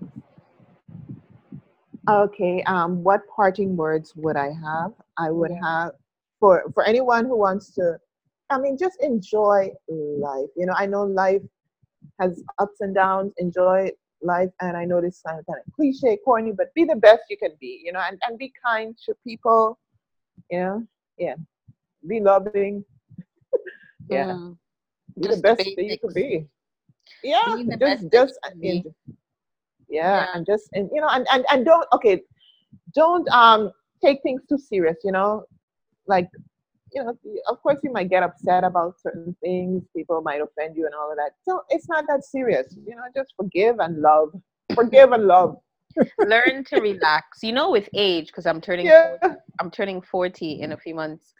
Okay. 2.08 2.62
Um, 2.66 3.02
what 3.02 3.22
parting 3.34 3.76
words 3.76 4.14
would 4.14 4.36
I 4.36 4.52
have? 4.52 4.92
I 5.18 5.30
would 5.30 5.50
yeah. 5.50 5.60
have 5.62 5.92
for 6.38 6.64
for 6.72 6.84
anyone 6.84 7.24
who 7.24 7.36
wants 7.36 7.72
to. 7.74 7.98
I 8.50 8.58
mean, 8.58 8.78
just 8.78 9.02
enjoy 9.02 9.70
life. 9.88 10.48
You 10.56 10.66
know, 10.66 10.74
I 10.76 10.86
know 10.86 11.02
life 11.02 11.42
has 12.20 12.42
ups 12.58 12.80
and 12.80 12.94
downs. 12.94 13.32
Enjoy 13.38 13.90
life, 14.22 14.50
and 14.60 14.76
I 14.76 14.84
know 14.84 15.00
this 15.00 15.20
sounds 15.20 15.44
kind 15.48 15.60
of 15.64 15.72
cliche, 15.74 16.18
corny, 16.24 16.52
but 16.52 16.72
be 16.74 16.84
the 16.84 16.96
best 16.96 17.22
you 17.28 17.36
can 17.36 17.52
be. 17.60 17.82
You 17.84 17.92
know, 17.92 18.00
and 18.00 18.18
and 18.26 18.38
be 18.38 18.52
kind 18.64 18.96
to 19.06 19.14
people. 19.24 19.78
You 20.50 20.58
know, 20.60 20.86
yeah 21.18 21.34
be 22.06 22.20
loving. 22.20 22.84
yeah. 24.08 24.26
Mm. 24.26 24.56
Be 25.16 25.22
just 25.22 25.36
the 25.36 25.42
best 25.42 25.64
that 25.76 25.84
you 25.84 25.98
can 25.98 26.12
be. 26.12 26.46
Yeah. 27.22 27.56
Just 27.78 28.12
just 28.12 28.38
and, 28.44 28.62
yeah, 28.62 28.80
yeah, 29.88 30.26
and 30.34 30.44
just 30.44 30.68
and 30.72 30.90
you 30.92 31.00
know 31.00 31.08
and, 31.08 31.26
and 31.32 31.44
and 31.50 31.64
don't 31.64 31.86
okay, 31.92 32.22
don't 32.94 33.28
um 33.30 33.70
take 34.04 34.22
things 34.22 34.42
too 34.48 34.58
serious, 34.58 34.96
you 35.04 35.12
know? 35.12 35.44
Like 36.06 36.28
you 36.96 37.04
know, 37.04 37.14
of 37.48 37.62
course 37.62 37.78
you 37.82 37.92
might 37.92 38.08
get 38.08 38.22
upset 38.22 38.64
about 38.64 38.98
certain 38.98 39.36
things, 39.42 39.82
people 39.94 40.22
might 40.22 40.40
offend 40.40 40.76
you 40.76 40.86
and 40.86 40.94
all 40.94 41.10
of 41.10 41.18
that. 41.18 41.32
So 41.42 41.62
it's 41.68 41.88
not 41.88 42.06
that 42.08 42.24
serious. 42.24 42.74
You 42.86 42.96
know, 42.96 43.02
just 43.14 43.34
forgive 43.36 43.78
and 43.80 44.00
love. 44.00 44.30
Forgive 44.74 45.12
and 45.12 45.26
love. 45.26 45.58
Learn 46.18 46.64
to 46.64 46.80
relax. 46.80 47.42
You 47.42 47.52
know, 47.52 47.70
with 47.70 47.88
age, 47.94 48.28
because 48.28 48.46
I'm 48.46 48.62
turning 48.62 48.86
yeah. 48.86 49.16
40, 49.20 49.34
I'm 49.60 49.70
turning 49.70 50.00
40 50.00 50.62
in 50.62 50.72
a 50.72 50.76
few 50.76 50.94
months. 50.94 51.34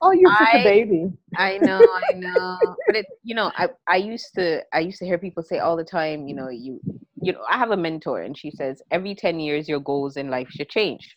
Oh, 0.00 0.12
you're 0.12 0.32
such 0.38 0.54
a 0.54 0.64
baby. 0.64 1.12
I 1.36 1.58
know, 1.58 1.80
I 1.80 2.12
know. 2.14 2.58
but 2.86 2.96
it, 2.96 3.06
you 3.24 3.34
know, 3.34 3.50
I, 3.56 3.70
I 3.88 3.96
used 3.96 4.34
to, 4.34 4.62
I 4.72 4.80
used 4.80 4.98
to 4.98 5.04
hear 5.04 5.18
people 5.18 5.42
say 5.42 5.58
all 5.58 5.76
the 5.76 5.84
time, 5.84 6.28
you 6.28 6.34
know, 6.34 6.48
you, 6.48 6.80
you 7.22 7.32
know, 7.32 7.44
I 7.50 7.56
have 7.58 7.70
a 7.70 7.76
mentor, 7.76 8.22
and 8.22 8.36
she 8.36 8.50
says 8.50 8.82
every 8.90 9.14
ten 9.14 9.40
years 9.40 9.68
your 9.68 9.80
goals 9.80 10.16
in 10.16 10.30
life 10.30 10.48
should 10.50 10.68
change. 10.68 11.16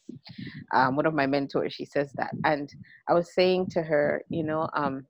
Um, 0.74 0.96
one 0.96 1.06
of 1.06 1.14
my 1.14 1.26
mentors, 1.26 1.74
she 1.74 1.86
says 1.86 2.12
that, 2.16 2.32
and 2.44 2.70
I 3.10 3.14
was 3.14 3.34
saying 3.34 3.68
to 3.72 3.82
her, 3.82 4.24
you 4.30 4.44
know, 4.44 4.70
um, 4.74 5.06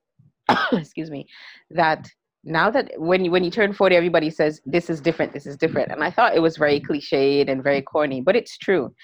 excuse 0.72 1.10
me, 1.10 1.26
that 1.70 2.08
now 2.44 2.70
that 2.70 2.92
when 2.96 3.24
you 3.24 3.30
when 3.30 3.42
you 3.42 3.50
turn 3.50 3.72
40 3.72 3.96
everybody 3.96 4.30
says 4.30 4.60
this 4.64 4.88
is 4.88 5.00
different 5.00 5.32
this 5.32 5.46
is 5.46 5.56
different. 5.56 5.90
And 5.90 6.04
i 6.04 6.12
thought 6.12 6.36
it 6.36 6.42
was 6.42 6.56
very 6.56 6.80
cliched 6.80 7.50
and 7.50 7.62
very 7.62 7.82
corny 7.82 8.20
but 8.20 8.36
it's 8.36 8.56
true. 8.56 8.94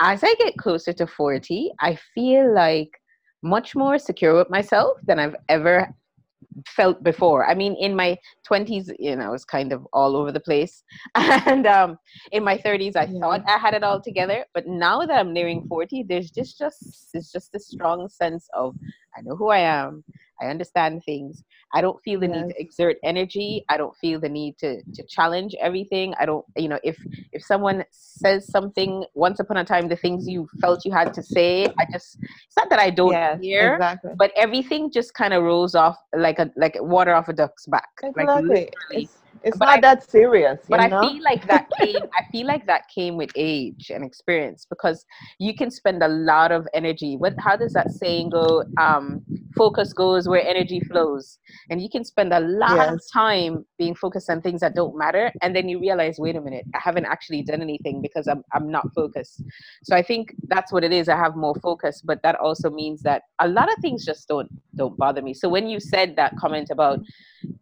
As 0.00 0.22
i 0.22 0.32
get 0.38 0.56
closer 0.56 0.92
to 0.92 1.06
40 1.06 1.72
i 1.80 1.98
feel 2.14 2.54
like 2.54 2.90
much 3.42 3.74
more 3.74 3.98
secure 3.98 4.34
with 4.34 4.50
myself 4.50 4.98
than 5.04 5.18
I've 5.18 5.36
ever 5.48 5.88
felt 6.66 7.02
before. 7.02 7.48
I 7.48 7.54
mean, 7.54 7.74
in 7.76 7.94
my 7.94 8.16
20s, 8.50 8.90
you 8.98 9.16
know, 9.16 9.24
I 9.24 9.30
was 9.30 9.44
kind 9.44 9.72
of 9.72 9.86
all 9.92 10.16
over 10.16 10.32
the 10.32 10.40
place. 10.40 10.82
And 11.14 11.66
um, 11.66 11.98
in 12.32 12.44
my 12.44 12.56
30s, 12.58 12.96
I 12.96 13.04
yeah. 13.04 13.20
thought 13.20 13.42
I 13.46 13.58
had 13.58 13.74
it 13.74 13.84
all 13.84 14.00
together. 14.00 14.44
But 14.54 14.66
now 14.66 15.00
that 15.00 15.10
I'm 15.10 15.32
nearing 15.32 15.66
40, 15.68 16.04
there's 16.08 16.30
just, 16.30 16.58
just, 16.58 17.10
it's 17.14 17.32
just 17.32 17.54
a 17.54 17.60
strong 17.60 18.08
sense 18.08 18.48
of 18.54 18.74
I 19.16 19.22
know 19.22 19.36
who 19.36 19.48
I 19.48 19.58
am. 19.58 20.04
I 20.40 20.46
understand 20.46 21.02
things. 21.04 21.42
I 21.74 21.80
don't 21.80 22.00
feel 22.02 22.20
the 22.20 22.28
yes. 22.28 22.36
need 22.36 22.54
to 22.54 22.60
exert 22.60 22.96
energy. 23.04 23.64
I 23.68 23.76
don't 23.76 23.96
feel 23.96 24.20
the 24.20 24.28
need 24.28 24.58
to 24.58 24.82
to 24.82 25.02
challenge 25.08 25.54
everything. 25.60 26.14
I 26.18 26.26
don't, 26.26 26.44
you 26.56 26.68
know, 26.68 26.78
if 26.84 26.96
if 27.32 27.44
someone 27.44 27.84
says 27.90 28.46
something 28.50 29.04
once 29.14 29.40
upon 29.40 29.56
a 29.56 29.64
time, 29.64 29.88
the 29.88 29.96
things 29.96 30.28
you 30.28 30.48
felt 30.60 30.84
you 30.84 30.92
had 30.92 31.12
to 31.14 31.22
say, 31.22 31.66
I 31.78 31.86
just 31.92 32.18
it's 32.20 32.56
not 32.56 32.70
that 32.70 32.78
I 32.78 32.90
don't 32.90 33.12
yes, 33.12 33.40
hear, 33.40 33.74
exactly. 33.74 34.12
but 34.16 34.32
everything 34.36 34.90
just 34.90 35.14
kind 35.14 35.34
of 35.34 35.42
rolls 35.42 35.74
off 35.74 35.96
like 36.16 36.38
a 36.38 36.50
like 36.56 36.76
water 36.80 37.14
off 37.14 37.28
a 37.28 37.32
duck's 37.32 37.66
back. 37.66 37.88
Exactly. 38.02 38.70
Like 38.92 39.08
it's 39.46 39.56
but 39.58 39.66
not 39.66 39.78
I, 39.78 39.80
that 39.80 40.10
serious. 40.10 40.58
but 40.68 40.84
know? 40.88 40.98
I 40.98 41.00
feel 41.08 41.22
like 41.22 41.46
that 41.46 41.68
came. 41.78 42.02
I 42.18 42.30
feel 42.32 42.46
like 42.48 42.66
that 42.66 42.88
came 42.92 43.16
with 43.16 43.30
age 43.36 43.92
and 43.94 44.04
experience 44.04 44.66
because 44.68 45.06
you 45.38 45.54
can 45.54 45.70
spend 45.70 46.02
a 46.02 46.08
lot 46.08 46.50
of 46.50 46.66
energy. 46.74 47.16
What? 47.16 47.34
How 47.38 47.56
does 47.56 47.72
that 47.74 47.92
saying 47.92 48.30
go? 48.30 48.64
Um, 48.78 49.22
focus 49.56 49.92
goes 49.92 50.28
where 50.28 50.44
energy 50.44 50.80
flows, 50.80 51.38
and 51.70 51.80
you 51.80 51.88
can 51.88 52.04
spend 52.04 52.32
a 52.32 52.40
lot 52.40 52.76
yes. 52.76 52.92
of 52.92 53.00
time 53.12 53.64
being 53.78 53.94
focused 53.94 54.28
on 54.28 54.42
things 54.42 54.60
that 54.62 54.74
don't 54.74 54.98
matter, 54.98 55.30
and 55.42 55.54
then 55.54 55.68
you 55.68 55.78
realize, 55.78 56.16
wait 56.18 56.34
a 56.34 56.40
minute, 56.40 56.64
I 56.74 56.80
haven't 56.82 57.06
actually 57.06 57.42
done 57.42 57.62
anything 57.62 58.02
because 58.02 58.26
I'm 58.26 58.42
I'm 58.52 58.68
not 58.68 58.92
focused. 58.94 59.44
So 59.84 59.94
I 59.94 60.02
think 60.02 60.34
that's 60.48 60.72
what 60.72 60.82
it 60.82 60.92
is. 60.92 61.08
I 61.08 61.16
have 61.16 61.36
more 61.36 61.54
focus, 61.62 62.02
but 62.04 62.20
that 62.24 62.34
also 62.34 62.68
means 62.68 63.00
that 63.02 63.22
a 63.40 63.46
lot 63.46 63.70
of 63.70 63.78
things 63.80 64.04
just 64.04 64.26
don't 64.26 64.50
don't 64.74 64.96
bother 64.98 65.22
me. 65.22 65.34
So 65.34 65.48
when 65.48 65.68
you 65.68 65.78
said 65.78 66.16
that 66.16 66.36
comment 66.36 66.70
about 66.70 66.98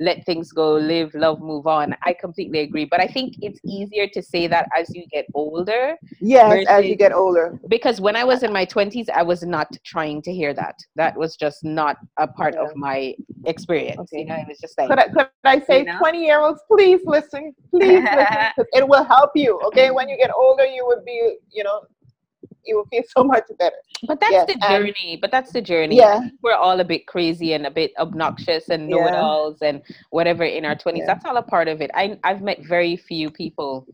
let 0.01 0.25
things 0.25 0.53
go, 0.53 0.75
live, 0.75 1.15
love, 1.15 1.41
move 1.41 1.67
on. 1.67 1.95
I 2.05 2.13
completely 2.13 2.61
agree. 2.61 2.85
But 2.85 3.01
I 3.01 3.07
think 3.07 3.37
it's 3.41 3.61
easier 3.65 4.07
to 4.09 4.23
say 4.23 4.47
that 4.49 4.69
as 4.77 4.95
you 4.95 5.07
get 5.11 5.27
older. 5.35 5.97
Yes, 6.21 6.67
as 6.69 6.85
you 6.85 6.97
get 6.97 7.13
older. 7.13 7.59
Because 7.69 8.01
when 8.01 8.17
I 8.17 8.25
was 8.25 8.43
in 8.43 8.53
my 8.53 8.67
20s, 8.67 9.09
I 9.11 9.23
was 9.23 9.43
not 9.43 9.69
trying 9.85 10.23
to 10.23 10.33
hear 10.33 10.55
that. 10.55 10.77
That 10.97 11.17
was 11.17 11.37
just 11.37 11.65
not 11.65 11.97
a 12.19 12.27
part 12.27 12.55
yeah. 12.55 12.65
of 12.65 12.77
my 12.77 13.15
experience. 13.47 14.01
Okay. 14.01 14.21
You 14.21 14.27
know, 14.27 14.35
it 14.37 14.49
was 14.49 14.59
just 14.61 14.77
like. 14.79 14.89
Could 14.89 14.99
I, 14.99 15.09
could 15.09 15.29
I 15.45 15.61
say, 15.61 15.79
you 15.81 15.85
know? 15.85 15.99
20 15.99 16.25
year 16.25 16.41
olds, 16.41 16.61
please 16.69 17.01
listen. 17.05 17.55
Please 17.71 18.03
listen. 18.03 18.27
Because 18.57 18.69
it 18.73 18.89
will 18.89 19.05
help 19.05 19.31
you. 19.35 19.61
Okay. 19.67 19.91
When 19.91 20.09
you 20.09 20.17
get 20.17 20.31
older, 20.35 20.65
you 20.65 20.85
would 20.87 21.05
be, 21.05 21.37
you 21.51 21.65
know, 21.65 21.83
you 22.67 22.77
will 22.77 22.87
feel 22.87 23.03
so 23.17 23.25
much 23.25 23.45
better. 23.59 23.77
But 24.07 24.21
that's 24.21 24.33
yes, 24.33 24.47
the 24.47 24.59
journey. 24.69 25.19
But 25.21 25.31
that's 25.31 25.53
the 25.53 25.63
journey. 25.63 25.97
Yeah. 25.97 26.29
We're 26.43 26.55
all 26.55 26.81
a 26.81 26.85
bit 26.85 27.07
crazy 27.07 27.53
and 27.53 27.67
a 27.67 27.71
bit 27.71 27.93
obnoxious 27.99 28.69
and 28.69 28.89
know 28.89 29.07
it 29.07 29.15
alls 29.15 29.59
and 29.63 29.83
whatever 30.11 30.45
in 30.45 30.65
our 30.65 30.75
20s. 30.75 30.99
Yeah. 30.99 31.07
That's 31.07 31.25
all 31.25 31.37
a 31.37 31.43
part 31.43 31.69
of 31.69 31.81
it. 31.81 31.91
I, 31.95 32.19
I've 32.25 32.43
met 32.43 32.65
very 32.65 32.97
few 32.97 33.31
people 33.31 33.87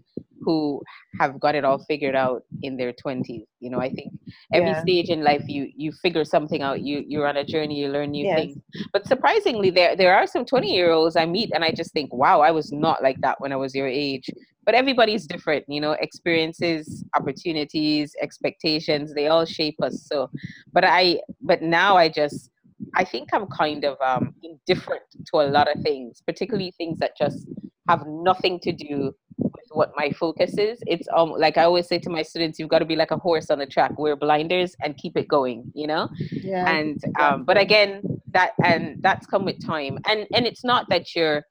who 0.43 0.83
have 1.19 1.39
got 1.39 1.55
it 1.55 1.65
all 1.65 1.79
figured 1.79 2.15
out 2.15 2.45
in 2.63 2.77
their 2.77 2.93
20s 2.93 3.45
you 3.61 3.71
know 3.71 3.79
i 3.79 3.91
think 3.91 4.13
every 4.53 4.71
yeah. 4.71 4.81
stage 4.81 5.09
in 5.09 5.23
life 5.23 5.43
you 5.47 5.71
you 5.77 5.93
figure 5.93 6.25
something 6.25 6.63
out 6.63 6.81
you 6.81 7.05
you're 7.07 7.27
on 7.27 7.37
a 7.37 7.45
journey 7.45 7.79
you 7.79 7.89
learn 7.89 8.11
new 8.11 8.25
yes. 8.25 8.39
things 8.39 8.59
but 8.93 9.07
surprisingly 9.07 9.71
there 9.71 9.95
there 9.97 10.15
are 10.15 10.27
some 10.27 10.45
20 10.45 10.73
year 10.73 10.91
olds 10.91 11.17
i 11.17 11.27
meet 11.27 11.51
and 11.55 11.63
i 11.65 11.71
just 11.71 11.93
think 11.93 12.13
wow 12.13 12.41
i 12.41 12.51
was 12.51 12.73
not 12.73 13.03
like 13.03 13.21
that 13.21 13.41
when 13.41 13.53
i 13.53 13.57
was 13.57 13.75
your 13.75 13.87
age 13.87 14.31
but 14.71 14.77
everybody's 14.77 15.27
different 15.27 15.65
you 15.67 15.81
know 15.81 15.97
experiences 16.01 17.03
opportunities 17.17 18.15
expectations 18.23 19.13
they 19.13 19.27
all 19.27 19.45
shape 19.45 19.75
us 19.83 20.07
so 20.07 20.31
but 20.73 20.85
i 20.85 21.19
but 21.43 21.61
now 21.61 21.97
i 21.97 22.09
just 22.09 22.51
i 22.95 23.03
think 23.03 23.31
i'm 23.33 23.47
kind 23.49 23.85
of 23.85 23.97
um 24.01 24.33
indifferent 24.45 25.03
to 25.27 25.41
a 25.41 25.47
lot 25.57 25.67
of 25.69 25.83
things 25.83 26.23
particularly 26.25 26.73
things 26.79 27.01
that 27.01 27.19
just 27.19 27.49
have 27.89 28.07
nothing 28.07 28.61
to 28.61 28.71
do 28.71 29.13
with 29.39 29.69
what 29.71 29.91
my 29.97 30.11
focus 30.13 30.57
is. 30.59 30.79
It's 30.87 31.09
um 31.17 31.31
like 31.31 31.57
i 31.59 31.65
always 31.65 31.89
say 31.89 31.99
to 31.99 32.11
my 32.11 32.23
students 32.23 32.59
you've 32.59 32.69
got 32.69 32.81
to 32.81 32.85
be 32.85 32.95
like 32.95 33.11
a 33.11 33.17
horse 33.17 33.51
on 33.51 33.59
the 33.59 33.67
track 33.67 33.99
wear 33.99 34.15
blinders 34.15 34.77
and 34.83 34.97
keep 34.97 35.17
it 35.17 35.27
going 35.27 35.73
you 35.75 35.89
know? 35.89 36.09
Yeah, 36.31 36.71
and 36.71 37.03
um 37.19 37.45
but 37.45 37.59
again 37.59 38.03
that 38.33 38.53
and 38.65 39.03
that's 39.03 39.27
come 39.27 39.45
with 39.45 39.65
time 39.75 39.99
and 40.09 40.27
and 40.35 40.47
it's 40.47 40.63
not 40.63 40.89
that 40.91 41.17
you're 41.17 41.43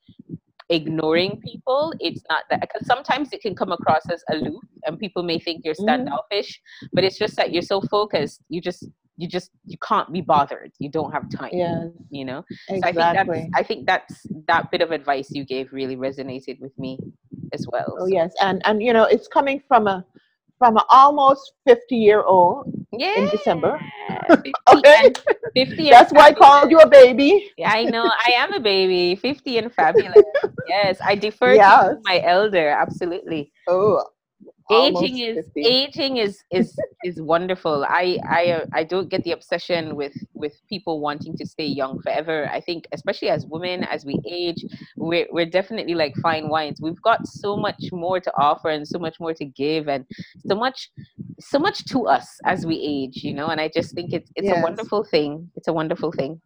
ignoring 0.69 1.41
people. 1.41 1.93
It's 1.99 2.21
not 2.29 2.43
that 2.49 2.61
because 2.61 2.85
sometimes 2.85 3.33
it 3.33 3.41
can 3.41 3.55
come 3.55 3.71
across 3.71 4.01
as 4.11 4.23
aloof 4.31 4.61
and 4.85 4.99
people 4.99 5.23
may 5.23 5.39
think 5.39 5.65
you're 5.65 5.73
mm-hmm. 5.73 5.83
standoffish, 5.83 6.59
mm. 6.83 6.87
but 6.93 7.03
it's 7.03 7.17
just 7.17 7.35
that 7.35 7.51
you're 7.51 7.61
so 7.61 7.81
focused, 7.81 8.41
you 8.49 8.61
just 8.61 8.87
you 9.17 9.27
just 9.27 9.51
you 9.65 9.77
can't 9.85 10.11
be 10.13 10.21
bothered. 10.21 10.71
You 10.79 10.89
don't 10.89 11.11
have 11.11 11.29
time. 11.29 11.51
Yeah. 11.51 11.87
You 12.09 12.23
know? 12.23 12.45
Exactly. 12.69 13.01
So 13.01 13.09
I 13.09 13.13
think 13.13 13.15
that's 13.15 13.49
I 13.55 13.63
think 13.63 13.85
that's 13.85 14.27
that 14.47 14.71
bit 14.71 14.81
of 14.81 14.91
advice 14.91 15.29
you 15.29 15.43
gave 15.43 15.73
really 15.73 15.97
resonated 15.97 16.59
with 16.61 16.77
me 16.79 16.97
as 17.53 17.65
well. 17.69 17.97
Oh 17.99 18.07
so. 18.07 18.07
yes. 18.07 18.33
And 18.41 18.61
and 18.65 18.81
you 18.81 18.93
know, 18.93 19.03
it's 19.03 19.27
coming 19.27 19.61
from 19.67 19.87
a 19.87 20.05
from 20.57 20.77
an 20.77 20.83
almost 20.89 21.53
50 21.67 21.95
year 21.95 22.23
old 22.23 22.73
yeah. 22.93 23.19
in 23.19 23.29
December. 23.29 23.79
50 24.29 24.53
okay. 24.73 25.13
50 25.55 25.89
That's 25.89 26.11
why 26.13 26.27
I 26.27 26.33
called 26.33 26.71
you 26.71 26.79
a 26.79 26.87
baby. 26.87 27.51
Yeah, 27.57 27.71
I 27.71 27.83
know. 27.83 28.05
I 28.05 28.31
am 28.33 28.53
a 28.53 28.59
baby. 28.59 29.15
50 29.15 29.57
and 29.57 29.73
fabulous. 29.73 30.23
yes. 30.67 30.99
I 31.03 31.15
defer 31.15 31.55
yes. 31.55 31.89
to 31.89 31.99
my 32.03 32.21
elder. 32.23 32.69
Absolutely. 32.69 33.51
Oh, 33.67 34.03
aging 34.71 35.17
is 35.19 35.45
50. 35.53 35.61
aging 35.61 36.17
is 36.17 36.43
is 36.51 36.77
is 37.03 37.21
wonderful. 37.21 37.85
I 37.87 38.19
i 38.27 38.45
uh, 38.51 38.65
i 38.73 38.83
don't 38.83 39.09
get 39.09 39.23
the 39.23 39.31
obsession 39.31 39.95
with 39.95 40.13
with 40.33 40.53
people 40.69 40.99
wanting 40.99 41.35
to 41.37 41.45
stay 41.45 41.65
young 41.65 42.01
forever. 42.01 42.49
I 42.51 42.61
think 42.61 42.87
especially 42.91 43.29
as 43.29 43.45
women 43.45 43.83
as 43.83 44.05
we 44.05 44.19
age 44.29 44.63
we're, 44.95 45.27
we're 45.31 45.49
definitely 45.49 45.95
like 45.95 46.15
fine 46.17 46.49
wines. 46.49 46.79
We've 46.81 47.01
got 47.01 47.27
so 47.27 47.57
much 47.57 47.83
more 47.91 48.19
to 48.19 48.31
offer 48.37 48.69
and 48.69 48.87
so 48.87 48.99
much 48.99 49.19
more 49.19 49.33
to 49.33 49.45
give 49.45 49.87
and 49.87 50.05
so 50.45 50.55
much 50.55 50.89
so 51.39 51.57
much 51.59 51.85
to 51.85 52.07
us 52.07 52.27
as 52.45 52.65
we 52.65 52.75
age 52.75 53.23
you 53.23 53.33
know? 53.33 53.47
And 53.47 53.59
i 53.61 53.69
just 53.73 53.93
think 53.95 54.13
it's 54.13 54.31
it's 54.35 54.47
yes. 54.47 54.59
a 54.59 54.61
wonderful 54.61 55.03
thing. 55.03 55.49
It's 55.55 55.67
a 55.67 55.73
wonderful 55.73 56.11
thing. 56.11 56.41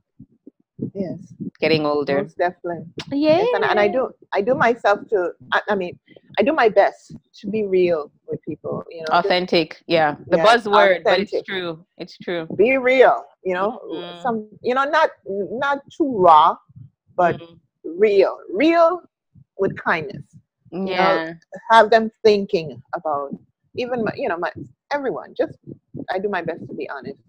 Yes. 0.93 1.19
Getting 1.59 1.85
older. 1.85 2.23
Most 2.23 2.37
definitely. 2.37 2.85
Yeah. 3.11 3.37
Yes, 3.37 3.47
and, 3.55 3.63
and 3.65 3.79
i 3.79 3.87
do 3.87 4.11
i 4.33 4.41
do 4.41 4.55
myself 4.55 4.99
to 5.09 5.31
I, 5.51 5.61
I, 5.69 5.75
mean 5.75 5.99
i 6.39 6.43
do 6.43 6.53
my 6.53 6.69
best 6.69 7.15
to 7.33 7.47
be 7.49 7.65
real 7.65 8.11
with 8.27 8.41
people 8.43 8.83
you 8.89 8.99
know 9.01 9.17
authentic 9.17 9.81
yeah 9.87 10.15
the 10.27 10.37
yeah, 10.37 10.45
buzzword 10.45 10.99
authentic. 10.99 11.03
but 11.03 11.19
it's 11.19 11.47
true 11.47 11.85
it's 11.97 12.17
true 12.17 12.47
be 12.57 12.77
real 12.77 13.23
you 13.43 13.53
know 13.53 13.79
mm-hmm. 13.91 14.21
some 14.21 14.47
you 14.61 14.73
know 14.73 14.83
not 14.83 15.09
not 15.27 15.79
too 15.95 16.17
raw 16.17 16.55
but 17.15 17.39
mm-hmm. 17.39 17.53
real 17.99 18.37
real 18.51 19.01
with 19.57 19.75
kindness 19.77 20.23
yeah 20.71 21.25
know, 21.25 21.33
have 21.69 21.89
them 21.89 22.09
thinking 22.23 22.81
about 22.95 23.29
even 23.75 24.03
my, 24.03 24.11
you 24.15 24.27
know 24.27 24.37
my 24.37 24.51
everyone 24.91 25.33
just 25.37 25.57
i 26.11 26.19
do 26.19 26.29
my 26.29 26.41
best 26.41 26.67
to 26.67 26.73
be 26.73 26.89
honest 26.89 27.19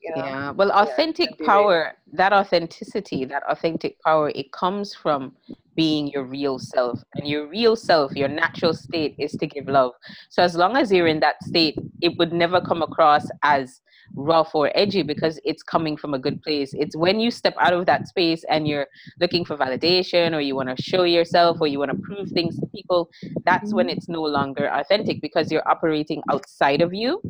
you 0.00 0.14
know? 0.14 0.24
yeah 0.24 0.50
well 0.52 0.70
authentic 0.72 1.30
yeah, 1.38 1.46
power 1.46 1.92
that 2.12 2.32
authenticity 2.32 3.24
that 3.24 3.42
authentic 3.48 4.00
power 4.02 4.30
it 4.34 4.50
comes 4.52 4.94
from 4.94 5.34
being 5.80 6.08
your 6.14 6.24
real 6.24 6.58
self 6.58 7.00
and 7.14 7.28
your 7.32 7.46
real 7.46 7.76
self 7.76 8.14
your 8.20 8.28
natural 8.28 8.74
state 8.74 9.14
is 9.18 9.32
to 9.40 9.46
give 9.46 9.66
love 9.78 9.92
so 10.28 10.42
as 10.42 10.54
long 10.62 10.76
as 10.76 10.92
you're 10.92 11.12
in 11.14 11.20
that 11.20 11.42
state 11.50 11.76
it 12.02 12.12
would 12.18 12.32
never 12.32 12.60
come 12.60 12.82
across 12.82 13.26
as 13.42 13.80
rough 14.14 14.54
or 14.54 14.70
edgy 14.74 15.02
because 15.02 15.40
it's 15.44 15.62
coming 15.62 15.96
from 15.96 16.14
a 16.14 16.18
good 16.18 16.40
place. 16.42 16.74
It's 16.74 16.96
when 16.96 17.20
you 17.20 17.30
step 17.30 17.54
out 17.60 17.72
of 17.72 17.86
that 17.86 18.08
space 18.08 18.44
and 18.48 18.66
you're 18.66 18.86
looking 19.20 19.44
for 19.44 19.56
validation 19.56 20.34
or 20.34 20.40
you 20.40 20.54
want 20.54 20.74
to 20.74 20.82
show 20.82 21.04
yourself 21.04 21.58
or 21.60 21.66
you 21.66 21.78
want 21.78 21.90
to 21.90 21.98
prove 21.98 22.30
things 22.30 22.58
to 22.58 22.66
people, 22.66 23.10
that's 23.44 23.72
when 23.72 23.88
it's 23.88 24.08
no 24.08 24.22
longer 24.22 24.68
authentic 24.72 25.20
because 25.20 25.50
you're 25.50 25.68
operating 25.68 26.22
outside 26.30 26.80
of 26.80 26.94
you. 26.94 27.20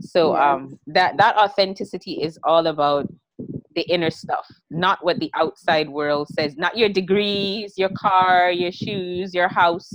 So 0.00 0.36
um 0.36 0.78
that 0.86 1.16
that 1.18 1.36
authenticity 1.36 2.22
is 2.22 2.38
all 2.44 2.66
about 2.66 3.08
the 3.74 3.82
inner 3.82 4.10
stuff, 4.10 4.46
not 4.70 5.04
what 5.04 5.18
the 5.20 5.30
outside 5.34 5.88
world 5.88 6.28
says, 6.28 6.56
not 6.56 6.76
your 6.76 6.88
degrees, 6.88 7.74
your 7.76 7.90
car, 7.90 8.50
your 8.50 8.72
shoes, 8.72 9.34
your 9.34 9.48
house, 9.48 9.92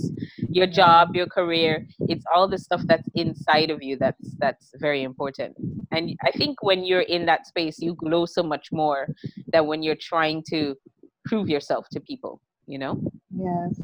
your 0.48 0.66
job, 0.66 1.14
your 1.14 1.26
career. 1.26 1.86
It's 2.08 2.24
all 2.34 2.48
the 2.48 2.58
stuff 2.58 2.82
that's 2.86 3.08
inside 3.14 3.70
of 3.70 3.82
you 3.82 3.96
that's 3.96 4.34
that's 4.38 4.72
very 4.76 5.02
important. 5.02 5.56
And 5.92 6.16
I 6.24 6.30
think 6.30 6.62
when 6.62 6.84
you're 6.84 7.02
in 7.16 7.26
that 7.26 7.46
space, 7.46 7.78
you 7.78 7.94
glow 7.94 8.26
so 8.26 8.42
much 8.42 8.72
more 8.72 9.08
than 9.52 9.66
when 9.66 9.82
you're 9.82 9.96
trying 10.00 10.42
to 10.50 10.76
prove 11.24 11.48
yourself 11.48 11.86
to 11.92 12.00
people, 12.00 12.40
you 12.66 12.78
know? 12.78 13.00
Yes. 13.36 13.80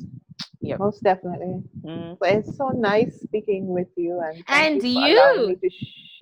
Yep. 0.60 0.78
Most 0.78 1.02
definitely. 1.02 1.60
Mm. 1.84 2.16
But 2.20 2.30
it's 2.30 2.56
so 2.56 2.68
nice 2.68 3.20
speaking 3.20 3.66
with 3.66 3.88
you 3.96 4.20
and 4.24 4.44
and 4.46 4.82
you, 4.82 5.00
you. 5.00 5.56
to 5.60 5.70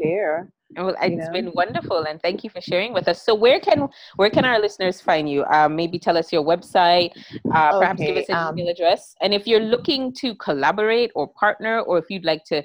share 0.01 0.51
well, 0.77 0.95
it's 1.03 1.27
know? 1.27 1.33
been 1.33 1.53
wonderful, 1.53 2.05
and 2.05 2.21
thank 2.23 2.45
you 2.45 2.51
for 2.51 2.61
sharing 2.61 2.93
with 2.93 3.09
us. 3.09 3.23
So, 3.23 3.35
where 3.35 3.59
can 3.59 3.89
where 4.17 4.31
can 4.31 4.45
our 4.45 4.61
listeners 4.61 5.01
find 5.01 5.29
you? 5.29 5.45
Uh, 5.45 5.69
maybe 5.69 5.99
tell 5.99 6.17
us 6.17 6.33
your 6.33 6.45
website. 6.45 7.11
Uh, 7.53 7.71
okay, 7.71 7.79
perhaps 7.79 8.01
give 8.01 8.17
us 8.17 8.29
an 8.29 8.37
um, 8.37 8.59
email 8.59 8.71
address. 8.71 9.15
And 9.21 9.35
if 9.35 9.47
you're 9.47 9.61
looking 9.61 10.13
to 10.15 10.35
collaborate 10.37 11.11
or 11.15 11.27
partner, 11.29 11.81
or 11.81 11.99
if 11.99 12.05
you'd 12.09 12.25
like 12.25 12.45
to 12.45 12.63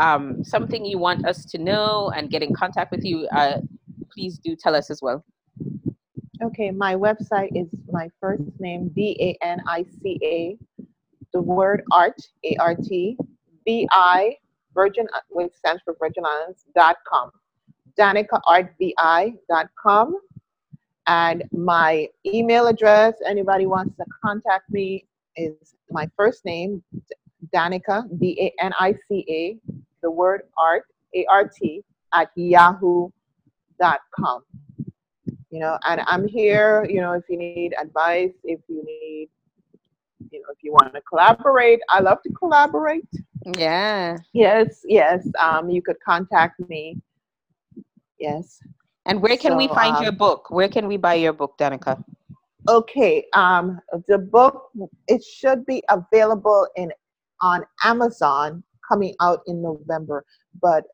um, 0.00 0.42
something 0.42 0.84
you 0.84 0.98
want 0.98 1.26
us 1.26 1.44
to 1.46 1.58
know 1.58 2.12
and 2.16 2.28
get 2.30 2.42
in 2.42 2.52
contact 2.54 2.90
with 2.90 3.04
you, 3.04 3.28
uh, 3.28 3.58
please 4.12 4.38
do 4.38 4.56
tell 4.56 4.74
us 4.74 4.90
as 4.90 5.00
well. 5.00 5.24
Okay, 6.42 6.72
my 6.72 6.96
website 6.96 7.50
is 7.54 7.68
my 7.90 8.10
first 8.20 8.42
name 8.58 8.90
D 8.94 9.16
A 9.20 9.44
N 9.46 9.62
I 9.68 9.84
C 10.02 10.18
A, 10.24 10.58
the 11.32 11.40
word 11.40 11.84
art 11.92 12.20
A 12.44 12.56
R 12.58 12.74
T 12.74 13.16
V 13.64 13.88
I 13.92 14.36
Virgin, 14.74 15.06
which 15.30 15.52
stands 15.54 15.80
for 15.84 15.94
Virgin 16.00 16.24
Islands 16.26 16.64
dot 16.74 16.96
com 17.06 17.30
danicaartvi.com. 17.98 20.18
And 21.06 21.44
my 21.52 22.08
email 22.24 22.66
address, 22.66 23.12
anybody 23.26 23.66
wants 23.66 23.94
to 23.98 24.06
contact 24.24 24.70
me, 24.70 25.04
is 25.36 25.74
my 25.90 26.08
first 26.16 26.46
name, 26.46 26.82
Danica, 27.54 28.04
D 28.18 28.38
A 28.40 28.54
N 28.64 28.72
I 28.80 28.94
C 29.08 29.24
A, 29.28 29.58
the 30.02 30.10
word 30.10 30.42
art, 30.56 30.86
A 31.14 31.26
R 31.30 31.46
T, 31.48 31.84
at 32.14 32.30
yahoo.com. 32.36 33.12
You 35.50 35.60
know, 35.60 35.78
and 35.86 36.00
I'm 36.06 36.26
here, 36.26 36.86
you 36.88 37.00
know, 37.00 37.12
if 37.12 37.24
you 37.28 37.36
need 37.36 37.74
advice, 37.80 38.32
if 38.42 38.60
you 38.68 38.84
need, 38.84 39.28
you 40.30 40.40
know, 40.40 40.46
if 40.50 40.58
you 40.62 40.72
want 40.72 40.92
to 40.94 41.00
collaborate, 41.02 41.80
I 41.90 42.00
love 42.00 42.22
to 42.22 42.32
collaborate. 42.32 43.06
Yeah. 43.56 44.16
Yes, 44.32 44.84
yes. 44.88 45.28
Um, 45.40 45.70
you 45.70 45.82
could 45.82 46.00
contact 46.00 46.60
me 46.68 47.00
Yes. 48.24 48.60
And 49.06 49.20
where 49.20 49.36
can 49.36 49.52
so, 49.52 49.56
we 49.56 49.68
find 49.68 49.96
um, 49.96 50.02
your 50.02 50.12
book? 50.12 50.50
Where 50.50 50.68
can 50.68 50.88
we 50.88 50.96
buy 50.96 51.14
your 51.14 51.32
book, 51.32 51.56
Danica? 51.58 52.02
Okay, 52.68 53.26
um, 53.34 53.78
the 54.08 54.18
book 54.18 54.70
it 55.06 55.22
should 55.22 55.66
be 55.66 55.82
available 55.90 56.66
in 56.76 56.90
on 57.42 57.62
Amazon 57.84 58.62
coming 58.88 59.14
out 59.20 59.40
in 59.46 59.60
November. 59.60 60.24
But 60.62 60.84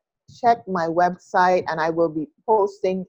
check 0.41 0.67
my 0.67 0.87
website, 0.87 1.63
and 1.69 1.79
I 1.79 1.89
will 1.89 2.09
be 2.09 2.27
posting, 2.45 3.05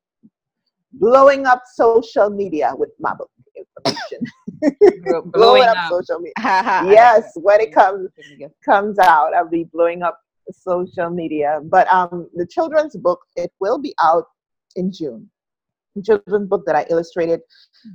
blowing 0.93 1.47
up 1.47 1.63
social 1.75 2.31
media 2.31 2.73
with 2.77 2.91
my 3.01 3.15
book 3.15 3.31
information. 3.57 4.25
Blowing 5.33 5.65
up, 5.65 5.77
social 5.91 6.21
media. 6.21 6.35
yes, 6.39 7.33
when 7.35 7.61
it 7.61 7.73
comes 7.73 8.11
comes 8.65 8.99
out, 8.99 9.35
I'll 9.35 9.49
be 9.49 9.65
blowing 9.65 10.03
up 10.03 10.21
social 10.51 11.11
media. 11.11 11.61
But 11.63 11.89
um, 11.89 12.29
the 12.35 12.47
children's 12.47 12.97
book 12.97 13.21
it 13.37 13.53
will 13.61 13.79
be 13.79 13.95
out 14.03 14.27
in 14.77 14.93
June. 14.93 15.31
The 15.95 16.03
children's 16.03 16.49
book 16.49 16.65
that 16.67 16.77
I 16.77 16.87
illustrated, 16.89 17.41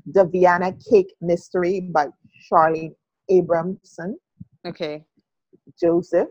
the 0.05 0.25
Vienna 0.25 0.73
Cake 0.89 1.13
Mystery 1.21 1.81
by 1.81 2.07
Charlene 2.51 2.93
Abramson. 3.29 4.13
Okay. 4.65 5.03
Joseph 5.79 6.29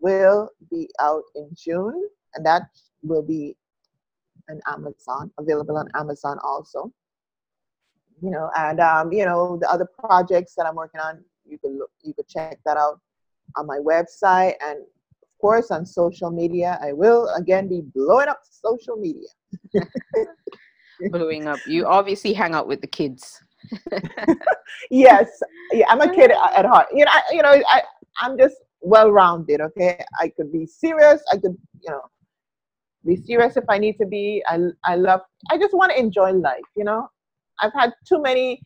will 0.00 0.50
be 0.70 0.88
out 1.00 1.22
in 1.34 1.48
June, 1.56 2.08
and 2.34 2.44
that 2.44 2.62
will 3.02 3.22
be 3.22 3.56
on 4.50 4.60
Amazon, 4.68 5.30
available 5.38 5.78
on 5.78 5.88
Amazon 5.94 6.38
also. 6.44 6.92
You 8.22 8.30
know, 8.30 8.50
and 8.56 8.80
um, 8.80 9.12
you 9.12 9.24
know 9.24 9.58
the 9.60 9.70
other 9.70 9.86
projects 9.98 10.54
that 10.56 10.66
I'm 10.66 10.76
working 10.76 11.00
on, 11.00 11.24
you 11.44 11.58
could 11.58 11.72
look, 11.72 11.90
you 12.02 12.14
could 12.14 12.28
check 12.28 12.58
that 12.64 12.76
out 12.76 13.00
on 13.56 13.66
my 13.66 13.78
website, 13.78 14.54
and 14.62 14.80
course 15.40 15.70
on 15.70 15.84
social 15.86 16.30
media. 16.30 16.78
I 16.82 16.92
will 16.92 17.28
again 17.36 17.68
be 17.68 17.82
blowing 17.94 18.28
up 18.28 18.40
social 18.50 18.96
media. 18.96 19.28
blowing 21.10 21.46
up. 21.46 21.58
You 21.66 21.86
obviously 21.86 22.32
hang 22.32 22.54
out 22.54 22.68
with 22.68 22.80
the 22.80 22.86
kids. 22.86 23.42
yes, 24.90 25.28
yeah, 25.72 25.86
I'm 25.88 26.00
a 26.00 26.14
kid 26.14 26.30
at 26.30 26.66
heart. 26.66 26.88
You 26.92 27.04
know, 27.04 27.10
I, 27.10 27.22
you 27.32 27.42
know, 27.42 27.62
I, 27.68 27.82
I'm 28.20 28.38
just 28.38 28.56
well-rounded. 28.80 29.60
Okay, 29.60 30.02
I 30.20 30.28
could 30.28 30.52
be 30.52 30.66
serious. 30.66 31.22
I 31.32 31.36
could, 31.36 31.56
you 31.80 31.90
know, 31.90 32.02
be 33.06 33.16
serious 33.16 33.56
if 33.56 33.64
I 33.68 33.78
need 33.78 33.96
to 33.98 34.06
be. 34.06 34.42
I, 34.46 34.58
I 34.84 34.96
love. 34.96 35.20
I 35.50 35.58
just 35.58 35.74
want 35.74 35.92
to 35.92 35.98
enjoy 35.98 36.32
life. 36.32 36.60
You 36.76 36.84
know, 36.84 37.08
I've 37.60 37.72
had 37.72 37.92
too 38.06 38.20
many 38.20 38.60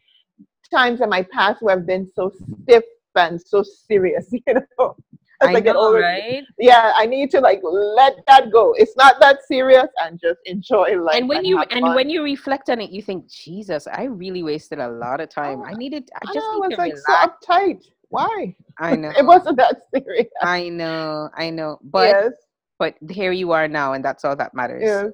times 0.73 1.01
in 1.01 1.09
my 1.09 1.23
past 1.33 1.63
where 1.63 1.77
I've 1.77 1.87
been 1.87 2.11
so 2.15 2.31
stiff 2.63 2.85
and 3.15 3.41
so 3.41 3.63
serious. 3.63 4.31
You 4.47 4.55
know, 4.79 4.97
as 5.41 5.49
I, 5.49 5.53
I 5.55 5.61
get 5.61 5.75
know, 5.75 5.81
older, 5.81 6.01
right? 6.01 6.43
Yeah, 6.59 6.93
I 6.97 7.07
need 7.07 7.31
to 7.31 7.41
like 7.41 7.61
let 7.63 8.17
that 8.27 8.51
go. 8.51 8.75
It's 8.77 8.97
not 8.97 9.21
that 9.21 9.39
serious, 9.47 9.87
and 10.03 10.21
just 10.21 10.41
enjoy 10.47 11.01
life. 11.01 11.17
And 11.17 11.29
when 11.29 11.39
and 11.39 11.47
you 11.47 11.59
and 11.61 11.81
fun. 11.81 11.95
when 11.95 12.11
you 12.11 12.23
reflect 12.23 12.69
on 12.71 12.81
it, 12.81 12.91
you 12.91 13.03
think, 13.03 13.31
Jesus, 13.31 13.87
I 13.87 14.05
really 14.05 14.43
wasted 14.43 14.81
a 14.81 14.89
lot 14.89 15.21
of 15.21 15.29
time. 15.29 15.61
Oh, 15.61 15.65
I 15.65 15.75
needed. 15.75 16.11
I 16.15 16.33
just 16.33 16.47
I 16.47 16.53
know, 16.53 16.67
need 16.67 16.75
to 16.75 16.81
like 16.81 16.95
relax. 16.95 17.05
so 17.07 17.53
uptight. 17.53 17.85
Why? 18.09 18.57
I 18.79 18.97
know 19.01 19.13
it 19.17 19.25
wasn't 19.25 19.59
that 19.59 19.83
serious. 19.95 20.29
I 20.43 20.69
know, 20.69 21.31
I 21.35 21.51
know, 21.51 21.79
but 21.85 22.09
yes. 22.09 22.33
but 22.79 22.95
here 23.11 23.33
you 23.33 23.53
are 23.53 23.69
now, 23.69 23.93
and 23.93 24.05
that's 24.05 24.25
all 24.25 24.37
that 24.37 24.55
matters. 24.55 24.83
Yes. 24.85 25.13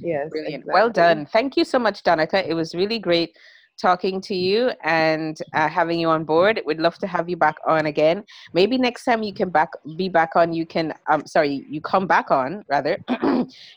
Yes. 0.00 0.30
Brilliant. 0.30 0.62
Exactly. 0.62 0.72
Well 0.74 0.90
done. 0.90 1.26
Thank 1.26 1.56
you 1.56 1.64
so 1.64 1.78
much, 1.78 2.02
Danica. 2.02 2.44
It 2.46 2.54
was 2.54 2.74
really 2.74 2.98
great 2.98 3.36
talking 3.80 4.20
to 4.20 4.34
you 4.34 4.72
and 4.82 5.38
uh, 5.54 5.68
having 5.68 5.98
you 5.98 6.08
on 6.08 6.24
board. 6.24 6.60
We'd 6.64 6.78
love 6.78 6.98
to 6.98 7.06
have 7.06 7.28
you 7.28 7.36
back 7.36 7.56
on 7.66 7.86
again. 7.86 8.24
Maybe 8.52 8.78
next 8.78 9.04
time 9.04 9.22
you 9.22 9.34
can 9.34 9.50
back 9.50 9.70
be 9.96 10.08
back 10.08 10.36
on. 10.36 10.52
You 10.52 10.66
can 10.66 10.94
um 11.10 11.26
sorry, 11.26 11.66
you 11.68 11.80
come 11.80 12.06
back 12.06 12.30
on 12.30 12.64
rather. 12.68 12.98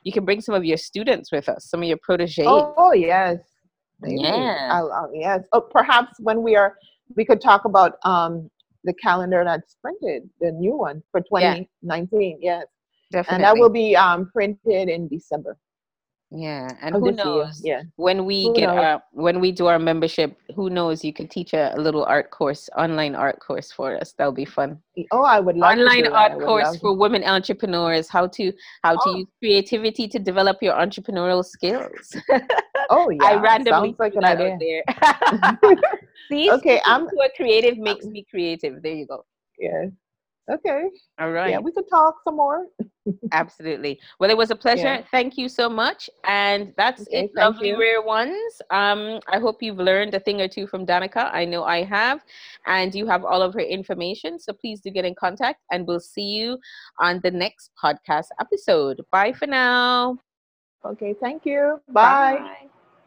you 0.03 0.11
can 0.11 0.25
bring 0.25 0.41
some 0.41 0.55
of 0.55 0.63
your 0.63 0.77
students 0.77 1.31
with 1.31 1.49
us, 1.49 1.69
some 1.69 1.81
of 1.81 1.87
your 1.87 1.97
proteges. 2.01 2.45
Oh, 2.47 2.73
oh 2.77 2.93
yes, 2.93 3.39
Maybe. 4.01 4.21
yeah, 4.21 4.69
I'll, 4.71 4.91
I'll, 4.91 5.11
yes. 5.13 5.41
Oh, 5.53 5.61
perhaps 5.61 6.19
when 6.19 6.43
we 6.43 6.55
are, 6.55 6.75
we 7.15 7.25
could 7.25 7.41
talk 7.41 7.65
about 7.65 7.93
um 8.03 8.49
the 8.83 8.93
calendar 8.93 9.43
that's 9.43 9.75
printed, 9.81 10.29
the 10.39 10.51
new 10.51 10.77
one 10.77 11.03
for 11.11 11.21
2019. 11.21 12.39
Yeah. 12.39 12.59
Yes, 12.59 12.65
definitely, 13.11 13.35
and 13.35 13.43
that 13.43 13.59
will 13.59 13.69
be 13.69 13.95
um 13.95 14.29
printed 14.31 14.89
in 14.89 15.07
December. 15.07 15.57
Yeah, 16.29 16.67
and 16.81 16.93
oh, 16.95 16.99
who 16.99 17.11
knows? 17.13 17.61
Yeah. 17.63 17.83
When 17.95 18.25
we 18.25 18.43
Who 18.47 18.53
get 18.55 18.67
knows? 18.67 18.77
our 18.77 19.03
when 19.13 19.39
we 19.39 19.53
do 19.53 19.67
our 19.67 19.79
membership, 19.79 20.37
who 20.55 20.69
knows? 20.69 21.01
You 21.01 21.13
could 21.13 21.31
teach 21.31 21.53
a, 21.53 21.73
a 21.73 21.79
little 21.79 22.03
art 22.03 22.31
course, 22.31 22.69
online 22.77 23.15
art 23.15 23.39
course 23.39 23.71
for 23.71 23.95
us. 23.95 24.11
That'll 24.17 24.33
be 24.33 24.43
fun. 24.43 24.77
Oh, 25.11 25.23
I 25.23 25.39
would 25.39 25.55
love 25.55 25.75
to 25.75 25.81
Online 25.83 26.07
art 26.07 26.33
course 26.41 26.77
for 26.79 26.97
women 26.97 27.23
entrepreneurs. 27.23 28.09
How 28.09 28.27
to 28.27 28.51
how 28.83 28.95
to 28.95 28.99
Oh. 29.09 29.15
use 29.19 29.27
creativity 29.39 30.05
to 30.09 30.19
develop 30.19 30.57
your 30.61 30.73
entrepreneurial 30.75 31.43
skills. 31.45 32.15
Oh 32.89 33.09
yeah, 33.09 33.23
I 33.25 33.35
randomly 33.35 33.89
sounds 33.89 33.99
like 33.99 34.13
threw 34.13 34.21
an 34.21 34.37
that 34.37 34.39
idea. 34.39 34.81
out 34.87 35.57
there. 35.61 35.75
See, 36.29 36.49
Okay, 36.51 36.79
I'm- 36.85 37.07
to 37.09 37.15
a 37.21 37.29
creative 37.35 37.77
makes 37.77 38.05
me 38.05 38.25
creative. 38.29 38.81
There 38.81 38.93
you 38.93 39.05
go. 39.07 39.25
yeah. 39.59 39.85
Okay. 40.49 40.83
All 41.19 41.31
right. 41.31 41.51
Yeah, 41.51 41.59
we 41.59 41.71
could 41.71 41.89
talk 41.89 42.15
some 42.23 42.37
more. 42.37 42.67
Absolutely. 43.31 43.99
Well, 44.19 44.29
it 44.29 44.37
was 44.37 44.49
a 44.49 44.55
pleasure. 44.55 44.95
Yeah. 44.95 45.03
Thank 45.11 45.37
you 45.37 45.49
so 45.49 45.69
much. 45.69 46.09
And 46.25 46.73
that's 46.77 47.01
Okay, 47.01 47.25
it, 47.25 47.31
lovely 47.35 47.69
you. 47.69 47.79
rare 47.79 48.01
ones. 48.01 48.61
Um, 48.71 49.19
I 49.27 49.39
hope 49.39 49.61
you've 49.61 49.77
learned 49.77 50.13
a 50.13 50.19
thing 50.19 50.39
or 50.41 50.47
two 50.47 50.67
from 50.67 50.85
Danica. 50.85 51.29
I 51.33 51.43
know 51.45 51.63
I 51.63 51.83
have. 51.83 52.23
And 52.65 52.95
you 52.95 53.05
have 53.07 53.25
all 53.25 53.41
of 53.41 53.53
her 53.55 53.59
information. 53.59 54.39
So 54.39 54.53
please 54.53 54.79
do 54.79 54.89
get 54.89 55.05
in 55.05 55.15
contact 55.15 55.59
and 55.71 55.85
we'll 55.85 55.99
see 55.99 56.29
you 56.37 56.57
on 56.99 57.19
the 57.23 57.31
next 57.31 57.71
podcast 57.83 58.27
episode. 58.39 59.01
Bye 59.11 59.33
for 59.33 59.47
now. 59.47 60.17
Okay, 60.85 61.13
thank 61.19 61.45
you. 61.45 61.81
Bye. 61.91 62.37
Bye. 62.39 62.76